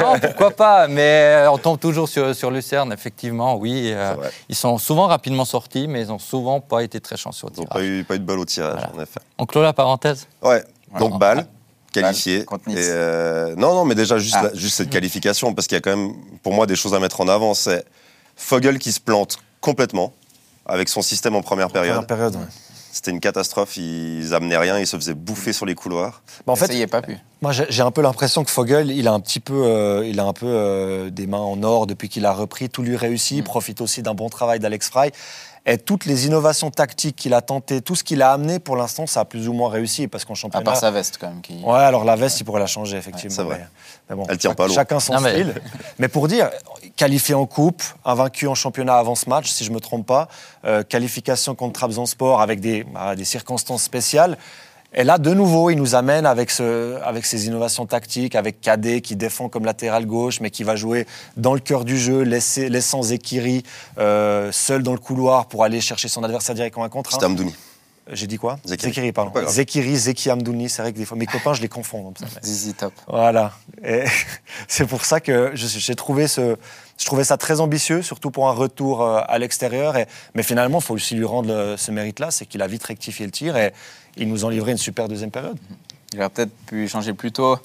non, 0.00 0.18
pourquoi 0.20 0.50
pas, 0.50 0.88
mais 0.88 1.44
on 1.50 1.58
tombe 1.58 1.78
toujours 1.78 2.08
sur, 2.08 2.34
sur 2.34 2.50
Lucerne, 2.50 2.92
effectivement, 2.92 3.56
oui. 3.56 3.90
euh, 3.94 4.14
ils 4.48 4.56
sont 4.56 4.78
souvent 4.78 5.06
rapidement 5.06 5.44
sortis, 5.44 5.86
mais 5.88 6.02
ils 6.02 6.08
n'ont 6.08 6.18
souvent 6.18 6.60
pas 6.60 6.82
été 6.82 7.00
très 7.00 7.16
chanceux 7.16 7.46
au 7.46 7.50
Ils 7.50 7.60
n'ont 7.60 7.64
tirage. 7.66 7.78
pas 7.80 7.84
eu, 7.84 8.04
pas 8.04 8.14
eu 8.14 8.18
de 8.18 8.24
balle 8.24 8.38
au 8.38 8.44
tirage, 8.44 8.72
Voilà. 8.74 8.90
en 8.96 9.00
effet. 9.02 9.20
On 9.38 9.46
clôt 9.46 9.62
la 9.62 9.72
parenthèse 9.72 10.26
Ouais. 10.42 10.64
Donc, 10.98 11.18
balle, 11.18 11.46
qualifié. 11.92 12.44
Nice. 12.66 12.78
Et, 12.78 12.90
euh, 12.90 13.54
non, 13.56 13.74
non, 13.74 13.84
mais 13.84 13.94
déjà, 13.94 14.18
juste, 14.18 14.36
Ah. 14.38 14.44
la- 14.44 14.54
juste 14.54 14.76
cette 14.76 14.90
qualification, 14.90 15.52
parce 15.54 15.66
qu'il 15.66 15.76
y 15.76 15.78
a 15.78 15.80
quand 15.82 15.96
même, 15.96 16.12
pour 16.42 16.52
moi, 16.52 16.66
des 16.66 16.76
choses 16.76 16.94
à 16.94 16.98
mettre 16.98 17.20
en 17.20 17.28
avant. 17.28 17.54
C'est 17.54 17.84
Fogel 18.36 18.78
qui 18.78 18.92
se 18.92 19.00
plante 19.00 19.38
complètement 19.60 20.12
avec 20.66 20.88
son 20.88 21.02
système 21.02 21.34
en 21.34 21.42
première 21.42 21.68
période. 21.70 21.94
Première 21.94 22.06
période, 22.06 22.36
ouais. 22.36 22.46
C'était 22.94 23.10
une 23.10 23.20
catastrophe. 23.20 23.78
Ils 23.78 24.34
amenaient 24.34 24.58
rien, 24.58 24.78
ils 24.78 24.86
se 24.86 24.96
faisaient 24.96 25.14
bouffer 25.14 25.54
sur 25.54 25.64
les 25.64 25.74
couloirs. 25.74 26.22
Bah, 26.46 26.52
en 26.52 26.56
Ça 26.56 26.66
fait, 26.66 26.74
y 26.74 26.82
est, 26.82 26.86
pas 26.86 27.00
pu. 27.00 27.16
moi 27.40 27.50
j'ai 27.52 27.82
un 27.82 27.90
peu 27.90 28.02
l'impression 28.02 28.44
que 28.44 28.50
Fogel, 28.50 28.90
il 28.90 29.08
a 29.08 29.12
un 29.12 29.20
petit 29.20 29.40
peu, 29.40 29.64
euh, 29.64 30.06
il 30.06 30.20
a 30.20 30.24
un 30.24 30.34
peu 30.34 30.46
euh, 30.46 31.08
des 31.08 31.26
mains 31.26 31.38
en 31.38 31.62
or 31.62 31.86
depuis 31.86 32.10
qu'il 32.10 32.26
a 32.26 32.32
repris, 32.34 32.68
tout 32.68 32.82
lui 32.82 32.96
réussit, 32.96 33.38
il 33.38 33.44
profite 33.44 33.80
aussi 33.80 34.02
d'un 34.02 34.12
bon 34.12 34.28
travail 34.28 34.58
d'Alex 34.60 34.90
Fry. 34.90 35.10
Et 35.64 35.78
toutes 35.78 36.06
les 36.06 36.26
innovations 36.26 36.72
tactiques 36.72 37.14
qu'il 37.14 37.34
a 37.34 37.40
tentées, 37.40 37.82
tout 37.82 37.94
ce 37.94 38.02
qu'il 38.02 38.20
a 38.20 38.32
amené, 38.32 38.58
pour 38.58 38.74
l'instant, 38.74 39.06
ça 39.06 39.20
a 39.20 39.24
plus 39.24 39.46
ou 39.48 39.52
moins 39.52 39.70
réussi. 39.70 40.08
Parce 40.08 40.24
qu'en 40.24 40.32
À 40.32 40.36
championnat. 40.36 40.64
part 40.64 40.76
sa 40.76 40.90
veste, 40.90 41.18
quand 41.20 41.28
même. 41.28 41.40
Qui... 41.40 41.60
Ouais, 41.62 41.78
alors 41.78 42.04
la 42.04 42.16
veste, 42.16 42.40
il 42.40 42.44
pourrait 42.44 42.58
la 42.60 42.66
changer, 42.66 42.96
effectivement. 42.96 43.34
c'est 43.36 43.44
vrai. 43.44 43.58
Mais, 43.60 43.66
mais 44.10 44.16
bon, 44.16 44.26
Elle 44.28 44.38
tient 44.38 44.50
chaque- 44.50 44.56
pas 44.56 44.66
lourd. 44.66 44.74
Chacun 44.74 44.98
son 44.98 45.14
Non, 45.14 45.20
mais- 45.20 45.30
style. 45.34 45.54
Mais 46.00 46.08
pour 46.08 46.26
dire, 46.26 46.50
qualifié 46.96 47.36
en 47.36 47.46
coupe, 47.46 47.82
invaincu 48.04 48.48
en 48.48 48.56
championnat 48.56 48.96
avant 48.96 49.14
ce 49.14 49.28
match, 49.28 49.48
si 49.50 49.62
je 49.64 49.70
me 49.70 49.78
trompe 49.78 50.04
pas, 50.04 50.26
euh, 50.64 50.82
qualification 50.82 51.54
contre 51.54 51.74
Trabzonspor 51.74 52.40
avec 52.40 52.58
des, 52.60 52.82
bah, 52.82 53.14
des 53.14 53.24
circonstances 53.24 53.84
spéciales. 53.84 54.38
Et 54.94 55.04
là, 55.04 55.16
de 55.16 55.32
nouveau, 55.32 55.70
il 55.70 55.76
nous 55.76 55.94
amène 55.94 56.26
avec, 56.26 56.50
ce, 56.50 57.00
avec 57.02 57.24
ses 57.24 57.46
innovations 57.46 57.86
tactiques, 57.86 58.34
avec 58.34 58.60
Cadet 58.60 59.00
qui 59.00 59.16
défend 59.16 59.48
comme 59.48 59.64
latéral 59.64 60.04
gauche, 60.04 60.40
mais 60.40 60.50
qui 60.50 60.64
va 60.64 60.76
jouer 60.76 61.06
dans 61.38 61.54
le 61.54 61.60
cœur 61.60 61.84
du 61.86 61.98
jeu, 61.98 62.20
laisser, 62.22 62.68
laissant 62.68 63.02
Zekiri 63.02 63.62
euh, 63.98 64.52
seul 64.52 64.82
dans 64.82 64.92
le 64.92 64.98
couloir 64.98 65.46
pour 65.46 65.64
aller 65.64 65.80
chercher 65.80 66.08
son 66.08 66.22
adversaire 66.24 66.54
direct 66.54 66.76
en 66.76 66.82
un 66.82 66.90
contre. 66.90 67.10
C'était 67.12 67.24
Amdouni. 67.24 67.54
J'ai 68.10 68.26
dit 68.26 68.36
quoi? 68.36 68.58
Zekiri. 68.64 69.12
pardon. 69.12 69.30
Pas 69.30 69.42
grave. 69.42 69.54
Zekiri, 69.54 69.96
Zeki 69.96 70.28
Amdouni, 70.30 70.68
c'est 70.68 70.82
vrai 70.82 70.92
que 70.92 70.98
des 70.98 71.04
fois, 71.06 71.16
mes 71.16 71.26
copains, 71.32 71.54
je 71.54 71.62
les 71.62 71.68
confonds. 71.68 72.12
Mais- 72.20 72.26
Zizi 72.42 72.74
top. 72.74 72.92
voilà. 73.06 73.52
C'est 74.68 74.86
pour 74.86 75.04
ça 75.04 75.20
que 75.20 75.52
j'ai 75.54 75.94
trouvé 75.94 76.26
ce, 76.26 76.56
je 76.98 77.06
trouvais 77.06 77.24
ça 77.24 77.36
très 77.36 77.60
ambitieux, 77.60 78.02
surtout 78.02 78.30
pour 78.32 78.48
un 78.48 78.52
retour 78.52 79.02
euh, 79.02 79.20
à 79.26 79.38
l'extérieur. 79.38 79.94
Mais 80.34 80.42
finalement, 80.42 80.80
il 80.80 80.84
faut 80.84 80.94
aussi 80.94 81.14
lui 81.14 81.24
rendre 81.24 81.76
ce 81.78 81.90
mérite-là, 81.92 82.30
c'est 82.32 82.44
qu'il 82.44 82.60
a 82.60 82.66
vite 82.66 82.84
rectifié 82.84 83.24
le 83.24 83.32
tir 83.32 83.56
et 83.56 83.72
il 84.16 84.28
nous 84.28 84.44
en 84.44 84.48
livré 84.48 84.72
une 84.72 84.78
super 84.78 85.08
deuxième 85.08 85.30
période. 85.30 85.56
Il 86.12 86.20
aurait 86.20 86.28
peut-être 86.30 86.54
pu 86.66 86.88
changer 86.88 87.12
plus 87.14 87.32
tôt. 87.32 87.58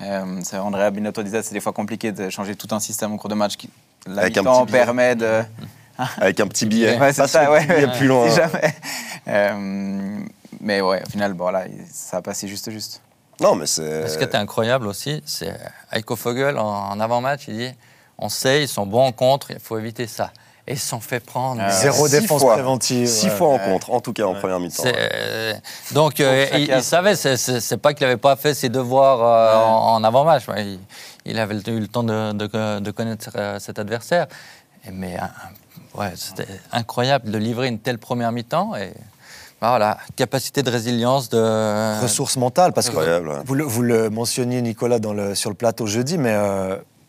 Euh, 0.00 0.42
ça, 0.42 0.62
Andrea 0.62 0.90
Binotto 0.90 1.22
disait 1.22 1.40
que 1.40 1.46
c'est 1.46 1.54
des 1.54 1.60
fois 1.60 1.72
compliqué 1.72 2.10
de 2.12 2.28
changer 2.30 2.56
tout 2.56 2.68
un 2.72 2.80
système 2.80 3.12
au 3.12 3.16
cours 3.16 3.30
de 3.30 3.34
match. 3.34 3.56
Qui, 3.56 3.70
la 4.06 4.22
Avec 4.22 4.36
un 4.36 4.40
mi-temps 4.40 4.64
petit 4.66 4.72
billet. 4.72 4.84
permet 4.84 5.14
de. 5.16 5.42
Avec 6.18 6.40
un 6.40 6.48
petit 6.48 6.66
billet. 6.66 6.98
Ouais, 6.98 7.12
c'est 7.12 7.22
Pas 7.22 7.28
ça, 7.28 7.50
ouais. 7.50 7.64
billet 7.66 7.92
plus 7.96 8.06
loin. 8.06 8.28
Si 8.28 8.36
jamais. 8.36 8.74
Euh, 9.28 10.18
mais 10.60 10.80
ouais, 10.80 11.02
au 11.06 11.10
final, 11.10 11.32
bon, 11.34 11.44
voilà, 11.44 11.64
ça 11.90 12.16
a 12.18 12.22
passé 12.22 12.48
juste 12.48 12.70
juste. 12.70 13.00
Non, 13.40 13.54
mais 13.54 13.66
c'est. 13.66 14.08
Ce 14.08 14.18
qui 14.18 14.24
était 14.24 14.36
incroyable 14.36 14.86
aussi, 14.86 15.22
c'est 15.24 15.56
Heiko 15.92 16.16
Fogel 16.16 16.58
en 16.58 16.98
avant-match, 17.00 17.44
il 17.48 17.56
dit 17.56 17.70
on 18.18 18.28
sait, 18.28 18.62
ils 18.62 18.68
sont 18.68 18.86
bons 18.86 19.02
en 19.06 19.12
contre, 19.12 19.50
il 19.50 19.58
faut 19.58 19.78
éviter 19.78 20.06
ça. 20.06 20.32
Et 20.66 20.72
ils 20.72 20.78
se 20.78 20.88
sont 20.88 21.00
fait 21.00 21.20
prendre. 21.20 21.60
Ah, 21.62 21.70
Zéro 21.70 22.06
six 22.06 22.20
défense 22.20 22.40
fois. 22.40 22.54
préventive. 22.54 23.06
Six 23.06 23.26
ouais. 23.26 23.30
fois 23.32 23.48
en 23.48 23.58
contre, 23.58 23.90
en 23.92 24.00
tout 24.00 24.14
cas 24.14 24.24
en 24.24 24.34
première 24.34 24.58
mi-temps. 24.60 24.82
Euh, 24.86 25.52
donc, 25.92 26.20
euh, 26.20 26.46
il, 26.54 26.70
il 26.74 26.82
savait, 26.82 27.16
c'est- 27.16 27.76
pas 27.76 27.92
qu'il 27.92 28.06
n'avait 28.06 28.16
pas 28.18 28.34
fait 28.36 28.54
ses 28.54 28.70
devoirs 28.70 29.20
euh, 29.22 29.58
Ouais. 29.58 29.64
en, 29.66 29.94
en 29.96 30.04
avant-match. 30.04 30.44
mais 30.48 30.64
Il, 30.64 30.78
il 31.26 31.38
avait 31.38 31.54
eu 31.66 31.80
le 31.80 31.88
temps 31.88 32.02
de, 32.02 32.32
de- 32.32 32.78
de 32.80 32.90
connaître 32.90 33.28
cet 33.58 33.78
adversaire. 33.78 34.26
Et- 34.86 34.90
mais 34.90 35.18
ouais, 35.94 36.12
c'était 36.16 36.48
incroyable 36.72 37.30
de 37.30 37.36
livrer 37.36 37.68
une 37.68 37.78
telle 37.78 37.98
première 37.98 38.32
mi-temps. 38.32 38.74
Et 38.74 38.94
bah, 39.60 39.68
voilà, 39.68 39.98
capacité 40.16 40.62
de 40.62 40.70
résilience, 40.70 41.28
de. 41.28 42.00
Ressources 42.02 42.38
mentales, 42.38 42.72
parce 42.72 42.88
que 42.88 43.42
vous 43.44 43.54
le, 43.54 43.64
vous 43.64 43.82
le 43.82 44.08
mentionniez, 44.08 44.62
Nicolas, 44.62 44.98
dans 44.98 45.12
le, 45.12 45.34
sur 45.34 45.50
le 45.50 45.56
plateau 45.56 45.86
jeudi, 45.86 46.16
mais 46.16 46.34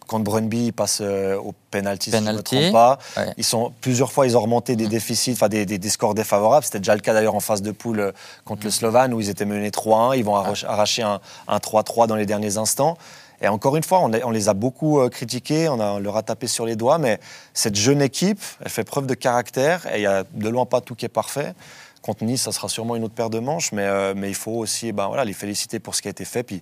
euh, 0.05 0.07
quand 0.07 0.19
Brøndby 0.19 0.71
passe 0.71 0.99
euh, 1.01 1.37
au 1.37 1.53
penalty, 1.71 2.11
si 2.11 2.11
je 2.11 2.15
ne 2.17 2.21
me 2.21 2.27
Penalty, 2.27 2.55
trompe 2.61 2.71
pas, 2.71 2.99
ouais. 3.17 3.33
ils 3.37 3.43
sont, 3.43 3.73
plusieurs 3.81 4.11
fois, 4.11 4.25
ils 4.27 4.37
ont 4.37 4.41
remonté 4.41 4.75
des 4.75 4.87
déficits, 4.87 5.33
enfin 5.33 5.49
des, 5.49 5.65
des- 5.65 5.77
des 5.77 5.89
scores 5.89 6.13
défavorables. 6.15 6.63
C'était 6.65 6.79
déjà 6.79 6.95
le 6.95 7.01
cas 7.01 7.13
d'ailleurs 7.13 7.35
en 7.35 7.39
phase 7.39 7.61
de 7.61 7.71
poule 7.71 7.99
euh, 7.99 8.11
contre 8.45 8.65
le 8.65 8.71
Slovan, 8.71 9.13
où 9.13 9.19
ils 9.21 9.29
étaient 9.29 9.45
menés 9.45 9.69
3-1. 9.71 10.17
Ils 10.17 10.23
vont 10.25 10.35
arracher- 10.35 11.03
un, 11.03 11.19
un 11.47 11.57
3-3 11.57 12.07
dans 12.07 12.15
les 12.15 12.25
derniers 12.25 12.57
instants. 12.57 12.97
Et 13.41 13.47
encore 13.49 13.75
une 13.75 13.83
fois, 13.83 13.99
on, 13.99 14.13
a- 14.13 14.23
on 14.23 14.31
les 14.31 14.47
a 14.47 14.53
beaucoup 14.53 14.99
euh, 15.01 15.09
critiqués, 15.09 15.67
on, 15.67 15.79
a, 15.79 15.91
on 15.91 15.99
leur 15.99 16.15
a 16.15 16.23
tapé 16.23 16.47
sur 16.47 16.65
les 16.65 16.75
doigts, 16.77 16.97
mais 16.97 17.19
cette 17.53 17.75
jeune 17.75 18.01
équipe, 18.01 18.39
elle 18.63 18.69
fait 18.69 18.85
preuve 18.85 19.07
de 19.07 19.13
caractère, 19.13 19.85
et 19.93 19.97
il 19.97 20.01
n'y 20.01 20.05
a 20.05 20.23
de 20.33 20.49
loin 20.49 20.65
pas 20.65 20.79
tout 20.81 20.95
qui 20.95 21.05
est 21.05 21.09
parfait. 21.09 21.53
Contre 22.01 22.23
Nice, 22.23 22.43
ça 22.43 22.51
sera 22.51 22.69
sûrement 22.69 22.95
une 22.95 23.03
autre 23.03 23.15
paire 23.15 23.31
de 23.31 23.39
manches, 23.39 23.71
mais, 23.71 23.81
euh, 23.83 24.13
mais 24.15 24.29
il 24.29 24.35
faut 24.35 24.51
aussi 24.51 24.91
ben, 24.91 25.07
voilà, 25.07 25.25
les 25.25 25.33
féliciter 25.33 25.79
pour 25.79 25.95
ce 25.95 26.03
qui 26.03 26.07
a 26.07 26.11
été 26.11 26.23
fait, 26.23 26.43
puis 26.43 26.61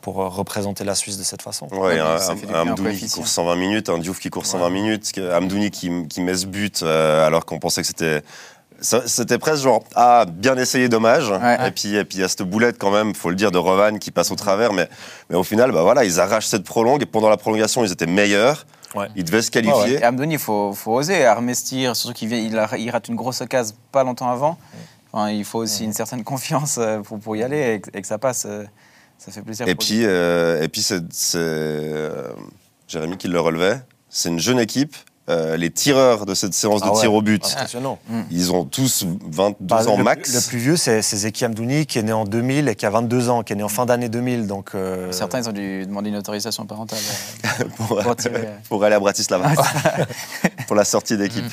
pour 0.00 0.20
euh, 0.20 0.28
représenter 0.28 0.84
la 0.84 0.94
Suisse 0.94 1.18
de 1.18 1.22
cette 1.22 1.42
façon. 1.42 1.66
Ouais, 1.72 1.78
Ouais, 1.78 1.98
un, 1.98 2.16
un 2.16 2.34
bien, 2.34 2.72
Amdouni 2.72 2.96
qui 2.96 3.08
court 3.08 3.26
120 3.26 3.56
minutes, 3.56 3.88
un 3.88 3.98
Diouf 3.98 4.18
qui 4.18 4.30
court 4.30 4.46
120 4.46 4.70
minutes, 4.70 5.12
que- 5.12 5.32
Amdouni 5.32 5.70
qui, 5.70 5.90
qui 6.08 6.20
met 6.20 6.34
ce 6.34 6.46
but 6.46 6.82
euh, 6.82 7.26
alors 7.26 7.44
qu'on 7.46 7.58
pensait 7.58 7.82
que 7.82 7.86
c'était. 7.88 8.22
C'était 8.82 9.36
presque 9.36 9.64
genre, 9.64 9.84
ah, 9.94 10.24
bien 10.26 10.56
essayé, 10.56 10.88
dommage. 10.88 11.28
Ouais. 11.28 11.68
Et 11.68 11.70
puis 11.70 11.94
et 11.96 12.04
puis 12.06 12.16
il 12.16 12.20
y 12.22 12.24
a 12.24 12.28
cette 12.28 12.44
boulette 12.44 12.78
quand 12.78 12.90
même, 12.90 13.14
faut 13.14 13.28
le 13.28 13.36
dire, 13.36 13.50
de 13.50 13.58
Rovan 13.58 13.98
qui 13.98 14.10
passe 14.10 14.30
au 14.30 14.36
travers. 14.36 14.72
Mais, 14.72 14.88
mais 15.28 15.36
au 15.36 15.42
final, 15.44 15.70
bah 15.70 15.82
voilà, 15.82 16.02
ils 16.02 16.18
arrachent 16.18 16.46
cette 16.46 16.64
prolongue. 16.64 17.02
Et 17.02 17.06
pendant 17.06 17.28
la 17.28 17.36
prolongation, 17.36 17.84
ils 17.84 17.92
étaient 17.92 18.06
meilleurs. 18.06 18.64
Ouais. 18.94 19.08
Ils 19.16 19.24
devaient 19.24 19.42
se 19.42 19.50
qualifier. 19.50 19.96
Et 19.98 20.02
Amdoni, 20.04 20.34
il 20.34 20.38
faut, 20.38 20.72
faut 20.72 20.94
oser. 20.94 21.26
Armestir, 21.26 21.94
surtout 21.94 22.14
qu'il 22.14 22.32
il, 22.32 22.58
rate 22.58 23.08
une 23.08 23.16
grosse 23.16 23.42
occasion 23.42 23.74
pas 23.92 24.02
longtemps 24.02 24.30
avant. 24.30 24.56
Enfin, 25.12 25.28
il 25.28 25.44
faut 25.44 25.58
aussi 25.58 25.84
une 25.84 25.92
certaine 25.92 26.24
confiance 26.24 26.78
euh, 26.78 27.00
pour, 27.00 27.18
pour 27.20 27.36
y 27.36 27.42
aller 27.42 27.74
et 27.74 27.80
que, 27.82 27.90
et 27.92 28.00
que 28.00 28.06
ça 28.08 28.16
passe. 28.16 28.46
Ça 29.22 29.30
fait 29.30 29.42
plaisir. 29.42 29.68
Et 29.68 29.74
pour 29.74 29.84
puis, 29.84 30.00
euh, 30.04 30.62
et 30.62 30.68
puis 30.68 30.80
c'est 30.82 31.02
c'est, 31.12 31.36
euh, 31.38 32.30
Jérémy 32.88 33.18
qui 33.18 33.28
le 33.28 33.38
relevait. 33.38 33.80
C'est 34.08 34.30
une 34.30 34.40
jeune 34.40 34.58
équipe. 34.58 34.96
Euh, 35.28 35.56
les 35.56 35.70
tireurs 35.70 36.26
de 36.26 36.34
cette 36.34 36.54
séance 36.54 36.80
Ah 36.82 36.86
de 36.86 36.92
ouais. 36.92 37.00
tir 37.02 37.14
au 37.14 37.22
but, 37.22 37.44
Impressionnant. 37.44 38.00
ils 38.32 38.50
ont 38.52 38.64
tous 38.64 39.04
22 39.30 39.56
Bah, 39.60 39.86
ans 39.86 39.96
le, 39.96 40.02
max. 40.02 40.34
Le 40.34 40.40
plus 40.48 40.58
vieux, 40.58 40.76
c'est 40.76 41.02
c'est 41.02 41.18
Zeki 41.18 41.44
Amdouni, 41.44 41.86
qui 41.86 42.00
est 42.00 42.02
né 42.02 42.12
en 42.12 42.24
2000 42.24 42.66
et 42.66 42.74
qui 42.74 42.84
a 42.84 42.90
22 42.90 43.28
ans, 43.28 43.42
qui 43.44 43.52
est 43.52 43.56
né 43.56 43.62
en 43.62 43.68
fin 43.68 43.86
d'année 43.86 44.08
2000. 44.08 44.48
Donc, 44.48 44.70
euh, 44.74 45.12
Certains, 45.12 45.40
ils 45.42 45.48
ont 45.48 45.52
dû 45.52 45.86
demander 45.86 46.08
une 46.08 46.16
autorisation 46.16 46.66
parentale 46.66 46.98
euh, 47.60 47.64
pour, 47.76 47.98
pour 48.00 48.16
tirer. 48.16 48.48
pour 48.68 48.82
aller 48.82 48.96
à 48.96 48.98
Bratislava. 48.98 49.52
pour 50.66 50.74
la 50.74 50.84
sortie 50.84 51.16
d'équipe. 51.16 51.44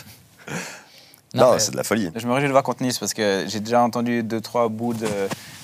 Non, 1.33 1.55
c'est 1.59 1.71
de 1.71 1.77
la 1.77 1.83
folie. 1.83 2.09
Je 2.15 2.25
me 2.25 2.33
réjouis 2.33 2.47
de 2.47 2.53
voir 2.53 2.63
Nice 2.79 2.99
parce 2.99 3.13
que 3.13 3.45
j'ai 3.47 3.59
déjà 3.59 3.81
entendu 3.81 4.23
deux, 4.23 4.41
trois 4.41 4.69
bouts 4.69 4.93
de, 4.93 5.07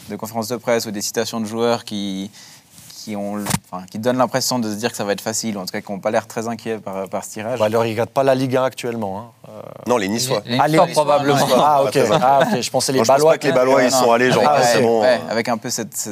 de 0.10 0.16
conférences 0.16 0.50
de 0.50 0.58
presse 0.58 0.86
ou 0.86 0.92
des 0.92 1.02
citations 1.02 1.40
de 1.40 1.46
joueurs 1.46 1.86
qui, 1.86 2.32
qui, 3.04 3.16
ont, 3.18 3.36
enfin, 3.70 3.84
qui 3.92 4.00
donnent 4.00 4.18
l'impression 4.18 4.60
de 4.60 4.70
se 4.70 4.76
dire 4.76 4.90
que 4.92 4.96
ça 4.96 5.04
va 5.04 5.12
être 5.12 5.20
facile, 5.22 5.58
ou 5.58 5.60
en 5.60 5.66
tout 5.66 5.72
cas 5.74 5.82
qui 5.82 5.92
n'ont 5.92 6.00
pas 6.00 6.10
l'air 6.12 6.26
très 6.26 6.48
inquiets 6.48 6.78
par, 6.78 7.10
par 7.10 7.24
ce 7.26 7.32
tirage. 7.32 7.60
bah, 7.60 7.66
alors, 7.66 7.84
il 7.86 7.90
ne 7.90 7.94
regarde 7.94 8.10
pas 8.12 8.24
la 8.24 8.34
Ligue 8.34 8.56
1 8.56 8.64
actuellement. 8.64 9.20
hein. 9.20 9.50
Euh, 9.50 9.62
Non, 9.88 9.98
les 9.98 10.08
Niçois. 10.08 10.42
Les- 10.46 10.54
les 10.54 10.58
Ah, 10.60 10.68
les 10.68 10.72
Niçois, 10.74 10.88
Niçois, 10.88 11.04
probablement. 11.04 11.40
non, 11.48 11.56
Ah. 11.58 11.80
Ah, 11.80 11.84
ok. 11.84 12.62
Je 12.62 12.70
pensais 12.70 12.92
les 12.94 13.00
Moi, 13.00 13.04
je 13.04 13.08
pense 13.10 13.18
Ballois. 13.18 13.32
pas 13.34 13.38
que 13.38 13.48
les 13.48 13.52
Ballois, 13.54 13.84
ils 13.84 13.92
Non, 13.92 13.98
sont 14.04 14.12
allés 14.14 14.32
genre, 14.32 14.48
avec, 14.48 14.64
ah, 14.64 14.68
c'est 14.68 14.78
ouais, 14.78 14.84
bon. 14.84 15.02
ouais, 15.02 15.20
avec 15.30 15.50
un 15.50 15.58
peu 15.58 15.70
cette. 15.70 16.10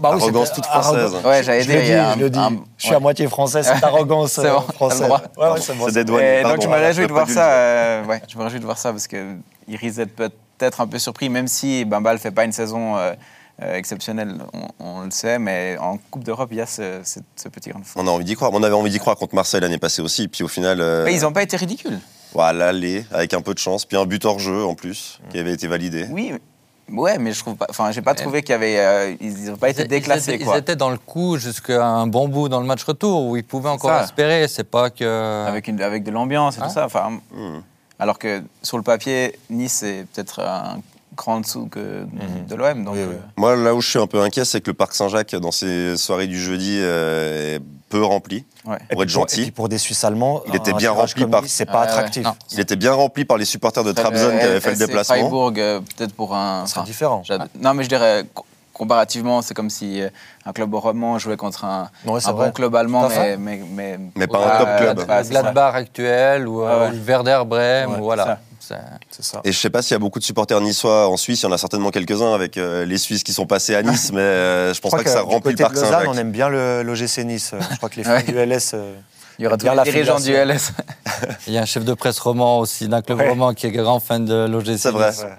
Bah 0.00 0.10
Arrogance 0.10 0.52
toute 0.52 0.66
française. 0.66 0.94
arrogance. 1.14 1.24
Ouais, 1.24 1.42
j'allais 1.42 1.62
Je 1.62 1.70
je 1.70 2.18
le 2.20 2.30
dis. 2.30 2.38
je 2.76 2.86
suis 2.86 2.94
à 2.94 3.00
moitié 3.00 3.26
français, 3.28 3.62
cette 3.62 3.82
arrogance 3.82 4.38
euh, 4.38 4.60
française. 4.74 5.08
Ouais, 5.38 5.48
ouais, 5.50 5.60
c'est 5.60 5.92
des 5.94 6.04
douaniers. 6.04 6.42
Donc 6.42 6.60
je 6.60 6.68
me 6.68 6.72
alors, 6.74 6.86
réjouis 6.86 7.02
je 7.04 7.08
de 7.08 7.12
voir 7.12 7.28
ça. 7.30 7.48
euh, 7.50 8.04
ouais, 8.04 8.20
je 8.28 8.36
me 8.36 8.42
réjouis 8.44 8.60
de 8.60 8.64
voir 8.64 8.78
ça 8.78 8.90
parce 8.92 9.06
que 9.06 9.34
il 9.68 9.76
risque 9.76 9.96
d'être 9.96 10.14
peut-être 10.14 10.80
un 10.80 10.86
peu 10.86 10.98
surpris, 10.98 11.28
même 11.28 11.48
si 11.48 11.84
Bambal 11.84 12.18
fait 12.18 12.30
pas 12.30 12.44
une 12.44 12.52
saison 12.52 12.96
euh, 13.60 13.64
euh, 13.64 13.74
exceptionnelle, 13.76 14.36
on, 14.52 14.68
on 14.84 15.00
le 15.02 15.10
sait, 15.10 15.38
mais 15.38 15.76
en 15.80 15.98
Coupe 16.10 16.24
d'Europe 16.24 16.48
il 16.52 16.58
y 16.58 16.60
a 16.60 16.66
ce, 16.66 17.00
ce- 17.04 17.20
ce 17.36 17.48
petit 17.48 17.70
grain 17.70 17.80
de 17.80 17.84
fond. 17.86 18.00
On 18.02 18.06
a 18.06 18.10
envie 18.10 18.24
d'y 18.24 18.34
croire. 18.34 18.50
On 18.52 18.62
avait 18.62 18.74
envie 18.74 18.90
d'y 18.90 18.98
croire 18.98 19.16
contre 19.16 19.34
Marseille 19.34 19.60
l'année 19.60 19.78
passée 19.78 20.02
aussi. 20.02 20.28
Puis 20.28 20.44
au 20.44 20.48
final, 20.48 20.80
euh, 20.80 21.04
Mais 21.04 21.14
ils 21.14 21.22
n'ont 21.22 21.32
pas 21.32 21.42
été 21.42 21.56
ridicules. 21.56 21.98
voilà, 22.34 22.72
l'aller 22.72 23.06
avec 23.12 23.32
un 23.34 23.40
peu 23.40 23.54
de 23.54 23.58
chance. 23.58 23.84
Puis 23.84 23.96
un 23.96 24.04
but 24.06 24.24
hors 24.24 24.38
jeu 24.38 24.64
en 24.64 24.74
plus, 24.74 25.20
qui 25.30 25.38
avait 25.38 25.52
été 25.54 25.66
validé. 25.68 26.06
Oui, 26.10 26.32
mais- 26.88 26.98
ouais, 27.00 27.18
mais 27.18 27.32
je 27.32 27.40
trouve 27.40 27.56
pas. 27.56 27.66
Enfin, 27.70 27.90
j'ai 27.92 28.02
pas 28.02 28.14
trouvé 28.14 28.42
qu'il 28.42 28.50
y 28.50 28.54
avait. 28.54 28.78
euh, 28.78 29.14
ils 29.20 29.44
n'ont 29.50 29.56
pas 29.56 29.70
été 29.70 29.82
Ils- 29.82 29.88
déclassés, 29.88 30.32
ils, 30.32 30.34
étaient, 30.34 30.44
quoi. 30.44 30.56
ils 30.56 30.60
étaient 30.60 30.76
dans 30.76 30.90
le 30.90 30.98
coup 30.98 31.38
jusqu'à 31.38 31.84
un 31.86 32.06
bon 32.06 32.28
bout 32.28 32.48
dans 32.50 32.60
le 32.60 32.66
match 32.66 32.84
retour 32.84 33.24
où 33.26 33.36
ils 33.38 33.44
pouvaient 33.44 33.70
encore 33.70 33.90
ça. 33.90 34.04
espérer. 34.04 34.48
C'est 34.48 34.64
pas 34.64 34.90
que. 34.90 35.46
Avec, 35.46 35.66
une, 35.68 35.80
avec 35.80 36.02
de 36.04 36.10
l'ambiance 36.10 36.56
et 36.56 36.60
Ah. 36.62 36.66
tout 36.66 36.74
ça. 36.74 36.84
Enfin, 36.84 37.20
Hmm. 37.32 37.60
alors 37.98 38.18
que 38.18 38.42
sur 38.62 38.76
le 38.76 38.82
papier, 38.82 39.38
Nice 39.48 39.82
est 39.82 40.04
peut-être 40.12 40.40
un 40.42 40.80
en 41.26 41.40
dessous 41.40 41.66
que 41.70 42.04
de 42.48 42.54
l'OM. 42.54 42.84
Donc, 42.84 42.94
Oui, 42.94 43.00
oui. 43.08 43.14
euh, 43.14 43.18
Moi, 43.36 43.56
là 43.56 43.74
où 43.74 43.80
je 43.80 43.88
suis 43.90 43.98
un 43.98 44.06
peu 44.06 44.20
inquiet, 44.20 44.44
c'est 44.44 44.60
que 44.60 44.70
le 44.70 44.74
Parc 44.74 44.94
Saint-Jacques, 44.94 45.34
dans 45.36 45.50
ses 45.50 45.96
soirées 45.96 46.26
du 46.26 46.40
jeudi, 46.40 46.78
euh, 46.80 47.56
est 47.56 47.60
peu 47.88 48.02
rempli. 48.04 48.44
ouais. 48.66 48.78
Pour 48.90 49.02
être 49.02 49.08
Et 49.08 49.12
gentil. 49.12 49.42
puis 49.42 49.50
pour 49.52 49.68
des 49.68 49.78
Suisses 49.78 50.02
allemands, 50.04 50.42
Il 50.48 50.56
était 50.56 50.72
bien 50.72 50.90
rempli 50.92 51.24
par- 51.26 51.42
C'est 51.46 51.66
pas 51.66 51.82
attractif. 51.82 52.24
Non. 52.24 52.34
Il 52.52 52.60
était 52.60 52.76
bien 52.76 52.92
rempli 52.92 53.24
par 53.24 53.36
les 53.38 53.44
supporters 53.44 53.84
de 53.84 53.92
Trabzon 53.92 54.30
qui 54.38 54.44
avaient 54.44 54.60
fait 54.60 54.72
le 54.72 54.76
déplacement. 54.76 55.16
Freiburg, 55.16 55.58
euh, 55.58 55.80
peut-être 55.96 56.12
pour 56.14 56.34
un. 56.34 56.64
C'est 56.66 56.78
enfin, 56.78 56.84
différent. 56.84 57.22
Non, 57.60 57.74
mais 57.74 57.84
je 57.84 57.88
dirais, 57.88 58.24
co- 58.34 58.44
comparativement, 58.72 59.40
c'est 59.40 59.54
comme 59.54 59.70
si 59.70 60.02
euh, 60.02 60.08
un 60.44 60.52
club 60.52 60.74
roman 60.74 61.18
jouait 61.18 61.36
contre 61.38 61.64
un, 61.64 61.88
Ouais, 62.04 62.20
un 62.26 62.32
bon 62.32 62.50
club 62.50 62.74
allemand, 62.76 63.08
mais, 63.08 63.36
mais, 63.38 63.60
mais, 63.70 63.98
Mais 64.16 64.26
pas 64.26 64.56
un 64.56 64.58
top 64.58 64.76
club. 65.06 65.28
Gladbach 65.30 65.74
actuel 65.76 66.46
ou, 66.48 66.62
euh, 66.62 66.68
Ah 66.68 66.90
ouais. 66.90 66.98
Werder 67.06 67.42
Bremen, 67.46 67.88
Ouais, 67.90 67.98
ou 68.00 68.02
voilà. 68.04 68.38
Ça. 68.60 68.76
C'est- 68.76 69.06
C'est 69.10 69.24
ça. 69.24 69.40
Et 69.44 69.52
je 69.52 69.58
sais 69.58 69.70
pas 69.70 69.82
s'il 69.82 69.92
y 69.92 69.94
a 69.94 69.98
beaucoup 69.98 70.18
de 70.18 70.24
supporters 70.24 70.60
niçois 70.60 71.08
en 71.08 71.16
Suisse. 71.16 71.42
Il 71.42 71.46
y 71.46 71.48
en 71.48 71.52
a 71.52 71.58
certainement 71.58 71.90
quelques-uns 71.90 72.32
avec 72.34 72.56
euh, 72.56 72.84
les 72.84 72.98
Suisses 72.98 73.22
qui 73.22 73.32
sont 73.32 73.46
passés 73.46 73.74
à 73.74 73.82
Nice, 73.82 74.10
mais 74.14 74.20
euh, 74.20 74.74
je 74.74 74.80
pense 74.80 74.92
Je 74.92 74.96
pas 74.96 75.04
que 75.04 75.10
ça 75.10 75.22
remplit 75.22 75.52
le 75.52 75.58
Parc 75.58 75.74
Lausanne, 75.74 75.88
on 75.88 75.92
Saint-Jacques. 75.98 76.16
aime 76.18 76.32
bien 76.32 76.48
le 76.48 76.82
l'OGC 76.82 77.24
Nice. 77.24 77.52
Je 77.70 77.76
crois 77.76 77.88
que 77.88 77.96
les 77.96 78.04
fans 78.04 78.12
Ouais. 78.12 78.22
du 78.22 78.36
LS. 78.36 78.72
euh, 78.74 78.94
il 79.38 79.44
y 79.44 79.46
aura 79.46 79.56
tous 79.58 79.64
bien 79.64 79.72
les 79.72 79.76
la 79.76 79.84
dirigeants 79.84 80.18
du. 80.18 80.32
LS. 80.32 80.72
Il 81.46 81.52
y 81.52 81.58
a 81.58 81.62
un 81.62 81.66
chef 81.66 81.84
de 81.84 81.92
presse 81.94 82.18
roman 82.18 82.58
aussi 82.60 82.88
d'un 82.88 83.02
club 83.02 83.18
Ouais. 83.18 83.28
roman 83.28 83.52
qui 83.52 83.66
est 83.66 83.70
grand 83.70 84.00
fan 84.00 84.24
de 84.24 84.46
l'OGC. 84.46 84.78
C'est 84.78 84.90
vrai. 84.90 85.10
ouais. 85.10 85.30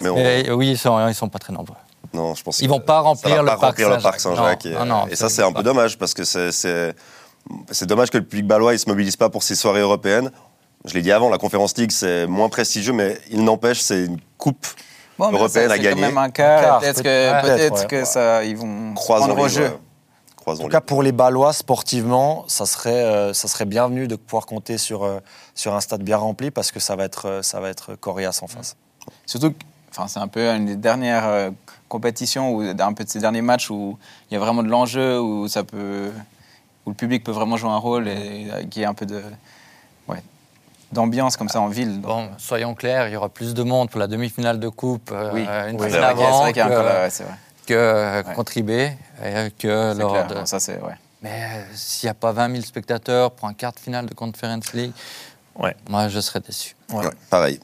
Mais 0.00 0.08
on- 0.10 0.16
Et 0.16 0.50
oui, 0.52 0.70
ils 0.72 0.78
sont, 0.78 1.08
ils 1.08 1.14
sont 1.14 1.28
pas 1.28 1.38
très 1.40 1.52
nombreux. 1.52 1.74
non, 2.14 2.34
je 2.36 2.42
pense 2.44 2.60
Ils 2.60 2.68
vont 2.68 2.78
pas 2.80 3.00
remplir 3.00 3.36
va 3.36 3.40
le 3.42 3.46
pas 3.46 3.52
Parc 3.56 3.62
remplir 3.78 3.90
le 3.90 3.98
Parc 3.98 4.20
Saint-Jacques. 4.20 4.62
Saint-Jacques. 4.62 4.66
Et, 4.66 4.74
Non, 4.74 4.84
non, 4.84 5.06
et 5.10 5.16
ça, 5.16 5.28
c'est 5.28 5.42
un 5.42 5.52
peu 5.52 5.62
dommage 5.64 5.98
parce 5.98 6.14
que 6.14 6.22
c'est- 6.24 6.94
dommage 7.86 8.10
que 8.10 8.18
le 8.18 8.24
public 8.24 8.46
balois 8.46 8.74
il 8.74 8.78
se 8.78 8.88
mobilise 8.88 9.16
pas 9.16 9.28
pour 9.28 9.42
ces 9.42 9.54
soirées 9.56 9.80
européennes. 9.80 10.30
Je 10.84 10.94
l'ai 10.94 11.02
dit 11.02 11.12
avant, 11.12 11.28
la 11.28 11.38
Conférence 11.38 11.76
League, 11.76 11.92
c'est 11.92 12.26
moins 12.26 12.48
prestigieux, 12.48 12.92
mais 12.92 13.18
il 13.30 13.44
n'empêche, 13.44 13.80
c'est 13.80 14.06
une 14.06 14.18
coupe 14.38 14.66
Bon, 15.18 15.30
Européenne 15.30 15.68
ça, 15.68 15.74
à 15.74 15.76
c'est 15.76 15.82
gagner. 15.82 16.00
quand 16.02 16.08
même 16.08 16.18
un 16.18 16.30
quart. 16.30 16.80
Peut-être 16.80 17.02
que, 17.86 17.96
ouais. 17.96 18.04
ça, 18.04 18.44
ils 18.44 18.56
vont 18.56 18.94
croisons 18.94 19.26
prendre 19.28 19.42
au 19.42 19.48
jeu. 19.48 19.70
En 20.44 20.56
tout 20.56 20.68
cas, 20.68 20.80
pour 20.80 21.04
les 21.04 21.12
Ballois, 21.12 21.52
sportivement, 21.52 22.44
ça 22.48 22.66
serait, 22.66 22.90
euh, 23.04 23.32
ça 23.32 23.46
serait 23.46 23.64
bienvenu 23.66 24.08
de 24.08 24.16
pouvoir 24.16 24.44
compter 24.46 24.76
sur, 24.76 25.04
euh, 25.04 25.20
sur 25.54 25.72
un 25.74 25.80
stade 25.80 26.02
bien 26.02 26.16
rempli 26.16 26.50
parce 26.50 26.72
que 26.72 26.80
ça 26.80 26.96
va 26.96 27.04
être, 27.04 27.26
euh, 27.28 27.42
ça 27.42 27.60
va 27.60 27.68
être 27.68 27.94
coriace 27.94 28.42
en 28.42 28.48
face. 28.48 28.74
Surtout, 29.26 29.52
que- 29.52 29.56
enfin, 29.90 30.08
c'est 30.08 30.18
un 30.18 30.26
peu 30.26 30.48
une 30.48 30.66
des 30.66 30.74
dernières 30.76 31.26
euh, 31.28 31.50
compétitions 31.88 32.54
ou 32.56 32.62
un 32.62 32.92
peu 32.92 33.04
de 33.04 33.08
ces 33.08 33.20
derniers 33.20 33.42
matchs 33.42 33.70
où 33.70 33.96
il 34.30 34.34
y 34.34 34.36
a 34.36 34.40
vraiment 34.40 34.64
de 34.64 34.68
l'enjeu, 34.68 35.20
où 35.20 35.46
ça 35.46 35.62
peut, 35.62 36.10
où 36.86 36.90
le 36.90 36.96
public 36.96 37.22
peut 37.22 37.30
vraiment 37.30 37.56
jouer 37.56 37.70
un 37.70 37.76
rôle 37.76 38.08
et 38.08 38.48
euh, 38.50 38.64
qu'il 38.64 38.80
y 38.80 38.84
ait 38.84 38.88
un 38.88 38.94
peu 38.94 39.06
de, 39.06 39.22
d'ambiance 40.92 41.36
comme 41.36 41.48
ça 41.48 41.60
en 41.60 41.68
ville. 41.68 42.00
Donc, 42.00 42.28
Bon, 42.30 42.30
soyons 42.38 42.74
clairs, 42.74 43.08
il 43.08 43.12
y 43.12 43.16
aura 43.16 43.28
plus 43.28 43.54
de 43.54 43.62
monde 43.62 43.90
pour 43.90 43.98
la 44.00 44.06
demi-finale 44.06 44.60
de 44.60 44.68
coupe 44.68 45.10
euh, 45.12 45.30
oui, 45.32 45.40
une 45.42 45.80
Oui, 45.80 45.90
semaine 45.90 45.90
c'est 45.90 45.98
vrai 45.98 46.12
qu'il 46.14 46.22
y 46.22 46.24
a- 46.24 46.26
c'est 46.26 46.26
avant 46.26 46.40
vrai 46.42 46.52
qu'il 46.52 46.60
y 46.60 46.64
a 46.64 46.68
que, 46.68 47.02
ouais, 47.04 47.10
c'est 47.10 47.24
vrai. 47.24 47.34
que 47.66 47.74
euh, 47.74 48.22
Ouais. 48.22 48.44
IB 48.56 48.70
et 48.70 49.50
que 49.58 49.98
lors 49.98 50.12
clair. 50.12 50.26
de- 50.28 50.34
Non, 50.34 50.46
ça 50.46 50.60
c'est 50.60 50.80
ouais. 50.80 50.94
Mais 51.22 51.30
euh, 51.30 51.62
s'il 51.74 52.06
n'y 52.08 52.10
a 52.10 52.14
pas 52.14 52.32
20 52.32 52.50
000 52.50 52.62
spectateurs 52.64 53.30
pour 53.30 53.48
un 53.48 53.54
quart 53.54 53.72
de 53.72 53.78
finale 53.78 54.06
de 54.06 54.14
Conference 54.14 54.72
League, 54.72 54.92
Ouais. 55.58 55.74
moi 55.88 56.08
je 56.08 56.20
serais 56.20 56.40
déçu. 56.40 56.74
Ouais. 56.92 57.04
Ouais, 57.06 57.12
pareil. 57.30 57.60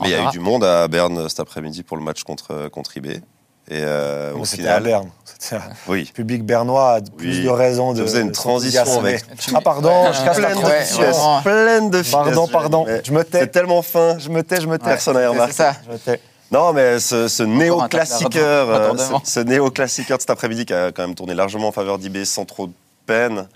Mais 0.00 0.08
il 0.08 0.12
y 0.12 0.14
a 0.14 0.22
On 0.24 0.28
eu 0.28 0.32
du 0.32 0.40
monde 0.40 0.64
à 0.64 0.86
Berne 0.88 1.28
cet 1.28 1.40
après-midi 1.40 1.82
pour 1.82 1.96
le 1.96 2.02
match 2.02 2.22
contre, 2.24 2.68
contre 2.68 2.96
IB. 2.96 3.22
Et 3.70 3.78
euh, 3.80 4.34
au 4.34 4.44
C'était 4.44 4.64
à 4.68 4.76
final, 4.76 4.82
Berne. 4.82 5.10
C'était 5.24 5.56
un- 5.56 5.60
oui. 5.88 6.04
Le 6.08 6.12
public 6.12 6.44
bernois 6.44 6.94
a 6.96 7.00
plus 7.00 7.38
Oui. 7.38 7.44
de 7.44 7.48
raisons 7.48 7.92
de. 7.94 7.98
Je 8.00 8.02
faisais 8.04 8.20
une 8.20 8.32
transition 8.32 8.98
avec- 9.00 9.24
Ah, 9.54 9.60
pardon, 9.62 10.12
je 10.12 10.22
casse 10.24 10.38
la 10.38 10.48
pleine 10.48 10.60
de 10.60 10.66
Ouais, 10.66 10.84
finesse, 10.84 11.16
pleine 11.42 11.90
de 11.90 12.02
finesse. 12.02 12.12
Pardon, 12.12 12.46
pardon, 12.48 12.84
Mais 12.86 13.00
je 13.04 13.10
me 13.12 13.24
tais. 13.24 13.40
C'est 13.40 13.46
tellement 13.48 13.80
fin. 13.82 14.18
Je 14.18 14.28
me 14.28 14.42
tais, 14.42 14.60
je 14.60 14.66
me 14.66 14.76
tais. 14.78 14.84
Personne 14.84 15.14
n'a 15.14 15.20
C'est 15.22 15.26
remarqué. 15.28 15.52
ça. 15.54 15.72
Je 15.86 15.92
me 15.92 15.98
tais. 15.98 16.20
Non, 16.50 16.72
mais 16.74 17.00
ce, 17.00 17.26
ce 17.26 17.42
néo-classiqueur, 17.42 18.68
euh, 18.70 18.92
ce, 18.98 19.30
ce 19.32 19.40
néo-classiqueur 19.40 20.18
de 20.18 20.22
cet 20.22 20.30
après-midi 20.30 20.66
qui 20.66 20.74
a 20.74 20.92
quand 20.92 21.02
même 21.02 21.14
tourné 21.14 21.34
largement 21.34 21.68
en 21.68 21.72
faveur 21.72 21.98
d'IB 21.98 22.24
sans 22.24 22.44
trop 22.44 22.66
de 22.66 22.72
peine. 23.06 23.46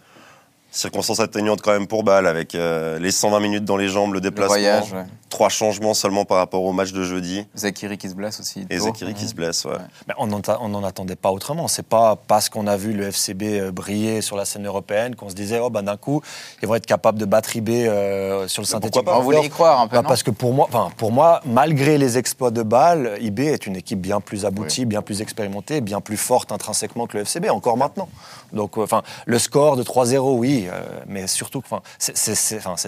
Circonstances 0.70 1.20
atténuantes 1.20 1.62
quand 1.62 1.72
même 1.72 1.86
pour 1.86 2.04
balle 2.04 2.26
avec 2.26 2.54
euh, 2.54 2.98
les 2.98 3.10
120 3.10 3.40
minutes 3.40 3.64
dans 3.64 3.76
les 3.78 3.88
jambes, 3.88 4.12
le 4.12 4.18
Le 4.18 4.20
déplacement. 4.20 4.54
voyage, 4.54 4.92
ouais. 4.92 5.04
Trois 5.30 5.48
changements 5.48 5.94
seulement 5.94 6.24
par 6.24 6.38
rapport 6.38 6.62
au 6.62 6.72
match 6.72 6.92
de 6.92 7.04
jeudi. 7.04 7.46
Zakiri 7.56 7.96
qui 7.98 8.08
se 8.08 8.14
blesse 8.14 8.40
aussi. 8.40 8.66
Et. 8.70 8.78
Zakiri 8.78 9.14
qui 9.14 9.26
se 9.28 9.34
blesse, 9.34 9.64
ouais. 9.64 9.72
Mais 10.06 10.14
on 10.18 10.26
n'en 10.26 10.84
attendait 10.84 11.16
pas 11.16 11.30
autrement. 11.30 11.68
C'est 11.68 11.86
pas 11.86 12.16
parce 12.16 12.48
qu'on 12.48 12.66
a 12.66 12.76
vu 12.76 12.92
le 12.92 13.10
FCB 13.10 13.42
euh, 13.42 13.70
briller 13.72 14.20
sur 14.20 14.36
la 14.36 14.44
scène 14.44 14.66
européenne 14.66 15.14
qu'on 15.16 15.28
se 15.30 15.34
disait 15.34 15.58
oh 15.58 15.70
bah 15.70 15.82
d'un 15.82 15.96
coup 15.96 16.22
ils 16.62 16.68
vont 16.68 16.74
être 16.74 16.86
capables 16.86 17.18
de 17.18 17.24
battre 17.24 17.54
IB 17.56 17.68
euh, 17.70 18.48
sur 18.48 18.62
le 18.62 18.66
synthétique. 18.66 18.94
pourquoi 18.94 19.12
pas 19.14 19.18
On 19.18 19.22
voulait 19.22 19.44
y 19.44 19.48
croire 19.50 19.80
un 19.80 19.86
peu, 19.88 19.96
Bah, 19.96 20.02
non 20.02 20.08
parce 20.08 20.22
que 20.22 20.30
pour 20.30 20.52
moi, 20.52 20.66
enfin 20.68 20.90
pour 20.96 21.12
moi, 21.12 21.40
malgré 21.46 21.98
les 21.98 22.18
exploits 22.18 22.50
de 22.50 22.62
Bâle, 22.62 23.16
IB 23.20 23.40
est 23.40 23.66
une 23.66 23.76
équipe 23.76 24.00
bien 24.00 24.20
plus 24.20 24.44
aboutie, 24.44 24.84
bien 24.86 25.02
plus 25.02 25.20
expérimentée, 25.22 25.80
bien 25.80 26.00
plus 26.00 26.16
forte 26.16 26.52
intrinsèquement 26.52 27.06
que 27.06 27.16
le 27.18 27.24
FCB 27.24 27.48
encore 27.50 27.76
maintenant. 27.76 28.08
Donc 28.52 28.76
euh, 28.78 28.82
enfin 28.82 29.02
le 29.26 29.38
score 29.38 29.76
de 29.76 29.82
3-0 29.82 30.36
oui, 30.36 30.57
euh, 30.68 30.80
mais 31.06 31.26
surtout 31.26 31.60
que 31.60 31.66
enfin 31.70 31.82
c'est- 31.98 32.14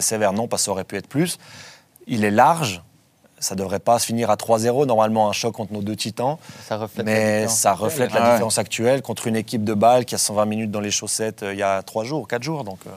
sévère 0.01 0.33
non 0.33 0.49
parce 0.49 0.63
que 0.63 0.65
ça 0.67 0.71
aurait 0.73 0.85
pu 0.85 0.97
être 0.97 1.07
plus. 1.09 1.39
Il 2.07 2.25
est 2.25 2.31
large. 2.31 2.83
Ça 3.39 3.55
devrait 3.55 3.79
pas 3.79 3.99
se 3.99 4.05
finir 4.05 4.29
à 4.31 4.37
3-0. 4.37 4.85
Normalement, 4.85 5.29
un 5.29 5.33
choc 5.33 5.55
contre 5.55 5.73
nos 5.73 5.81
deux 5.81 5.97
titans. 5.97 6.37
Ça 6.69 6.77
reflète 6.77 7.07
la 7.07 7.13
Mais 7.13 7.33
différence 7.41 7.59
ça 7.59 7.73
reflète 7.73 8.13
la 8.13 8.21
ouais. 8.23 8.31
différence 8.33 8.59
actuelle 8.59 9.01
contre 9.01 9.27
une 9.29 9.37
équipe 9.37 9.65
de 9.65 9.73
balle 9.73 10.05
qui 10.05 10.15
a 10.15 10.19
120 10.19 10.45
minutes 10.45 10.71
dans 10.71 10.81
les 10.81 10.91
chaussettes 10.91 11.43
euh, 11.43 11.55
il 11.55 11.59
y 11.59 11.63
a 11.63 11.83
3 11.83 12.05
jours, 12.05 12.29
4 12.29 12.43
jours. 12.43 12.65
Donc, 12.65 12.81
euh, 12.87 12.91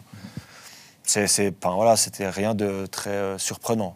c'est, 1.06 1.54
voilà, 1.64 1.96
c'était 1.96 2.30
rien 2.30 2.56
de 2.56 2.86
très 2.88 3.10
euh, 3.12 3.38
surprenant. 3.38 3.96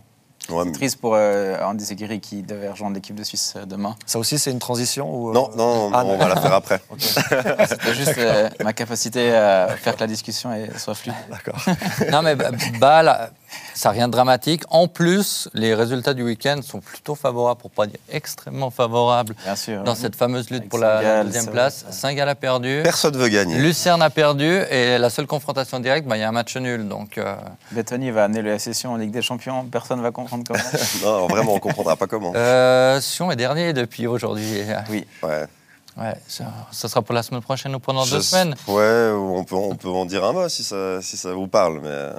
Ouais, 0.50 0.66
mais- 0.66 0.72
Triste 0.72 1.00
pour 1.02 1.14
euh, 1.16 1.58
Andy 1.64 1.84
Zakiri 1.84 2.20
qui 2.20 2.42
devait 2.42 2.70
rejoindre 2.70 2.96
l'équipe 2.96 3.16
de 3.16 3.24
Suisse 3.24 3.54
euh, 3.58 3.66
demain. 3.66 3.96
Ça 4.06 4.18
aussi, 4.20 4.40
c'est 4.40 4.52
une 4.52 4.60
transition 4.60 5.14
ou, 5.14 5.30
euh, 5.30 5.34
Non, 5.34 5.50
non, 5.58 5.92
Ah, 5.94 6.04
non, 6.04 6.12
on 6.12 6.18
va 6.18 6.28
la 6.30 6.36
faire 6.40 6.54
après. 6.54 6.80
C'était 7.00 7.94
juste 7.94 8.18
euh, 8.18 8.50
ma 8.64 8.74
capacité 8.74 9.36
à 9.36 9.68
faire 9.78 9.96
que 9.96 10.02
la 10.02 10.08
discussion 10.08 10.50
soit 10.78 10.96
fluide. 10.96 11.16
D'accord. 11.30 11.60
Non, 12.12 12.22
mais 12.22 12.36
bah, 12.36 12.52
Bâle, 12.80 13.32
ça 13.74 13.90
n'a 13.90 13.94
rien 13.94 14.08
de 14.08 14.12
dramatique. 14.14 14.64
En 14.70 14.88
plus, 14.88 15.50
les 15.54 15.74
résultats 15.76 16.14
du 16.14 16.24
week-end 16.24 16.60
sont 16.64 16.80
plutôt 16.80 17.16
favorables, 17.16 17.60
pour 17.62 17.72
pas 17.72 17.86
dire 17.88 18.00
extrêmement 18.12 18.70
favorables, 18.72 19.36
Bien 19.44 19.56
sûr. 19.56 19.84
dans 19.84 19.96
cette 19.96 20.16
fameuse 20.16 20.50
lutte 20.50 20.60
Avec 20.62 20.70
pour 20.70 20.80
la 20.80 20.98
Saint-Gall, 21.02 21.26
deuxième 21.26 21.48
place. 21.48 21.86
Saint-Gall 21.92 22.30
a 22.30 22.36
perdu. 22.36 22.82
Personne 22.84 23.16
veut 23.18 23.30
gagner. 23.30 23.58
Lucerne 23.60 24.02
a 24.02 24.10
perdu 24.10 24.62
et 24.72 24.98
la 24.98 25.10
seule 25.10 25.28
confrontation 25.28 25.80
directe, 25.80 26.08
bah, 26.08 26.18
il 26.18 26.22
y 26.22 26.24
a 26.24 26.30
un 26.30 26.32
match 26.32 26.56
nul. 26.58 26.88
Donc, 26.88 27.18
euh, 27.18 27.36
Bettoni 27.72 28.12
va 28.12 28.24
amener 28.26 28.42
le 28.42 28.58
SSU 28.58 28.88
en 28.88 28.98
Ligue 28.98 29.12
des 29.12 29.22
Champions. 29.22 29.66
Personne 29.66 29.98
ne 30.00 30.04
va 30.04 30.12
comprendre 30.12 30.44
comment. 30.48 30.60
Non, 31.04 31.28
vraiment, 31.28 31.54
on 31.54 31.60
comprendra 31.60 31.96
pas 31.96 32.08
comment. 32.08 32.34
euh, 32.36 33.00
Sion 33.02 33.32
est 33.32 33.36
dernier 33.36 33.74
depuis 33.74 34.08
aujourd'hui. 34.08 34.62
oui. 34.90 35.06
Ouais. 35.24 35.46
Ouais, 36.00 36.14
ça, 36.28 36.46
ça 36.72 36.88
sera 36.88 37.02
pour 37.02 37.16
la 37.16 37.24
semaine 37.24 37.42
prochaine 37.42 37.74
ou 37.74 37.80
pendant 37.80 38.06
deux 38.06 38.22
semaines. 38.22 38.54
Ouais, 38.68 39.10
on 39.16 39.44
peut, 39.44 39.56
on 39.56 39.74
peut 39.74 39.88
en 39.90 40.06
dire 40.06 40.24
un 40.24 40.32
mot 40.32 40.48
si 40.48 40.64
ça, 40.64 41.02
si 41.02 41.18
ça 41.18 41.34
vous 41.34 41.48
parle. 41.48 41.80
Mais... 41.82 42.10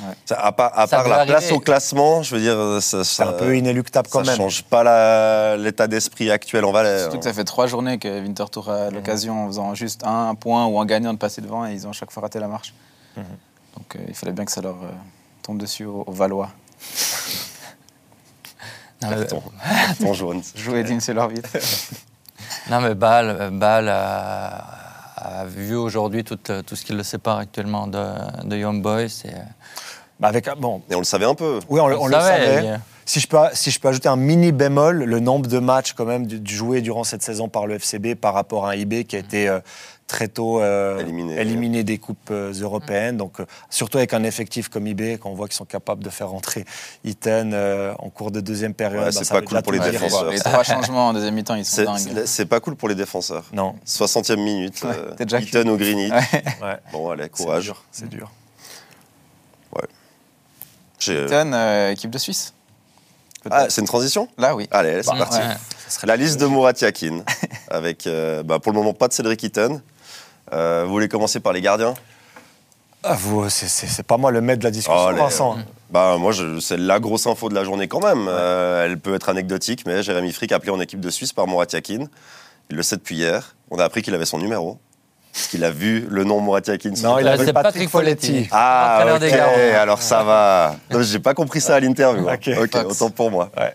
Ouais. 0.00 0.06
Ça, 0.24 0.40
à 0.40 0.50
part, 0.52 0.76
à 0.76 0.86
Ça 0.88 0.96
part 0.96 1.04
peut 1.04 1.10
la 1.10 1.16
arriver. 1.18 1.32
place 1.34 1.52
au 1.52 1.60
classement, 1.60 2.22
je 2.22 2.34
veux 2.34 2.40
dire, 2.40 2.82
ça, 2.82 3.04
C'est 3.04 3.22
un 3.22 3.32
peu 3.32 3.56
inéluctable 3.56 4.08
quand 4.10 4.24
ça 4.24 4.30
même. 4.32 4.36
change 4.38 4.64
pas 4.64 4.82
la- 4.82 5.56
l'état 5.56 5.86
d'esprit 5.86 6.30
actuel 6.32 6.64
en 6.64 6.72
Valais. 6.72 7.00
Surtout 7.02 7.18
que 7.18 7.24
ça 7.24 7.32
fait 7.32 7.44
trois 7.44 7.66
journées 7.68 7.98
que 7.98 8.20
Winterthur 8.22 8.68
a 8.70 8.90
l'occasion, 8.90 9.44
en 9.44 9.46
faisant 9.46 9.74
juste 9.74 10.02
un 10.04 10.34
point 10.34 10.66
ou 10.66 10.78
en 10.78 10.84
gagnant, 10.84 11.12
de 11.12 11.18
passer 11.18 11.40
devant 11.42 11.64
et 11.66 11.72
ils 11.72 11.86
ont 11.86 11.90
à 11.90 11.92
chaque 11.92 12.10
fois 12.10 12.22
raté 12.24 12.40
la 12.40 12.48
marche. 12.48 12.74
Donc 13.16 13.94
euh, 13.96 14.00
il 14.08 14.14
fallait 14.14 14.32
bien 14.32 14.44
que 14.44 14.50
ça 14.52 14.60
leur 14.60 14.74
euh, 14.82 14.90
tombe 15.42 15.58
dessus 15.58 15.84
aux, 15.84 16.02
aux 16.06 16.12
Valois. 16.12 16.50
Non, 19.02 19.10
mais- 19.10 19.16
Carton. 19.16 19.42
Carton 19.86 20.14
jaune. 20.14 20.42
Jouer 20.54 20.82
digne 20.84 21.00
leur 21.14 21.28
vite. 21.28 21.46
Non, 22.70 22.80
mais 22.80 22.94
Bâle, 22.94 23.50
Bâle 23.52 23.88
a, 23.90 24.64
vu 25.46 25.74
aujourd'hui 25.74 26.24
tout, 26.24 26.38
euh, 26.50 26.62
tout 26.62 26.76
ce 26.76 26.84
qui 26.84 26.92
le 26.92 27.02
sépare 27.02 27.38
actuellement 27.38 27.86
de, 27.86 28.02
de 28.44 28.56
Young 28.56 28.82
Boys. 28.82 29.02
Et, 29.24 29.28
euh, 29.28 29.32
Bah, 30.20 30.28
avec, 30.28 30.48
bon, 30.58 30.82
Et 30.90 30.94
on 30.94 30.98
le 31.00 31.04
savait 31.04 31.24
un 31.26 31.34
peu. 31.34 31.58
oui, 31.68 31.80
on, 31.80 31.88
le- 31.88 31.98
on 31.98 32.06
le 32.06 32.12
savait, 32.14 32.78
Si 33.06 33.20
je, 33.20 33.26
peux, 33.28 33.36
si 33.52 33.70
je 33.70 33.78
peux 33.80 33.88
ajouter 33.88 34.08
un 34.08 34.16
mini 34.16 34.50
bémol, 34.52 35.04
le 35.04 35.20
nombre 35.20 35.46
de 35.48 35.58
matchs 35.58 35.92
quand 35.92 36.06
même 36.06 36.26
du- 36.26 36.40
du 36.40 36.54
joués 36.54 36.80
durant 36.80 37.04
cette 37.04 37.22
saison 37.22 37.48
par 37.48 37.66
le 37.66 37.74
FCB 37.78 38.14
par 38.14 38.32
rapport 38.32 38.66
à 38.66 38.70
un 38.70 38.74
IB 38.74 39.04
qui 39.04 39.16
a 39.16 39.18
été 39.18 39.46
euh, 39.48 39.60
très 40.06 40.28
tôt 40.28 40.60
euh, 40.60 41.00
Éliminé. 41.00 41.40
éliminé 41.40 41.82
des 41.84 41.98
coupes 41.98 42.28
euh, 42.30 42.52
européennes. 42.52 43.16
Donc, 43.16 43.40
euh, 43.40 43.46
surtout 43.70 43.98
avec 43.98 44.12
un 44.12 44.22
effectif 44.22 44.68
comme 44.68 44.86
IB, 44.86 45.18
quand 45.18 45.30
on 45.30 45.34
voit 45.34 45.48
qu'ils 45.48 45.56
sont 45.56 45.64
capables 45.64 46.04
de 46.04 46.10
faire 46.10 46.28
rentrer 46.28 46.64
Iten 47.04 47.52
euh, 47.54 47.94
en 47.98 48.10
cours 48.10 48.30
de 48.30 48.40
deuxième 48.40 48.74
période. 48.74 49.00
Ouais, 49.00 49.06
bah, 49.06 49.12
c'est 49.12 49.28
pas 49.32 49.42
cool 49.42 49.62
pour 49.62 49.72
les 49.72 49.80
défenseurs. 49.80 50.30
Les 50.30 50.38
trois 50.40 50.62
changements 50.62 51.08
en 51.08 51.12
deuxième 51.14 51.34
mi-temps, 51.34 51.54
ils 51.54 51.64
sont 51.64 51.76
C'est- 51.96 52.12
dingues. 52.12 52.26
C'est 52.26 52.46
pas 52.46 52.60
cool 52.60 52.76
pour 52.76 52.88
les 52.88 52.94
défenseurs. 52.94 53.44
Non, 53.52 53.74
60e 53.86 54.36
minute, 54.36 54.82
Ouais, 54.82 54.90
euh, 54.96 55.14
déjà 55.16 55.40
Greenwich. 55.40 56.12
Ouais. 56.12 56.42
ouais. 56.62 56.76
Bon, 56.92 57.10
allez, 57.10 57.24
C'est 57.24 57.30
courage. 57.44 57.64
dur, 57.64 57.82
C'est 57.90 58.08
dur. 58.08 58.30
Euh, 61.08 61.90
équipe 61.90 62.10
de 62.10 62.18
Suisse. 62.18 62.54
Ah, 63.50 63.66
c'est 63.68 63.80
une 63.82 63.86
transition? 63.86 64.28
Là, 64.38 64.54
oui. 64.54 64.66
Allez, 64.70 65.02
c'est 65.02 65.10
Bah, 65.10 65.18
parti. 65.18 65.38
ouais. 65.38 66.06
La 66.06 66.16
liste 66.16 66.40
de 66.40 66.46
Murat 66.46 66.72
Yakin, 66.80 67.22
avec 67.68 68.06
euh, 68.06 68.42
bah, 68.42 68.58
pour 68.58 68.72
le 68.72 68.78
moment 68.78 68.94
pas 68.94 69.08
de 69.08 69.12
Cédric 69.12 69.42
Eaton. 69.42 69.82
Euh, 70.52 70.84
vous 70.86 70.92
voulez 70.92 71.08
commencer 71.08 71.40
par 71.40 71.52
les 71.52 71.60
gardiens 71.60 71.94
Ah, 73.02 73.16
vous, 73.18 73.48
c'est- 73.50 73.68
c'est 73.68 73.86
c'est 73.86 74.02
pas 74.02 74.16
moi 74.16 74.30
le 74.30 74.40
maître 74.40 74.60
de 74.60 74.64
la 74.64 74.70
discussion, 74.70 75.06
Oh, 75.08 75.10
les- 75.12 75.18
Vincent. 75.18 75.56
Bah 75.90 76.16
moi, 76.18 76.32
je- 76.32 76.58
c'est 76.58 76.76
la 76.78 76.98
grosse 77.00 77.26
info 77.26 77.48
de 77.50 77.54
la 77.54 77.62
journée 77.64 77.86
quand 77.86 78.00
même. 78.02 78.26
Euh, 78.28 78.84
elle 78.86 78.98
peut 78.98 79.14
être 79.14 79.28
anecdotique, 79.28 79.84
mais 79.86 80.02
Jérémy 80.02 80.32
Frick 80.32 80.52
appelé 80.52 80.70
en 80.72 80.80
équipe 80.80 81.00
de 81.00 81.10
Suisse 81.10 81.32
par 81.32 81.46
Murat 81.46 81.66
Yakin. 81.72 82.06
Il 82.70 82.76
le 82.76 82.82
sait 82.82 82.96
depuis 82.96 83.16
hier. 83.16 83.54
On 83.70 83.78
a 83.78 83.84
appris 83.84 84.00
qu'il 84.02 84.14
avait 84.14 84.24
son 84.24 84.38
numéro. 84.38 84.78
Parce 85.34 85.48
qu'il 85.48 85.64
a 85.64 85.70
vu 85.70 86.06
le 86.08 86.24
nom 86.24 86.40
Murat 86.40 86.60
Yakin. 86.66 86.92
Non, 87.02 87.18
il 87.18 87.28
a 87.28 87.36
vu 87.36 87.52
Patrick 87.52 87.90
Folletti. 87.90 88.48
Ah, 88.52 89.04
ok, 89.16 89.22
alors 89.76 90.00
ça 90.00 90.22
va. 90.22 90.76
Non, 90.90 91.02
J'ai 91.02 91.18
pas 91.18 91.34
compris 91.34 91.60
ça 91.60 91.74
à 91.76 91.80
l'interview. 91.80 92.26
hein. 92.28 92.34
Ok. 92.34 92.50
Ok, 92.58 92.72
Fox. 92.72 92.84
autant 93.02 93.10
pour 93.10 93.30
moi. 93.30 93.50
Ouais. 93.58 93.74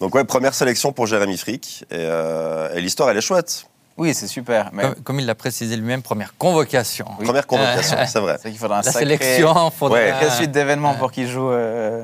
Donc 0.00 0.14
ouais, 0.14 0.24
première 0.24 0.52
sélection 0.54 0.92
pour 0.92 1.06
Jérémy 1.06 1.38
Frick. 1.38 1.84
Et, 1.90 1.94
euh, 1.96 2.74
et 2.74 2.80
l'histoire, 2.80 3.08
elle 3.10 3.16
est 3.16 3.22
chouette. 3.22 3.66
Oui, 4.00 4.14
c'est 4.14 4.28
super. 4.28 4.70
Mais 4.72 4.82
Comme, 4.82 4.94
comme 5.02 5.20
il 5.20 5.26
l'a 5.26 5.34
précisé 5.34 5.76
lui-même, 5.76 6.00
première 6.00 6.34
convocation. 6.38 7.04
Oui. 7.18 7.26
Première 7.26 7.46
convocation, 7.46 7.98
c'est 8.06 8.18
vrai. 8.18 8.38
c'est 8.42 8.48
qu'il 8.50 8.58
faudra 8.58 8.78
un 8.78 8.82
La 8.82 8.84
sacré, 8.92 9.00
sélection, 9.00 9.70
faudrait. 9.70 10.04
Ouais. 10.06 10.10
sacrée 10.12 10.30
suite 10.30 10.52
d'événements 10.52 10.94
pour 10.94 11.12
qu'il 11.12 11.28
joue 11.28 11.50
euh, 11.50 12.02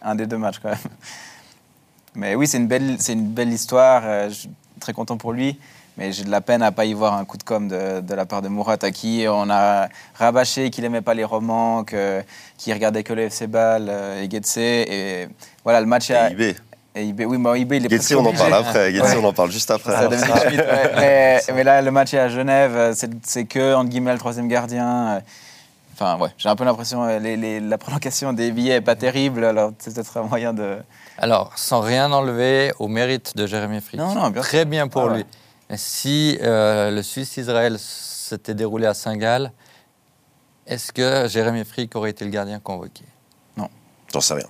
un 0.00 0.14
des 0.14 0.26
deux 0.26 0.38
matchs 0.38 0.60
quand 0.62 0.70
même. 0.70 0.78
Mais 2.14 2.34
oui, 2.36 2.46
c'est 2.46 2.56
une 2.56 2.66
belle, 2.68 2.96
c'est 3.00 3.12
une 3.12 3.28
belle 3.28 3.52
histoire. 3.52 4.00
euh, 4.06 4.28
je 4.30 4.34
suis 4.34 4.50
très 4.80 4.94
content 4.94 5.18
pour 5.18 5.34
lui. 5.34 5.58
Mais 5.98 6.10
j'ai 6.12 6.24
de 6.24 6.30
la 6.30 6.40
peine 6.40 6.62
à 6.62 6.72
pas 6.72 6.86
y 6.86 6.94
voir 6.94 7.12
un 7.14 7.26
coup 7.26 7.36
de 7.36 7.42
com 7.42 7.68
de, 7.68 8.00
de 8.00 8.14
la 8.14 8.24
part 8.24 8.40
de 8.40 8.48
Murat 8.48 8.76
à 8.82 8.90
qui 8.90 9.26
on 9.28 9.48
a 9.50 9.88
rabâché 10.14 10.70
qu'il 10.70 10.84
aimait 10.84 11.00
pas 11.02 11.14
les 11.14 11.24
romans, 11.24 11.84
que, 11.84 12.22
qu'il 12.58 12.72
regardait 12.72 13.02
que 13.02 13.12
le 13.14 13.22
FC 13.24 13.46
Bâle 13.46 13.88
euh, 13.90 14.22
et 14.22 14.30
Getse. 14.30 14.56
Et 14.58 15.28
voilà, 15.64 15.80
le 15.82 15.86
match 15.86 16.08
est. 16.10 16.56
Et 16.98 17.12
oui, 17.26 17.36
mais 17.38 17.60
IB, 17.60 17.72
il 17.76 17.86
est 17.86 17.90
Getsi, 17.90 18.14
presque 18.14 18.26
on 18.26 18.30
en 18.30 18.32
parle 18.32 18.54
après. 18.54 18.90
Getsi, 18.92 19.16
Ouais. 19.16 19.20
on 19.22 19.28
en 19.28 19.32
parle 19.34 19.50
juste 19.50 19.70
après. 19.70 19.92
Ça 19.92 20.08
devient 20.08 20.22
suite, 20.48 20.58
ouais. 20.60 20.92
mais, 20.96 21.40
mais 21.54 21.62
là, 21.62 21.82
le 21.82 21.90
match 21.90 22.14
est 22.14 22.18
à 22.18 22.28
Genève. 22.30 22.74
euh, 22.74 22.92
C'est, 22.96 23.10
c'est 23.24 23.44
que, 23.44 23.74
entre 23.74 23.90
guillemets, 23.90 24.12
le 24.14 24.18
troisième 24.18 24.48
gardien. 24.48 25.08
euh, 25.16 25.20
Enfin, 25.92 26.18
ouais, 26.18 26.28
j'ai 26.38 26.48
un 26.48 26.56
peu 26.56 26.64
l'impression 26.64 27.04
euh, 27.04 27.18
les, 27.18 27.36
les- 27.36 27.60
la 27.60 27.78
prolongation 27.78 28.32
des 28.34 28.50
billets 28.50 28.74
est 28.76 28.80
pas 28.82 28.96
terrible, 28.96 29.44
alors 29.44 29.72
c'est 29.78 29.94
peut-être 29.94 30.16
un 30.18 30.22
moyen 30.24 30.52
de. 30.52 30.76
Alors, 31.18 31.52
sans 31.56 31.80
rien 31.80 32.12
enlever 32.12 32.72
au 32.78 32.88
mérite 32.88 33.34
de 33.36 33.46
Jérémy 33.46 33.80
Frick. 33.80 33.98
Non, 34.00 34.14
non, 34.14 34.28
bien 34.30 34.42
Très 34.42 34.64
bien 34.66 34.88
pour 34.88 35.10
Ah 35.10 35.16
lui. 35.16 35.24
Si 35.76 36.38
euh, 36.42 36.90
le 36.90 37.02
Suisse-Israël 37.02 37.76
s'était 37.78 38.54
déroulé 38.54 38.86
à 38.86 38.92
Saint-Gall, 38.94 39.52
est-ce 40.66 40.92
que 40.92 41.28
Jérémy 41.28 41.64
Frick 41.64 41.94
aurait 41.96 42.10
été 42.10 42.24
le 42.24 42.30
gardien 42.30 42.58
convoqué? 42.58 43.04
J'en 44.12 44.20
sais 44.20 44.34
rien. 44.34 44.46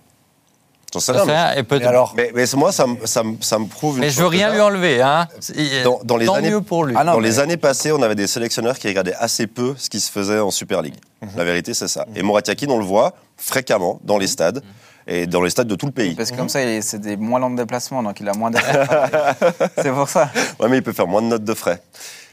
J'en 0.92 1.00
sais 1.00 1.12
rien. 1.12 1.24
mais- 1.26 1.32
rien, 1.32 1.52
et 1.56 1.62
peut- 1.62 1.78
Mais 1.78 1.84
alors, 1.84 2.14
Mais, 2.16 2.30
mais 2.34 2.44
moi, 2.56 2.72
ça, 2.72 2.86
me- 2.86 3.04
ça, 3.06 3.22
me- 3.22 3.36
ça 3.40 3.58
me 3.58 3.66
prouve. 3.66 3.96
une 3.96 4.02
Mais 4.02 4.10
je 4.10 4.20
veux 4.20 4.26
rien 4.28 4.52
lui 4.52 4.60
enlever. 4.60 5.02
Hein. 5.02 5.26
C'est- 5.40 5.82
Dans- 5.82 6.00
dans 6.04 6.16
les 6.16 6.26
Tant 6.26 6.34
années- 6.36 6.50
mieux 6.50 6.60
pour 6.62 6.84
lui. 6.84 6.94
Ah 6.96 7.04
non, 7.04 7.12
Dans 7.12 7.18
mais- 7.20 7.26
les 7.28 7.38
années 7.40 7.56
passées, 7.56 7.92
on 7.92 8.00
avait 8.02 8.14
des 8.14 8.26
sélectionneurs 8.28 8.78
qui 8.78 8.86
regardaient 8.88 9.14
assez 9.18 9.46
peu 9.46 9.74
ce 9.76 9.90
qui 9.90 10.00
se 10.00 10.10
faisait 10.10 10.38
en 10.38 10.50
Super 10.50 10.82
League. 10.82 10.96
La 11.36 11.44
vérité, 11.44 11.74
c'est 11.74 11.88
ça. 11.88 12.06
Et 12.14 12.22
Mourad 12.22 12.46
Yakin, 12.46 12.68
on 12.70 12.78
le 12.78 12.84
voit 12.84 13.12
fréquemment 13.36 13.98
dans 14.04 14.16
les 14.16 14.26
stades 14.28 14.62
et 15.08 15.26
dans 15.26 15.42
les 15.42 15.50
stades 15.50 15.66
de 15.68 15.74
tout 15.74 15.86
le 15.86 15.92
pays. 15.92 16.14
Parce 16.14 16.30
que 16.30 16.36
comme 16.36 16.48
ça, 16.48 16.62
il- 16.62 16.82
c'est 16.82 17.00
des 17.00 17.16
moins 17.16 17.40
longs 17.40 17.50
de 17.50 17.56
déplacement, 17.56 18.02
donc 18.02 18.20
il 18.20 18.28
a 18.28 18.32
moins 18.34 18.50
de. 18.50 18.58
c'est 19.82 19.92
pour 19.92 20.08
ça. 20.08 20.30
Ouais, 20.60 20.68
mais 20.68 20.78
il 20.78 20.82
peut 20.82 20.92
faire 20.92 21.06
moins 21.06 21.22
de 21.22 21.26
notes 21.28 21.44
de 21.44 21.54
frais. 21.54 21.82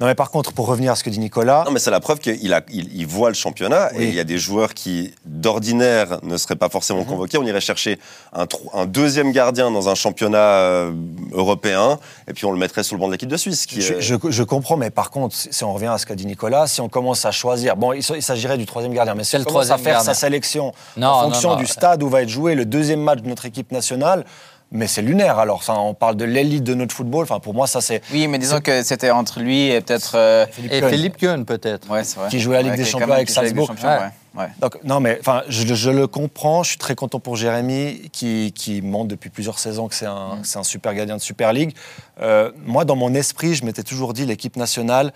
Non, 0.03 0.07
mais 0.09 0.15
par 0.15 0.31
contre, 0.31 0.51
pour 0.51 0.67
revenir 0.67 0.91
à 0.91 0.95
ce 0.97 1.03
que 1.05 1.09
dit 1.09 1.17
Nicolas, 1.17 1.63
Non, 1.65 1.71
mais 1.71 1.79
c'est 1.79 1.89
la 1.89 2.01
preuve 2.01 2.19
qu'il 2.19 2.53
a, 2.53 2.59
il, 2.69 2.93
il 2.93 3.07
voit 3.07 3.29
le 3.29 3.35
championnat 3.35 3.89
Oui. 3.95 4.03
et 4.03 4.07
il 4.09 4.13
y 4.13 4.19
a 4.19 4.25
des 4.25 4.37
joueurs 4.37 4.73
qui, 4.73 5.13
d'ordinaire, 5.23 6.19
ne 6.23 6.35
seraient 6.35 6.57
pas 6.57 6.67
forcément 6.67 7.05
convoqués. 7.05 7.37
On 7.37 7.45
irait 7.45 7.61
chercher 7.61 7.97
un, 8.33 8.85
deuxième 8.85 9.31
gardien 9.31 9.71
dans 9.71 9.87
un 9.87 9.95
championnat 9.95 10.37
euh, 10.37 10.91
européen 11.31 11.99
et 12.27 12.33
puis 12.33 12.43
on 12.45 12.51
le 12.51 12.57
mettrait 12.59 12.83
sur 12.83 12.95
le 12.97 12.99
banc 12.99 13.07
de 13.07 13.13
l'équipe 13.13 13.29
de 13.29 13.37
Suisse. 13.37 13.65
Qui 13.65 13.81
Je, 13.81 13.93
est- 13.93 14.01
je- 14.01 14.15
je 14.29 14.43
comprends, 14.43 14.75
mais 14.75 14.89
par 14.89 15.09
contre, 15.09 15.35
si 15.37 15.63
on 15.63 15.73
revient 15.73 15.87
à 15.87 15.97
ce 15.97 16.05
qu'a 16.05 16.15
dit 16.15 16.25
Nicolas, 16.25 16.67
si 16.67 16.81
on 16.81 16.89
commence 16.89 17.23
à 17.23 17.31
choisir, 17.31 17.77
bon, 17.77 17.93
il, 17.93 18.03
s'agirait 18.03 18.57
du 18.57 18.65
troisième 18.65 18.93
gardien, 18.93 19.15
mais 19.15 19.23
si 19.23 19.31
C'est 19.31 19.37
on 19.37 19.39
le 19.39 19.45
commence 19.45 19.63
à 19.65 19.75
troisième 19.75 19.83
faire 19.85 19.93
gardien. 19.99 20.13
sa 20.13 20.19
sélection 20.19 20.73
Non, 20.97 21.07
en 21.07 21.21
non, 21.23 21.29
fonction 21.31 21.51
non. 21.51 21.55
du 21.55 21.65
stade 21.65 22.03
où 22.03 22.09
va 22.09 22.23
être 22.23 22.29
joué 22.29 22.55
le 22.55 22.65
deuxième 22.65 22.99
match 23.01 23.21
de 23.21 23.29
notre 23.29 23.45
équipe 23.45 23.71
nationale, 23.71 24.25
mais 24.73 24.87
c'est 24.87 25.01
lunaire. 25.01 25.39
Alors, 25.39 25.63
ça, 25.63 25.75
on 25.79 25.93
parle 25.93 26.17
de 26.17 26.25
l'élite 26.25 26.63
de 26.65 26.73
notre 26.73 26.93
football. 26.93 27.23
Enfin, 27.23 27.39
pour 27.39 27.53
moi, 27.53 27.67
ça 27.67 27.79
c'est 27.79 28.01
Oui, 28.11 28.27
mais 28.27 28.39
disons 28.39 28.59
que 28.59 28.83
c'était 28.83 29.11
entre 29.11 29.39
lui 29.39 29.67
et 29.69 29.79
peut-être. 29.79 30.13
euh, 30.15 30.45
Et. 30.69 30.81
Philippe 30.89 31.15
Kuhn, 31.17 31.45
peut-être. 31.45 31.89
Ouais, 31.89 32.03
c'est 32.03 32.19
vrai. 32.19 32.29
Qui 32.29 32.39
jouait 32.41 32.55
la 32.57 32.61
Ligue 32.63 32.71
Ouais, 32.71 32.77
des 32.77 32.85
Champions 32.85 33.11
avec 33.13 33.27
qui 33.27 33.33
joue 33.33 33.39
la 33.41 33.47
Ligue 33.47 33.55
des 33.55 33.61
Salzbourg. 33.65 33.67
Champions, 33.67 34.05
ouais. 34.35 34.41
ouais. 34.43 34.49
Donc, 34.59 34.83
non, 34.83 34.99
mais 34.99 35.17
enfin, 35.21 35.43
je, 35.47 35.73
je 35.73 35.89
le 35.91 36.07
comprends. 36.07 36.63
Je 36.63 36.69
suis 36.69 36.77
très 36.77 36.95
content 36.95 37.19
pour 37.19 37.35
Jérémy, 37.37 38.09
qui, 38.11 38.51
qui 38.53 38.81
montre 38.81 39.07
depuis 39.09 39.29
plusieurs 39.29 39.59
saisons 39.59 39.87
que 39.87 39.95
c'est 39.95 40.07
un, 40.07 40.39
c'est 40.43 40.57
un 40.59 40.63
super 40.63 40.93
gardien 40.93 41.15
de 41.17 41.21
Super 41.21 41.53
League. 41.53 41.73
Euh, 42.21 42.51
moi, 42.65 42.83
dans 42.83 42.95
mon 42.95 43.13
esprit, 43.13 43.53
je 43.55 43.63
m'étais 43.65 43.83
toujours 43.83 44.13
dit 44.13 44.25
l'équipe 44.25 44.55
nationale, 44.57 45.13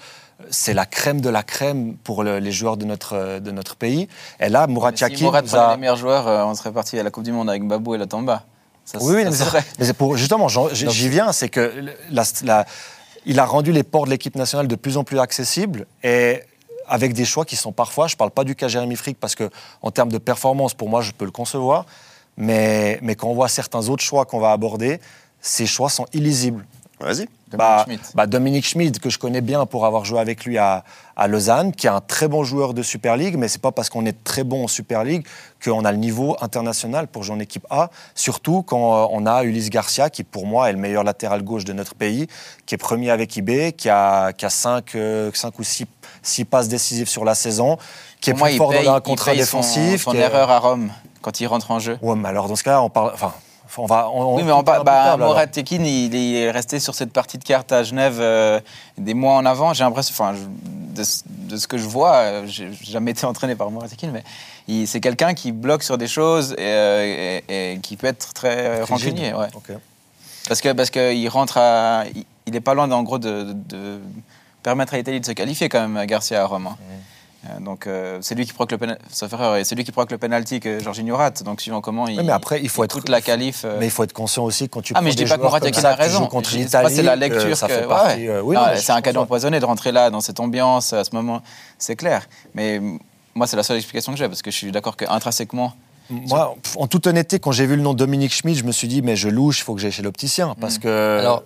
c'est 0.52 0.76
la 0.76 0.86
crème 0.86 1.20
de 1.20 1.30
la 1.30 1.42
crème 1.42 1.96
pour 2.04 2.24
le- 2.24 2.38
les 2.38 2.52
joueurs 2.52 2.78
de 2.78 2.86
notre, 2.86 3.40
de 3.40 3.50
notre 3.52 3.76
pays. 3.76 4.08
Et 4.40 4.50
là, 4.50 4.68
Mourad 4.68 4.94
Mais 4.94 5.00
Yakin 5.00 5.16
Si 5.18 5.24
prenait 5.24 5.56
a- 5.56 5.72
les 5.74 5.82
meilleurs 5.82 5.96
joueurs, 5.98 6.28
euh, 6.28 6.44
on 6.46 6.54
serait 6.54 6.72
parti 6.72 7.00
à 7.00 7.02
la 7.04 7.10
Coupe 7.10 7.24
du 7.24 7.32
Monde 7.32 7.50
avec 7.50 7.64
Babou 7.68 7.96
et 7.96 7.98
la 7.98 8.06
Tamba. 8.06 8.44
Ça, 8.90 9.00
Oui, 9.02 9.24
ça 9.24 9.30
mais 9.30 9.36
c'est 9.36 9.44
serait- 9.44 9.64
mais 9.80 9.94
pour 9.94 10.16
justement, 10.16 10.48
j'en- 10.48 10.70
j'y 10.74 10.90
j'y 10.90 11.10
viens, 11.10 11.32
c'est 11.34 11.50
que 11.50 11.74
la- 12.10 12.24
la- 12.44 12.66
il 13.26 13.38
a 13.40 13.46
rendu 13.46 13.74
les 13.74 13.84
ports 13.84 14.06
de 14.06 14.10
l'équipe 14.12 14.36
nationale 14.36 14.68
de 14.68 14.76
plus 14.78 14.96
en 14.96 15.04
plus 15.04 15.20
accessibles 15.20 15.86
et 16.04 16.42
avec 16.88 17.12
des 17.14 17.26
choix 17.26 17.44
qui 17.44 17.58
sont 17.58 17.74
parfois, 17.74 18.08
je 18.08 18.14
ne 18.16 18.18
parle 18.18 18.32
pas 18.32 18.46
du 18.46 18.56
cas 18.56 18.70
Jérémy 18.70 18.96
Frick 18.96 19.20
parce 19.20 19.36
que 19.36 19.50
en 19.82 19.92
termes 19.92 20.12
de 20.12 20.18
performance, 20.18 20.74
pour 20.74 20.88
moi, 20.88 21.02
je 21.02 21.12
peux 21.12 21.26
le 21.26 21.32
concevoir, 21.32 21.86
mais, 22.38 22.98
mais 23.02 23.16
quand 23.16 23.28
on 23.28 23.34
voit 23.34 23.50
certains 23.50 23.90
autres 23.90 24.04
choix 24.04 24.24
qu'on 24.24 24.40
va 24.40 24.52
aborder, 24.54 25.02
ces 25.42 25.66
choix 25.66 25.90
sont 25.90 26.06
illisibles. 26.14 26.66
Vas-y. 27.02 27.28
Dominique 27.50 27.58
Bah, 27.58 27.84
Schmidt. 27.86 28.04
bah, 28.14 28.28
Dominique 28.28 28.66
Schmid, 28.66 29.00
que 29.00 29.10
je 29.10 29.18
connais 29.18 29.42
bien 29.42 29.66
pour 29.66 29.86
avoir 29.86 30.04
joué 30.06 30.20
avec 30.20 30.44
lui 30.44 30.58
à, 30.58 30.84
à 31.16 31.28
Lausanne, 31.28 31.72
qui 31.72 31.88
est 31.88 31.90
un 31.90 32.02
très 32.02 32.28
bon 32.28 32.44
joueur 32.44 32.74
de 32.74 32.82
Super 32.84 33.16
League, 33.16 33.36
mais 33.38 33.48
c'est 33.48 33.62
pas 33.62 33.72
parce 33.72 33.90
qu'on 33.90 34.06
est 34.06 34.24
très 34.26 34.44
bon 34.44 34.66
en 34.66 34.68
Super 34.68 35.04
League 35.06 35.26
qu'on 35.64 35.86
a 35.86 35.92
le 35.92 35.98
niveau 35.98 36.36
international 36.42 37.08
pour 37.08 37.24
jouer 37.24 37.36
en 37.36 37.40
équipe 37.40 37.66
A. 37.70 37.90
Surtout 38.16 38.64
quand 38.64 39.04
euh, 39.04 39.08
on 39.12 39.26
a 39.26 39.44
Ulysse 39.44 39.70
Garcia, 39.70 40.10
qui 40.10 40.24
pour 40.24 40.46
moi 40.46 40.70
est 40.70 40.74
le 40.74 40.78
meilleur 40.80 41.04
latéral 41.06 41.42
gauche 41.42 41.64
de 41.64 41.74
notre 41.74 41.96
pays, 41.96 42.28
qui 42.66 42.76
est 42.76 42.78
premier 42.78 43.12
avec 43.12 43.36
IB, 43.38 43.72
qui 43.78 43.90
a, 43.90 44.34
qui 44.34 44.46
a 44.46 44.50
5, 44.50 44.94
ou 45.58 45.64
6 45.64 46.46
passes 46.46 46.68
décisives 46.68 47.08
sur 47.08 47.24
la 47.24 47.34
saison, 47.36 47.78
qui 48.20 48.32
est 48.32 48.34
moi, 48.34 48.50
plus 48.50 48.58
fort 48.58 48.72
paye- 48.72 48.84
dans 48.86 48.94
un 48.94 49.00
contrat 49.02 49.32
paye 49.32 49.40
son- 49.46 49.60
défensif. 49.60 50.02
Son, 50.04 50.12
qui 50.12 50.18
est- 50.18 50.22
erreur 50.22 50.52
à 50.52 50.60
Rome 50.60 50.92
quand 51.22 51.40
il 51.40 51.48
rentre 51.48 51.72
en 51.72 51.80
jeu. 51.80 51.98
Ouais, 52.02 52.16
mais 52.16 52.28
alors 52.28 52.48
dans 52.50 52.56
ce 52.58 52.64
cas-là, 52.64 52.82
on 52.82 52.90
parle. 52.90 53.12
Enfin, 53.14 53.34
on 53.78 53.86
va. 53.86 54.10
On, 54.12 54.36
Oui, 54.36 54.44
mais 54.44 54.52
on 54.52 54.64
parle. 54.64 54.84
parle 54.84 55.20
Bah, 55.20 55.26
Mourad 55.28 55.52
Tekin, 55.52 55.84
il, 55.84 56.14
il 56.14 56.36
est 56.36 56.52
resté 56.52 56.80
sur 56.80 56.96
cette 56.96 57.12
partie 57.12 57.38
de 57.38 57.44
carte 57.44 57.72
à 57.72 57.84
Genève 57.84 58.18
euh, 58.20 58.60
des 58.98 59.14
mois 59.14 59.34
en 59.36 59.46
avant. 59.46 59.74
J'ai 59.74 59.84
l'impression, 59.84 60.14
enfin, 60.18 60.36
de, 60.96 61.04
ce- 61.04 61.24
de 61.28 61.58
ce 61.58 61.68
que 61.68 61.78
je 61.78 61.88
vois, 61.88 62.16
euh, 62.16 62.44
j'ai 62.48 62.70
jamais 62.84 63.12
été 63.12 63.26
entraîné 63.26 63.56
par 63.56 63.70
Mourad 63.72 63.90
Tekin, 63.90 64.12
mais 64.12 64.24
c'est 64.86 65.00
quelqu'un 65.00 65.34
qui 65.34 65.52
bloque 65.52 65.84
sur 65.84 65.98
des 65.98 66.08
choses 66.08 66.54
et, 66.54 66.56
euh, 66.60 67.40
et- 67.50 67.74
et 67.74 67.80
qui 67.80 67.98
peut 67.98 68.08
être 68.08 68.34
très 68.34 68.82
rancunier. 68.84 69.34
Ouais. 69.34 69.48
Parce 70.48 70.62
que 70.62 70.72
parce 70.72 70.90
qu'il 70.90 71.28
rentre 71.30 71.58
à, 71.58 72.04
il, 72.16 72.24
il 72.46 72.56
est 72.56 72.62
pas 72.62 72.74
loin, 72.74 72.90
en 72.92 73.04
gros, 73.04 73.18
de, 73.20 73.44
de- 73.44 73.54
de 73.54 74.00
permettre 74.64 74.94
à 74.94 74.98
l'Italie 74.98 75.20
de 75.20 75.26
se 75.26 75.32
qualifier 75.34 75.70
quand 75.70 75.86
même, 75.88 76.06
Garcia 76.06 76.42
à 76.42 76.46
Rome. 76.46 76.68
hein. 76.68 76.78
Euh, 76.82 76.96
Donc 77.62 77.88
euh, 77.88 78.18
c'est 78.22 78.36
lui 78.36 78.46
qui 78.46 78.52
provoque 78.54 78.72
le 78.72 79.58
et 79.58 79.64
c'est 79.64 79.76
lui 79.76 79.84
qui 79.84 79.92
provoque 79.92 80.12
le 80.12 80.18
penalty 80.18 80.60
que 80.60 80.80
Jorginho 80.80 81.16
rate. 81.16 81.44
Donc 81.44 81.62
suivant 81.62 81.82
comment 81.82 82.08
il. 82.08 82.18
Oui, 82.20 82.26
mais 82.26 82.32
après, 82.34 82.60
il 82.62 82.68
faut 82.70 82.84
être- 82.84 82.96
toute 82.96 83.10
la 83.10 83.22
qualif. 83.22 83.62
euh, 83.64 83.78
Mais 83.80 83.86
il 83.86 83.92
faut 83.92 84.04
être 84.04 84.14
conscient 84.14 84.44
aussi 84.44 84.68
quand 84.68 84.82
tu 84.82 84.94
ah, 84.96 85.02
mais 85.02 85.12
je 85.12 85.18
dis 85.18 85.26
pas 85.26 85.38
que 85.38 85.42
comme 85.44 85.54
Yakin 85.64 85.80
ça 85.82 85.92
a 85.92 85.96
raison. 85.96 86.28
contre 86.28 86.54
l'Italie, 86.56 86.94
c'est 86.94 87.04
la 87.04 87.14
que 87.16 87.20
lecture 87.20 87.56
ça 87.56 87.68
que- 87.68 87.74
fait 87.74 87.82
ouais, 87.82 87.88
partie. 87.88 88.20
ouais. 88.22 88.30
euh, 88.30 88.42
oui, 88.42 88.56
Non, 88.56 88.62
non, 88.64 88.68
mais 88.74 88.78
c'est 88.78 88.92
un 88.92 89.02
cadeau 89.02 89.22
empoisonné 89.22 89.60
de 89.60 89.66
rentrer 89.66 89.92
là, 89.92 90.10
dans 90.10 90.20
cette 90.22 90.40
ambiance, 90.40 90.94
à 90.94 91.04
ce 91.04 91.12
moment. 91.14 91.42
C'est 91.78 91.96
clair. 91.96 92.28
Mais 92.54 92.80
mm, 92.80 93.00
moi, 93.36 93.48
c'est 93.48 93.56
la 93.56 93.64
seule 93.64 93.78
explication 93.78 94.12
que 94.12 94.18
j'ai, 94.18 94.28
parce 94.28 94.42
que 94.42 94.52
je 94.52 94.58
suis 94.58 94.72
d'accord 94.72 94.98
qu'intrinsèquement. 94.98 95.74
Moi, 96.10 96.56
pff, 96.64 96.76
en 96.78 96.88
toute 96.88 97.06
honnêteté, 97.06 97.38
quand 97.40 97.52
j'ai 97.52 97.66
vu 97.66 97.76
le 97.76 97.82
nom 97.82 97.94
de 97.94 97.98
Dominique 98.00 98.34
Schmidt, 98.34 98.58
je 98.60 98.64
me 98.66 98.72
suis 98.72 98.88
dit, 98.88 99.02
mais 99.02 99.16
je 99.16 99.28
louche, 99.30 99.60
il 99.60 99.64
faut 99.64 99.76
que 99.76 99.82
j'aille 99.82 99.92
chez 99.92 100.04
l'opticien. 100.04 100.56
Parce 100.60 100.78
que. 100.80 101.20
Alors, 101.20 101.44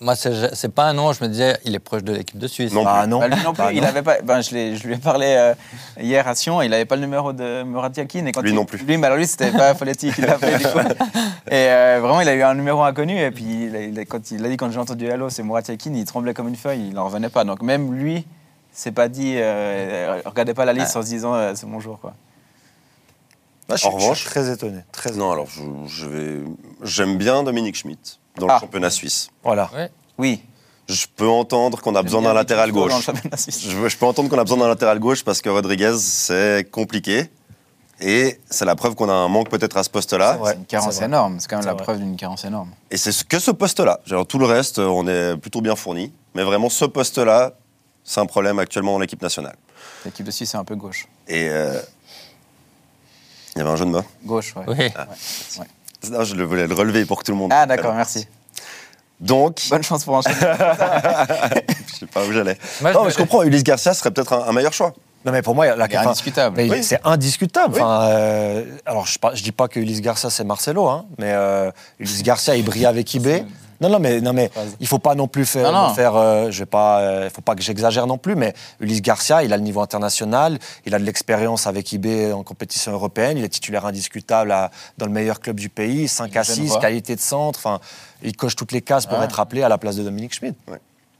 moi, 0.00 0.14
c'est 0.14 0.54
c'est 0.54 0.68
pas 0.72 0.84
un 0.84 0.92
nom, 0.92 1.12
je 1.12 1.22
me 1.24 1.28
disais, 1.28 1.56
il 1.64 1.74
est 1.74 1.78
proche 1.78 2.02
de 2.04 2.12
l'équipe 2.12 2.38
de 2.38 2.46
Suisse. 2.46 2.72
Non. 2.72 2.84
bah, 2.84 3.06
non. 3.06 3.18
Bah, 3.20 3.28
lui 3.28 3.42
non 3.42 3.52
plus, 3.52 3.62
Bah, 3.62 3.72
il 3.72 3.80
non. 3.80 3.86
avait 3.88 4.02
pas. 4.02 4.20
Ben, 4.22 4.40
je, 4.42 4.54
lui 4.86 4.94
ai 4.94 4.98
parlé 4.98 5.26
euh, 5.28 5.54
hier 6.00 6.26
à 6.28 6.34
Sion, 6.34 6.60
il 6.62 6.70
n'avait 6.70 6.84
pas 6.84 6.96
le 6.96 7.02
numéro 7.02 7.32
de 7.32 7.62
Murat 7.62 7.90
Yakin. 7.96 8.26
Et 8.26 8.32
quand 8.32 8.42
Lui 8.42 8.50
il- 8.50 8.54
non 8.54 8.64
plus. 8.64 8.78
Lui, 8.78 8.96
mais 8.96 9.06
alors 9.06 9.18
lui, 9.18 9.26
c'était 9.26 9.50
pas 9.52 9.74
Folletti 9.74 10.12
qui 10.12 10.20
l'a 10.20 10.34
appelé 10.34 10.58
du 10.58 10.64
coup. 10.64 10.78
Et 11.48 11.52
euh, 11.54 11.98
vraiment, 12.02 12.20
il 12.20 12.28
a 12.28 12.34
eu 12.34 12.42
un 12.42 12.54
numéro 12.54 12.82
inconnu. 12.82 13.18
Et 13.20 13.30
puis, 13.30 13.66
il 13.68 13.76
a, 13.76 13.80
il 13.82 13.98
a- 13.98 14.04
quand 14.04 14.30
il 14.30 14.44
a 14.44 14.48
dit, 14.48 14.56
quand 14.56 14.70
j'ai 14.70 14.78
entendu 14.80 15.06
Hello, 15.06 15.30
c'est 15.30 15.42
Murat 15.42 15.62
Yakin, 15.66 15.92
il 15.94 16.04
tremblait 16.04 16.34
comme 16.34 16.48
une 16.48 16.56
feuille, 16.56 16.88
il 16.88 16.94
n'en 16.94 17.04
revenait 17.06 17.28
pas. 17.30 17.44
Donc 17.44 17.62
même 17.62 17.94
lui, 17.94 18.26
s'est 18.72 18.92
pas 18.92 19.08
dit, 19.08 19.34
euh, 19.38 20.20
regardez 20.26 20.52
pas 20.54 20.64
la 20.66 20.72
liste 20.74 20.96
en 20.96 21.02
se 21.02 21.06
disant, 21.06 21.34
euh, 21.34 21.52
c'est 21.54 21.66
mon 21.66 21.80
jour. 21.80 21.98
Quoi. 22.00 22.12
Ah, 23.68 23.74
je, 23.74 23.80
suis- 23.80 23.88
En 23.88 23.92
je 23.92 23.96
suis 23.98 24.04
revanche- 24.04 24.24
très 24.24 24.50
étonné. 24.52 24.80
Très 24.92 25.10
Non, 25.12 25.32
alors 25.32 25.46
je, 25.48 25.60
je 25.88 26.06
vais. 26.06 26.38
J'aime 26.82 27.18
bien 27.18 27.42
Dominique 27.42 27.76
Schmidt 27.76 28.18
dans 28.38 28.46
le 28.46 28.52
Ah. 28.52 28.58
championnat 28.60 28.90
suisse. 28.90 29.28
Voilà. 29.42 29.70
Ouais. 29.74 29.90
Oui. 30.18 30.42
Je 30.88 31.06
peux 31.16 31.26
entendre 31.28 31.80
qu'on 31.82 31.96
a 31.96 32.02
besoin 32.02 32.22
d'un 32.22 32.32
latéral 32.32 32.70
Dans 32.70 32.84
le 32.86 32.92
gauche. 32.92 33.02
championnat 33.04 33.36
suisse. 33.36 33.66
Je, 33.68 33.88
je 33.88 33.96
peux 33.96 34.06
entendre 34.06 34.28
qu'on 34.28 34.38
a 34.38 34.44
besoin 34.44 34.58
d'un 34.58 34.68
latéral 34.68 35.00
gauche 35.00 35.24
parce 35.24 35.42
que 35.42 35.48
Rodriguez, 35.48 35.94
c'est 35.98 36.70
compliqué. 36.70 37.28
Et 38.00 38.38
c'est 38.50 38.66
la 38.66 38.76
preuve 38.76 38.94
qu'on 38.94 39.08
a 39.08 39.12
un 39.14 39.26
manque 39.28 39.48
peut-être 39.48 39.76
à 39.78 39.82
ce 39.82 39.88
poste-là. 39.90 40.38
C'est 40.44 40.54
une 40.56 40.66
carence 40.66 41.00
énorme. 41.00 41.40
C'est 41.40 41.48
quand 41.48 41.56
même 41.56 41.64
la 41.66 41.72
vrai. 41.72 41.82
preuve 41.82 41.98
d'une 41.98 42.14
carence 42.16 42.44
énorme. 42.44 42.70
Et 42.90 42.98
c'est 42.98 43.10
ce- 43.10 43.24
que 43.24 43.38
ce 43.38 43.50
poste-là. 43.50 44.00
Tout 44.28 44.38
le 44.38 44.44
reste, 44.46 44.78
euh, 44.78 44.86
on 44.86 45.08
est 45.08 45.36
plutôt 45.38 45.62
bien 45.62 45.74
fourni. 45.76 46.12
Mais 46.34 46.44
vraiment, 46.44 46.68
ce 46.68 46.84
poste-là, 46.84 47.54
c'est 48.04 48.20
un 48.20 48.26
problème 48.26 48.58
actuellement 48.58 48.92
dans 48.92 48.98
l'équipe 48.98 49.22
nationale. 49.22 49.56
L'équipe 50.04 50.26
de 50.26 50.30
Suisse, 50.30 50.50
c'est 50.50 50.58
un 50.58 50.64
peu 50.64 50.76
gauche. 50.76 51.08
Et 51.26 51.48
euh, 51.48 51.80
il 53.56 53.58
y 53.58 53.62
avait 53.62 53.70
un 53.70 53.76
jeu 53.76 53.84
de 53.86 53.90
mots. 53.90 54.04
Gauche, 54.24 54.54
ouais. 54.56 54.64
Oui. 54.68 54.92
Non, 56.10 56.22
je 56.24 56.34
le 56.36 56.44
voulais 56.44 56.66
le 56.66 56.74
relever 56.74 57.04
pour 57.04 57.18
que 57.18 57.24
tout 57.24 57.32
le 57.32 57.38
monde. 57.38 57.50
Ah, 57.52 57.66
d'accord, 57.66 57.94
merci. 57.94 58.28
Donc, 59.18 59.60
Bonne 59.70 59.82
chance 59.82 60.04
pour 60.04 60.14
enchaîner. 60.14 60.36
je 60.40 61.94
sais 62.00 62.06
pas 62.06 62.24
où 62.24 62.32
j'allais. 62.32 62.58
Moi, 62.82 62.92
Non, 62.92 62.98
je 63.00 63.00
mais 63.00 63.04
me- 63.06 63.10
je 63.12 63.16
comprends. 63.16 63.42
Ulysse 63.42 63.64
Garcia 63.64 63.94
serait 63.94 64.10
peut-être 64.10 64.34
un, 64.34 64.46
un 64.48 64.52
meilleur 64.52 64.74
choix. 64.74 64.92
Non, 65.24 65.32
mais 65.32 65.40
pour 65.42 65.54
moi, 65.54 65.74
la 65.74 65.86
Il 65.86 65.92
est 65.92 65.98
enfin, 65.98 66.10
indiscutable. 66.10 66.56
mais 66.56 66.70
Oui. 66.70 66.84
C'est 66.84 67.00
indiscutable. 67.02 67.74
Oui. 67.74 67.80
Enfin, 67.80 68.08
euh, 68.10 68.64
alors, 68.84 69.06
je 69.06 69.18
ne 69.26 69.34
dis 69.42 69.52
pas 69.52 69.68
que 69.68 69.80
Ulysse 69.80 70.02
Garcia, 70.02 70.28
c'est 70.30 70.44
Marcelo, 70.44 70.86
hein, 70.86 71.06
mais 71.18 71.32
euh, 71.32 71.70
Ulysse 71.98 72.22
Garcia, 72.22 72.54
il 72.56 72.64
brille 72.64 72.86
avec 72.86 73.12
IB. 73.14 73.26
Non, 73.80 73.88
non, 73.88 73.98
mais, 73.98 74.20
non, 74.20 74.32
mais 74.32 74.50
il 74.80 74.86
faut 74.86 74.98
pas 74.98 75.14
non 75.14 75.28
plus 75.28 75.44
faire. 75.46 75.70
Non, 75.72 75.88
non. 75.88 75.94
faire 75.94 76.16
euh, 76.16 76.50
je 76.50 76.60
vais 76.60 76.66
pas, 76.66 77.00
euh, 77.00 77.30
faut 77.30 77.42
pas 77.42 77.54
que 77.54 77.62
j'exagère 77.62 78.06
non 78.06 78.18
plus, 78.18 78.34
mais 78.36 78.54
Ulysse 78.80 79.02
Garcia, 79.02 79.42
il 79.42 79.52
a 79.52 79.56
le 79.56 79.62
niveau 79.62 79.80
international, 79.80 80.58
il 80.84 80.94
a 80.94 80.98
de 80.98 81.04
l'expérience 81.04 81.66
avec 81.66 81.92
IB 81.92 82.32
en 82.32 82.42
compétition 82.42 82.92
européenne, 82.92 83.38
il 83.38 83.44
est 83.44 83.48
titulaire 83.48 83.86
indiscutable 83.86 84.52
à- 84.52 84.70
dans 84.98 85.06
le 85.06 85.12
meilleur 85.12 85.40
club 85.40 85.58
du 85.60 85.68
pays, 85.68 86.08
5 86.08 86.30
Il 86.30 86.36
est 86.36 86.38
à 86.38 86.44
6, 86.44 86.54
genevois. 86.56 86.80
qualité 86.80 87.16
de 87.16 87.20
centre, 87.20 87.58
enfin, 87.58 87.80
il 88.22 88.36
coche 88.36 88.56
toutes 88.56 88.72
les 88.72 88.82
cases 88.82 89.06
pour 89.06 89.22
être 89.22 89.40
appelé 89.40 89.62
à 89.62 89.68
la 89.68 89.78
place 89.78 89.96
de 89.96 90.02
Dominique 90.02 90.34
Schmidt. 90.34 90.56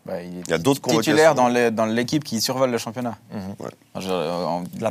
Bah, 0.07 0.23
il 0.23 0.39
est 0.39 0.43
Il 0.47 0.51
y 0.51 0.55
a 0.55 0.59
d'autres 0.59 0.81
titulaire 0.81 1.35
convocations. 1.35 1.71
dans 1.73 1.87
l'équipe 1.87 2.23
qui 2.23 2.41
survole 2.41 2.71
le 2.71 2.79
championnat. 2.79 3.17
Mhm. 3.33 3.41
Ouais. 3.59 3.71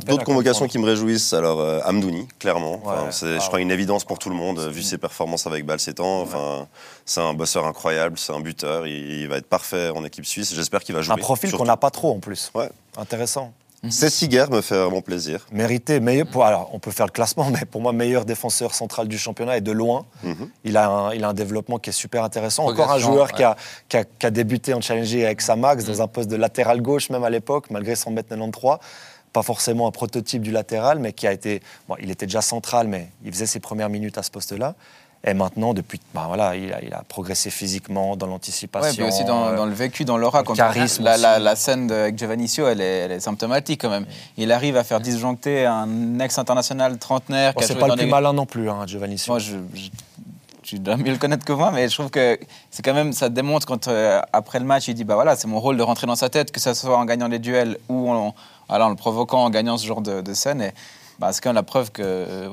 D'autres 0.06 0.24
convocations 0.24 0.66
qui 0.68 0.78
me 0.78 0.84
réjouissent, 0.84 1.32
alors 1.32 1.60
euh, 1.60 1.80
Amdouni, 1.84 2.28
clairement. 2.38 2.80
Enfin, 2.84 3.06
c'est, 3.10 3.36
Ah 3.36 3.38
je 3.40 3.46
crois, 3.46 3.60
une 3.60 3.70
évidence 3.70 4.04
pour 4.04 4.18
tout 4.18 4.28
le 4.28 4.36
monde, 4.36 4.58
vu 4.60 4.82
ses 4.82 4.98
performances 4.98 5.46
avec 5.46 5.64
Balsetan. 5.64 6.20
Enfin, 6.22 6.66
c'est 7.04 7.20
un 7.20 7.34
bosseur 7.34 7.66
incroyable, 7.66 8.18
c'est 8.18 8.32
un 8.32 8.40
buteur, 8.40 8.86
il, 8.86 9.20
il 9.22 9.28
va 9.28 9.36
être 9.38 9.46
parfait 9.48 9.90
en 9.90 10.04
équipe 10.04 10.26
suisse. 10.26 10.54
J'espère 10.54 10.82
qu'il 10.84 10.94
va 10.94 11.02
jouer. 11.02 11.14
Un 11.14 11.18
profil 11.18 11.50
qu'on 11.52 11.64
n'a 11.64 11.76
pas 11.76 11.90
trop 11.90 12.12
en 12.14 12.18
plus. 12.18 12.52
Ouais. 13.86 13.92
Intéressant. 13.92 14.06
Cessiger 14.06 14.44
me 14.50 14.60
fait 14.60 14.76
vraiment 14.76 15.00
plaisir. 15.00 15.46
Mérité, 15.52 16.00
meilleur 16.00 16.26
pour, 16.26 16.44
alors 16.44 16.70
on 16.72 16.78
peut 16.78 16.90
faire 16.90 17.06
le 17.06 17.12
classement, 17.12 17.50
mais 17.52 17.64
pour 17.64 17.80
moi, 17.80 17.92
meilleur 17.92 18.24
défenseur 18.24 18.74
central 18.74 19.08
du 19.08 19.18
championnat 19.18 19.56
et 19.56 19.60
de 19.60 19.72
loin. 19.72 20.06
Mhm. 20.22 20.48
Il, 20.64 20.76
a 20.76 20.88
un, 20.88 21.12
il 21.14 21.24
a 21.24 21.28
un 21.28 21.34
développement 21.34 21.78
qui 21.78 21.90
est 21.90 21.92
super 21.92 22.24
intéressant. 22.24 22.66
Encore 22.66 22.90
un 22.90 22.98
joueur 22.98 23.26
ouais. 23.26 23.36
qui, 23.36 23.42
a, 23.42 23.56
qui, 23.88 23.96
a, 23.96 24.04
qui 24.04 24.26
a 24.26 24.30
débuté 24.30 24.74
en 24.74 24.80
challenger 24.80 25.24
avec 25.24 25.40
Samax 25.40 25.84
dans 25.84 26.02
un 26.02 26.08
poste 26.08 26.30
de 26.30 26.36
latéral 26.36 26.80
gauche, 26.80 27.10
même 27.10 27.24
à 27.24 27.30
l'époque, 27.30 27.70
malgré 27.70 27.94
son 27.94 28.10
mètre 28.10 28.28
93. 28.28 28.78
Pas 29.32 29.42
forcément 29.42 29.86
un 29.86 29.90
prototype 29.90 30.40
du 30.40 30.50
latéral, 30.50 30.98
mais 30.98 31.12
qui 31.12 31.26
a 31.26 31.32
été. 31.32 31.60
Bon, 31.88 31.96
il 32.00 32.10
était 32.10 32.24
déjà 32.24 32.40
central, 32.40 32.88
mais 32.88 33.10
il 33.22 33.30
faisait 33.32 33.46
ses 33.46 33.60
premières 33.60 33.90
minutes 33.90 34.16
à 34.16 34.22
ce 34.22 34.30
poste-là. 34.30 34.74
Et 35.28 35.34
maintenant, 35.34 35.74
depuis, 35.74 36.00
ben 36.14 36.26
voilà, 36.28 36.54
il 36.54 36.72
a, 36.72 36.80
il 36.82 36.94
a 36.94 37.02
progressé 37.08 37.50
physiquement 37.50 38.14
dans 38.16 38.28
l'anticipation. 38.28 38.94
puis 38.94 39.02
aussi 39.12 39.24
dans, 39.24 39.46
euh, 39.48 39.56
dans 39.56 39.66
le 39.66 39.72
vécu, 39.74 40.04
dans 40.04 40.16
l'aura. 40.16 40.44
Charisme 40.44 41.02
la, 41.02 41.16
la, 41.16 41.32
aussi. 41.34 41.42
la 41.42 41.56
scène 41.56 41.86
de, 41.88 41.94
avec 41.94 42.16
Giovannicio, 42.16 42.68
elle 42.68 42.80
est, 42.80 42.98
elle 42.98 43.10
est 43.12 43.20
symptomatique 43.20 43.80
quand 43.80 43.90
même. 43.90 44.06
Il 44.36 44.52
arrive 44.52 44.76
à 44.76 44.84
faire 44.84 45.00
disjoncter 45.00 45.66
un 45.66 46.20
ex-international 46.20 46.98
trentenaire 46.98 47.54
bon, 47.54 47.62
c'est 47.66 47.74
pas 47.74 47.88
le 47.88 47.94
plus 47.94 48.04
des- 48.04 48.10
malin 48.10 48.32
non 48.32 48.46
plus, 48.46 48.70
hein, 48.70 48.84
Giovanni. 48.86 49.20
Moi, 49.26 49.40
je, 49.40 49.56
je- 49.74 49.88
tu 50.62 50.78
dois 50.78 50.96
mieux 50.96 51.12
le 51.12 51.18
connaître 51.18 51.44
que 51.44 51.52
moi, 51.52 51.70
mais 51.72 51.88
je 51.88 51.94
trouve 51.94 52.10
que 52.10 52.38
c'est 52.70 52.84
quand 52.84 52.94
même, 52.94 53.12
ça 53.12 53.28
démontre 53.28 53.66
quand 53.66 53.88
euh, 53.88 54.20
après 54.32 54.58
le 54.60 54.64
match, 54.64 54.86
il 54.88 54.94
dit 54.94 55.04
bah 55.04 55.14
voilà, 55.14 55.34
c'est 55.36 55.46
mon 55.48 55.60
rôle 55.60 55.76
de 55.76 55.82
rentrer 55.82 56.06
dans 56.08 56.16
sa 56.16 56.28
tête, 56.28 56.50
que 56.52 56.60
ce 56.60 56.72
soit 56.74 56.96
en 56.98 57.04
gagnant 57.04 57.28
les 57.28 57.38
duels 57.38 57.78
ou 57.88 58.10
en, 58.10 58.34
voilà, 58.68 58.86
en 58.86 58.90
le 58.90 58.96
provoquant, 58.96 59.44
en 59.44 59.50
gagnant 59.50 59.76
ce 59.76 59.86
genre 59.86 60.00
de, 60.02 60.20
de 60.22 60.34
scène. 60.34 60.60
Et, 60.62 60.72
bah, 61.18 61.32
c'est 61.32 61.40
quand 61.42 61.50
même 61.50 61.54
la 61.56 61.62
preuve 61.62 61.90
que 61.92 62.02
euh, 62.02 62.48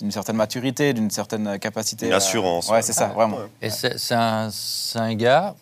d'une 0.00 0.10
certaine 0.12 0.36
maturité, 0.36 0.92
d'une 0.92 1.10
certaine 1.10 1.58
capacité. 1.58 2.06
Une 2.06 2.12
assurance, 2.12 2.68
Ouais, 2.68 2.74
ouais. 2.76 2.82
c'est 2.82 2.92
ça, 2.92 3.06
vraiment. 3.08 3.38
Et 3.60 3.70
c'est 3.70 4.14
un, 4.14 5.14
gars, 5.14 5.54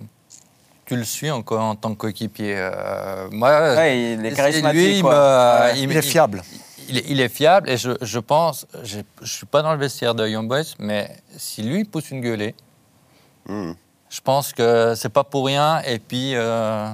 tu 0.86 0.97
le 0.97 1.05
suis 1.05 1.30
en, 1.30 1.43
co- 1.43 1.59
en 1.59 1.74
tant 1.76 1.91
que 1.93 1.99
coéquipier. 1.99 2.55
euh, 2.57 3.28
moi, 3.30 3.74
Ouais, 3.76 4.14
il 4.14 4.24
est 4.26 4.32
charismatique. 4.32 4.80
lui, 4.80 4.97
il 4.97 5.03
quoi. 5.03 5.14
me- 5.14 5.61
Ouais. 5.66 5.72
il 5.76 5.82
Il 5.82 5.88
me- 5.88 5.97
est 5.97 6.03
fiable. 6.03 6.43
Il 6.88 6.99
est, 6.99 7.05
il 7.09 7.20
est 7.20 7.28
fiable 7.28 7.70
et 7.70 7.76
je, 7.76 7.93
je 8.01 8.18
pense, 8.18 8.66
je 8.82 8.99
suis 9.24 9.47
pas 9.47 9.62
dans 9.62 9.72
le 9.72 9.78
vestiaire 9.78 10.14
de 10.14 10.26
Young 10.26 10.49
Boys, 10.49 10.74
mais 10.80 11.14
si 11.36 11.62
lui 11.62 11.84
pousse 11.84 12.11
une 12.11 12.20
gueulée, 12.20 12.55
Mhm. 13.49 13.74
je 14.09 14.20
pense 14.20 14.53
que 14.53 14.95
c'est 14.97 15.09
pas 15.09 15.22
pour 15.24 15.47
rien. 15.47 15.80
Et 15.86 15.99
puis, 16.01 16.34
euh, 16.34 16.88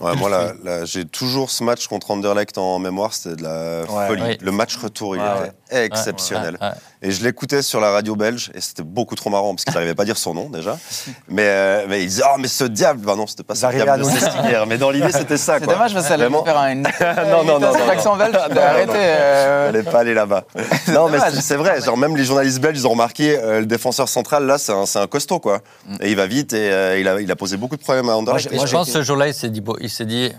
Ouais, 0.00 0.14
moi, 0.16 0.28
le 0.28 0.36
là, 0.36 0.52
là, 0.62 0.84
j'ai 0.84 1.04
toujours 1.04 1.50
ce 1.50 1.64
match 1.64 1.88
contre 1.88 2.10
Anderlecht 2.12 2.56
en 2.56 2.78
mémoire, 2.78 3.12
c'était 3.12 3.36
de 3.36 3.42
la 3.42 3.82
Ouais. 3.90 4.06
folie. 4.06 4.38
Le 4.40 4.52
match 4.52 4.76
retour, 4.76 5.16
il 5.16 5.22
Ouais, 5.22 5.50
était 5.70 5.84
exceptionnel. 5.86 6.56
Et 7.00 7.12
je 7.12 7.22
l'écoutais 7.22 7.62
sur 7.62 7.80
la 7.80 7.92
radio 7.92 8.16
belge, 8.16 8.50
et 8.54 8.60
c'était 8.60 8.82
beaucoup 8.82 9.14
trop 9.14 9.30
marrant, 9.30 9.54
parce 9.54 9.64
qu'ils 9.64 9.72
n'arrivaient 9.74 9.94
pas 9.94 10.02
à 10.02 10.06
dire 10.06 10.18
son 10.18 10.34
nom 10.34 10.50
déjà. 10.50 10.76
Mais, 11.28 11.44
euh, 11.46 11.86
mais 11.88 12.02
ils 12.02 12.08
disaient, 12.08 12.24
oh, 12.26 12.38
mais 12.38 12.48
ce 12.48 12.64
diable 12.64 13.00
Bah 13.04 13.14
non, 13.14 13.26
c'était 13.28 13.44
pas 13.44 13.54
ce 13.54 13.66
diable 13.66 14.02
de. 14.02 14.64
Mais 14.66 14.78
dans 14.78 14.90
l'idée, 14.90 15.12
c'était 15.12 15.36
ça, 15.36 15.58
C'est 15.60 15.66
dommage 15.66 15.92
parce 15.92 16.04
que 16.04 16.08
ça 16.08 16.14
allait 16.14 16.28
faire 16.28 16.58
un, 16.58 16.72
une, 16.72 16.82
Non, 17.30 17.44
non, 17.44 17.60
non, 17.60 17.72
d'accent 17.72 18.16
belge. 18.16 18.32
non, 18.34 18.54
non, 18.54 18.60
Arrêtez. 18.60 18.86
non. 18.92 18.94
euh, 18.96 19.66
Fallait 19.66 19.82
pas 19.84 19.98
aller 20.00 20.14
là-bas. 20.14 20.44
non, 20.88 21.08
mais 21.08 21.18
c'est- 21.40 21.54
vrai. 21.56 21.80
Genre, 21.80 21.96
même 21.96 22.16
les 22.16 22.24
journalistes 22.24 22.60
belges, 22.60 22.78
ils 22.78 22.86
ont 22.86 22.90
remarqué, 22.90 23.38
euh, 23.38 23.60
le 23.60 23.66
défenseur 23.66 24.08
central, 24.08 24.44
là, 24.46 24.58
c'est 24.58 24.72
un, 24.72 24.84
c'est 24.86 24.98
un 24.98 25.06
costaud, 25.06 25.38
quoi. 25.38 25.60
Et 26.00 26.10
il 26.10 26.16
va 26.16 26.26
vite, 26.26 26.52
et 26.52 26.72
euh, 26.72 26.98
il, 26.98 27.06
a, 27.06 27.20
il 27.20 27.30
a 27.30 27.36
posé 27.36 27.56
beaucoup 27.56 27.76
de 27.76 27.82
problèmes 27.82 28.08
à 28.08 28.16
Anderlecht. 28.16 28.52
Moi, 28.52 28.66
je 28.66 28.72
pense 28.72 28.86
que 28.88 28.92
ce 28.94 29.02
jour-là, 29.02 29.28
il 29.28 29.34
s'est 29.34 29.50
dit, 29.50 29.62
il 29.80 29.90
s'est 29.90 30.04
dit, 30.06 30.32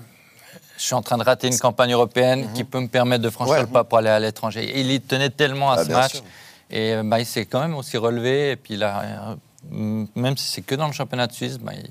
je 0.77 0.83
suis 0.83 0.95
en 0.95 1.01
train 1.01 1.17
de 1.17 1.23
rater 1.23 1.47
une 1.47 1.57
campagne 1.59 1.93
européenne 1.93 2.47
qui 2.53 2.63
peut 2.65 2.79
me 2.79 2.87
permettre 2.87 3.23
de 3.23 3.29
franchir 3.29 3.53
Ouais. 3.53 3.61
le 3.61 3.67
pas 3.67 3.83
pour 3.85 3.97
aller 3.99 4.09
à 4.09 4.19
l'étranger. 4.19 4.63
Et 4.63 4.81
il 4.81 4.91
y 4.91 4.99
tenait 5.01 5.29
tellement 5.29 5.71
à 5.71 5.77
Ah, 5.79 5.83
ce 5.85 5.91
match. 5.91 6.11
sûr. 6.15 6.23
Et 6.71 6.93
euh, 6.93 7.03
bah, 7.03 7.19
il 7.19 7.25
s'est 7.25 7.45
quand 7.45 7.59
même 7.61 7.75
aussi 7.75 7.97
relevé. 7.97 8.51
Et 8.51 8.55
puis, 8.55 8.75
il 8.75 8.83
a, 8.83 9.35
euh, 9.71 10.05
même 10.15 10.37
si 10.37 10.47
c'est 10.47 10.61
que 10.61 10.75
dans 10.75 10.87
le 10.87 10.93
championnat 10.93 11.27
de 11.27 11.33
Suisse, 11.33 11.57
bah, 11.57 11.71
il, 11.75 11.89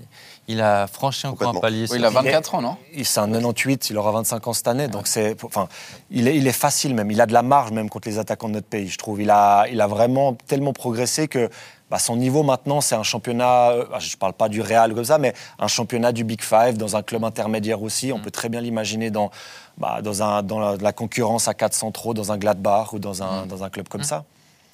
il 0.54 0.60
a 0.60 0.86
franchi 0.86 1.26
encore 1.26 1.48
un 1.50 1.60
palier. 1.60 1.86
Oui, 1.90 1.98
il 1.98 2.04
a 2.04 2.10
sur- 2.10 2.22
24 2.22 2.54
ans, 2.54 2.62
non 2.62 2.76
Il- 2.94 3.04
C'est 3.04 3.20
un 3.20 3.28
98, 3.30 3.90
il 3.90 3.98
aura 3.98 4.12
25 4.12 4.46
ans 4.46 4.52
cette 4.52 4.68
année, 4.68 4.88
donc 4.88 5.06
c'est, 5.06 5.36
enfin, 5.44 5.68
il 6.10 6.26
est, 6.28 6.36
il 6.36 6.46
est 6.46 6.52
facile 6.52 6.94
même. 6.94 7.10
Il 7.10 7.20
a 7.20 7.26
de 7.26 7.32
la 7.32 7.42
marge 7.42 7.70
même 7.72 7.90
contre 7.90 8.08
les 8.08 8.18
attaquants 8.18 8.48
de 8.48 8.54
notre 8.54 8.66
pays, 8.68 8.88
je 8.88 8.98
trouve. 8.98 9.20
Il 9.20 9.30
a, 9.30 9.66
il 9.70 9.80
a 9.80 9.86
vraiment 9.86 10.34
tellement 10.46 10.72
progressé 10.72 11.28
que 11.28 11.50
bah, 11.90 11.98
son 11.98 12.16
niveau 12.16 12.42
maintenant, 12.42 12.80
c'est 12.80 12.94
un 12.94 13.02
championnat. 13.02 13.70
euh, 13.70 13.84
Je 13.98 14.16
parle 14.16 14.32
pas 14.34 14.48
du 14.48 14.60
Real 14.62 14.94
comme 14.94 15.04
ça, 15.04 15.18
mais 15.18 15.34
un 15.58 15.68
championnat 15.68 16.12
du 16.12 16.22
Big 16.24 16.40
Five 16.42 16.76
dans 16.76 16.96
un 16.96 17.02
club 17.02 17.24
intermédiaire 17.24 17.82
aussi. 17.82 18.12
On 18.12 18.20
peut 18.20 18.30
très 18.30 18.48
bien 18.48 18.60
l'imaginer 18.60 19.10
dans, 19.10 19.30
bah, 19.76 20.00
dans, 20.02 20.22
un, 20.22 20.42
dans 20.42 20.58
la, 20.60 20.76
la 20.76 20.92
concurrence 20.92 21.48
à 21.48 21.54
4 21.54 21.74
centraux, 21.74 22.14
dans 22.14 22.30
un 22.32 22.38
Gladbach 22.38 22.92
ou 22.92 22.98
dans 22.98 23.22
un, 23.22 23.44
dans 23.46 23.64
un 23.64 23.70
club 23.70 23.88
comme 23.88 24.02
ça. 24.04 24.24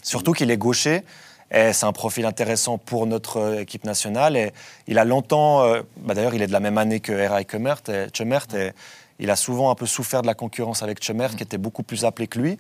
Surtout 0.05 0.33
qu'il 0.33 0.53
est 0.53 0.57
gaucher. 0.57 1.03
Et 1.51 1.73
c'est 1.73 1.87
un 1.87 1.93
profil 1.93 2.27
intéressant 2.27 2.79
pour 2.79 3.07
notre 3.07 3.39
euh, 3.39 3.61
équipe 3.61 3.85
nationale. 3.85 4.37
Et 4.37 4.53
il 4.87 4.99
a 4.99 5.05
longtemps, 5.05 5.63
euh, 5.63 5.83
bah 5.97 6.15
d'ailleurs, 6.15 6.35
il 6.35 6.43
est 6.43 6.47
de 6.47 6.53
la 6.53 6.61
même 6.61 6.79
année 6.79 7.01
que 7.01 7.13
Eray 7.13 7.47
Chemert. 7.51 7.81
Et, 7.89 8.07
Chemert, 8.17 8.47
et 8.55 8.73
il 9.19 9.31
a 9.31 9.37
souvent 9.37 9.71
un 9.71 9.75
peu 9.75 9.87
souffert 9.87 10.23
de 10.23 10.27
la 10.27 10.35
concurrence 10.35 10.83
avec 10.83 11.03
Chemert, 11.03 11.35
qui 11.35 11.43
était 11.43 11.59
beaucoup 11.59 11.83
plus 11.83 12.05
appelé 12.05 12.27
que 12.27 12.39
lui. 12.39 12.59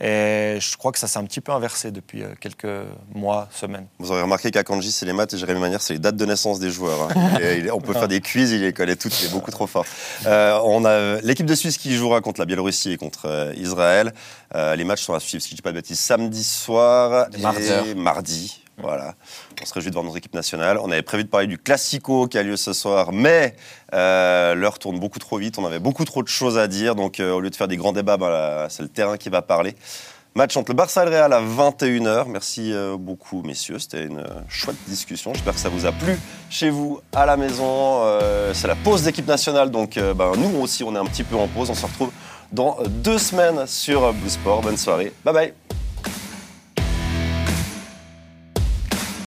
Et 0.00 0.58
je 0.60 0.76
crois 0.76 0.90
que 0.90 0.98
ça 0.98 1.06
s'est 1.06 1.18
un 1.18 1.24
petit 1.24 1.40
peu 1.40 1.52
inversé 1.52 1.90
depuis 1.92 2.22
euh, 2.22 2.34
quelques 2.40 2.66
mois, 3.14 3.48
semaines. 3.52 3.86
Vous 4.00 4.10
aurez 4.10 4.22
remarqué 4.22 4.50
qu'Akanji, 4.50 4.90
c'est 4.90 5.06
les 5.06 5.12
maths 5.12 5.32
et 5.34 5.38
Jérémy 5.38 5.60
Manière, 5.60 5.80
c'est 5.80 5.92
les 5.94 5.98
dates 6.00 6.16
de 6.16 6.26
naissance 6.26 6.58
des 6.58 6.70
joueurs. 6.70 7.08
hein. 7.16 7.38
Et 7.40 7.70
on 7.70 7.80
peut 7.80 7.92
faire 7.92 8.08
des 8.08 8.20
quiz, 8.20 8.50
il 8.50 8.62
les 8.62 8.72
connaît 8.72 8.96
toutes, 8.96 9.20
il 9.22 9.26
est 9.26 9.32
beaucoup 9.32 9.52
trop 9.52 9.66
fort. 9.68 9.86
Euh, 10.26 10.58
on 10.64 10.84
a 10.84 11.20
l'équipe 11.20 11.46
de 11.46 11.54
Suisse 11.54 11.78
qui 11.78 11.94
jouera 11.94 12.20
contre 12.20 12.40
la 12.40 12.46
Biélorussie 12.46 12.92
et 12.92 12.96
contre 12.96 13.26
euh, 13.26 13.52
Israël. 13.56 14.12
Euh, 14.54 14.74
les 14.74 14.84
matchs 14.84 15.02
sont 15.02 15.14
à 15.14 15.20
suivre, 15.20 15.42
si 15.42 15.50
je 15.50 15.54
ne 15.54 15.56
dis 15.56 15.62
pas 15.62 15.70
de 15.70 15.76
bêtises, 15.76 16.00
samedi 16.00 16.42
soir 16.42 17.28
et 17.32 17.40
Mardi. 17.40 17.94
mardi. 17.96 18.60
Voilà. 18.78 19.14
On 19.62 19.66
se 19.66 19.72
réjouit 19.72 19.90
de 19.90 19.94
voir 19.94 20.04
notre 20.04 20.16
équipe. 20.16 20.36
On 20.52 20.90
avait 20.90 21.02
prévu 21.02 21.24
de 21.24 21.28
parler 21.28 21.46
du 21.46 21.58
Classico 21.58 22.26
qui 22.26 22.38
a 22.38 22.42
lieu 22.42 22.56
ce 22.56 22.72
soir, 22.72 23.12
mais 23.12 23.54
euh, 23.94 24.54
l'heure 24.54 24.78
tourne 24.78 24.98
beaucoup 24.98 25.18
trop 25.18 25.38
vite. 25.38 25.58
On 25.58 25.66
avait 25.66 25.78
beaucoup 25.78 26.04
trop 26.04 26.22
de 26.22 26.28
choses 26.28 26.58
à 26.58 26.66
dire. 26.66 26.94
Donc, 26.94 27.20
euh, 27.20 27.32
au 27.32 27.40
lieu 27.40 27.50
de 27.50 27.56
faire 27.56 27.68
des 27.68 27.76
grands 27.76 27.92
débats, 27.92 28.16
là, 28.16 28.66
c'est 28.68 28.82
le 28.82 28.88
terrain 28.88 29.16
qui 29.16 29.28
va 29.28 29.42
parler. 29.42 29.76
Match 30.34 30.56
entre 30.56 30.72
le 30.72 30.76
Barça 30.76 31.02
et 31.02 31.04
le 31.04 31.12
Real 31.12 31.32
à 31.32 31.40
21h. 31.40 32.26
Merci 32.26 32.72
euh, 32.72 32.96
beaucoup, 32.98 33.42
messieurs. 33.42 33.78
C'était 33.78 34.04
une 34.04 34.24
chouette 34.48 34.76
discussion. 34.88 35.32
J'espère 35.32 35.54
que 35.54 35.60
ça 35.60 35.68
vous 35.68 35.86
a 35.86 35.92
plu 35.92 36.18
chez 36.50 36.70
vous, 36.70 37.00
à 37.12 37.24
la 37.24 37.36
maison. 37.36 38.02
C'est 38.52 38.66
la 38.66 38.74
pause 38.74 39.02
d'équipe 39.02 39.28
nationale. 39.28 39.70
Donc, 39.70 39.96
ben, 39.96 40.32
nous 40.36 40.60
aussi, 40.60 40.82
on 40.82 40.94
est 40.96 40.98
un 40.98 41.06
petit 41.06 41.24
peu 41.24 41.36
en 41.36 41.46
pause. 41.46 41.70
On 41.70 41.74
se 41.74 41.86
retrouve 41.86 42.10
dans 42.50 42.78
deux 42.88 43.18
semaines 43.18 43.66
sur 43.68 44.12
Blue 44.12 44.30
Sport. 44.30 44.62
Bonne 44.62 44.76
soirée. 44.76 45.12
Bye 45.24 45.34
bye. 45.34 45.54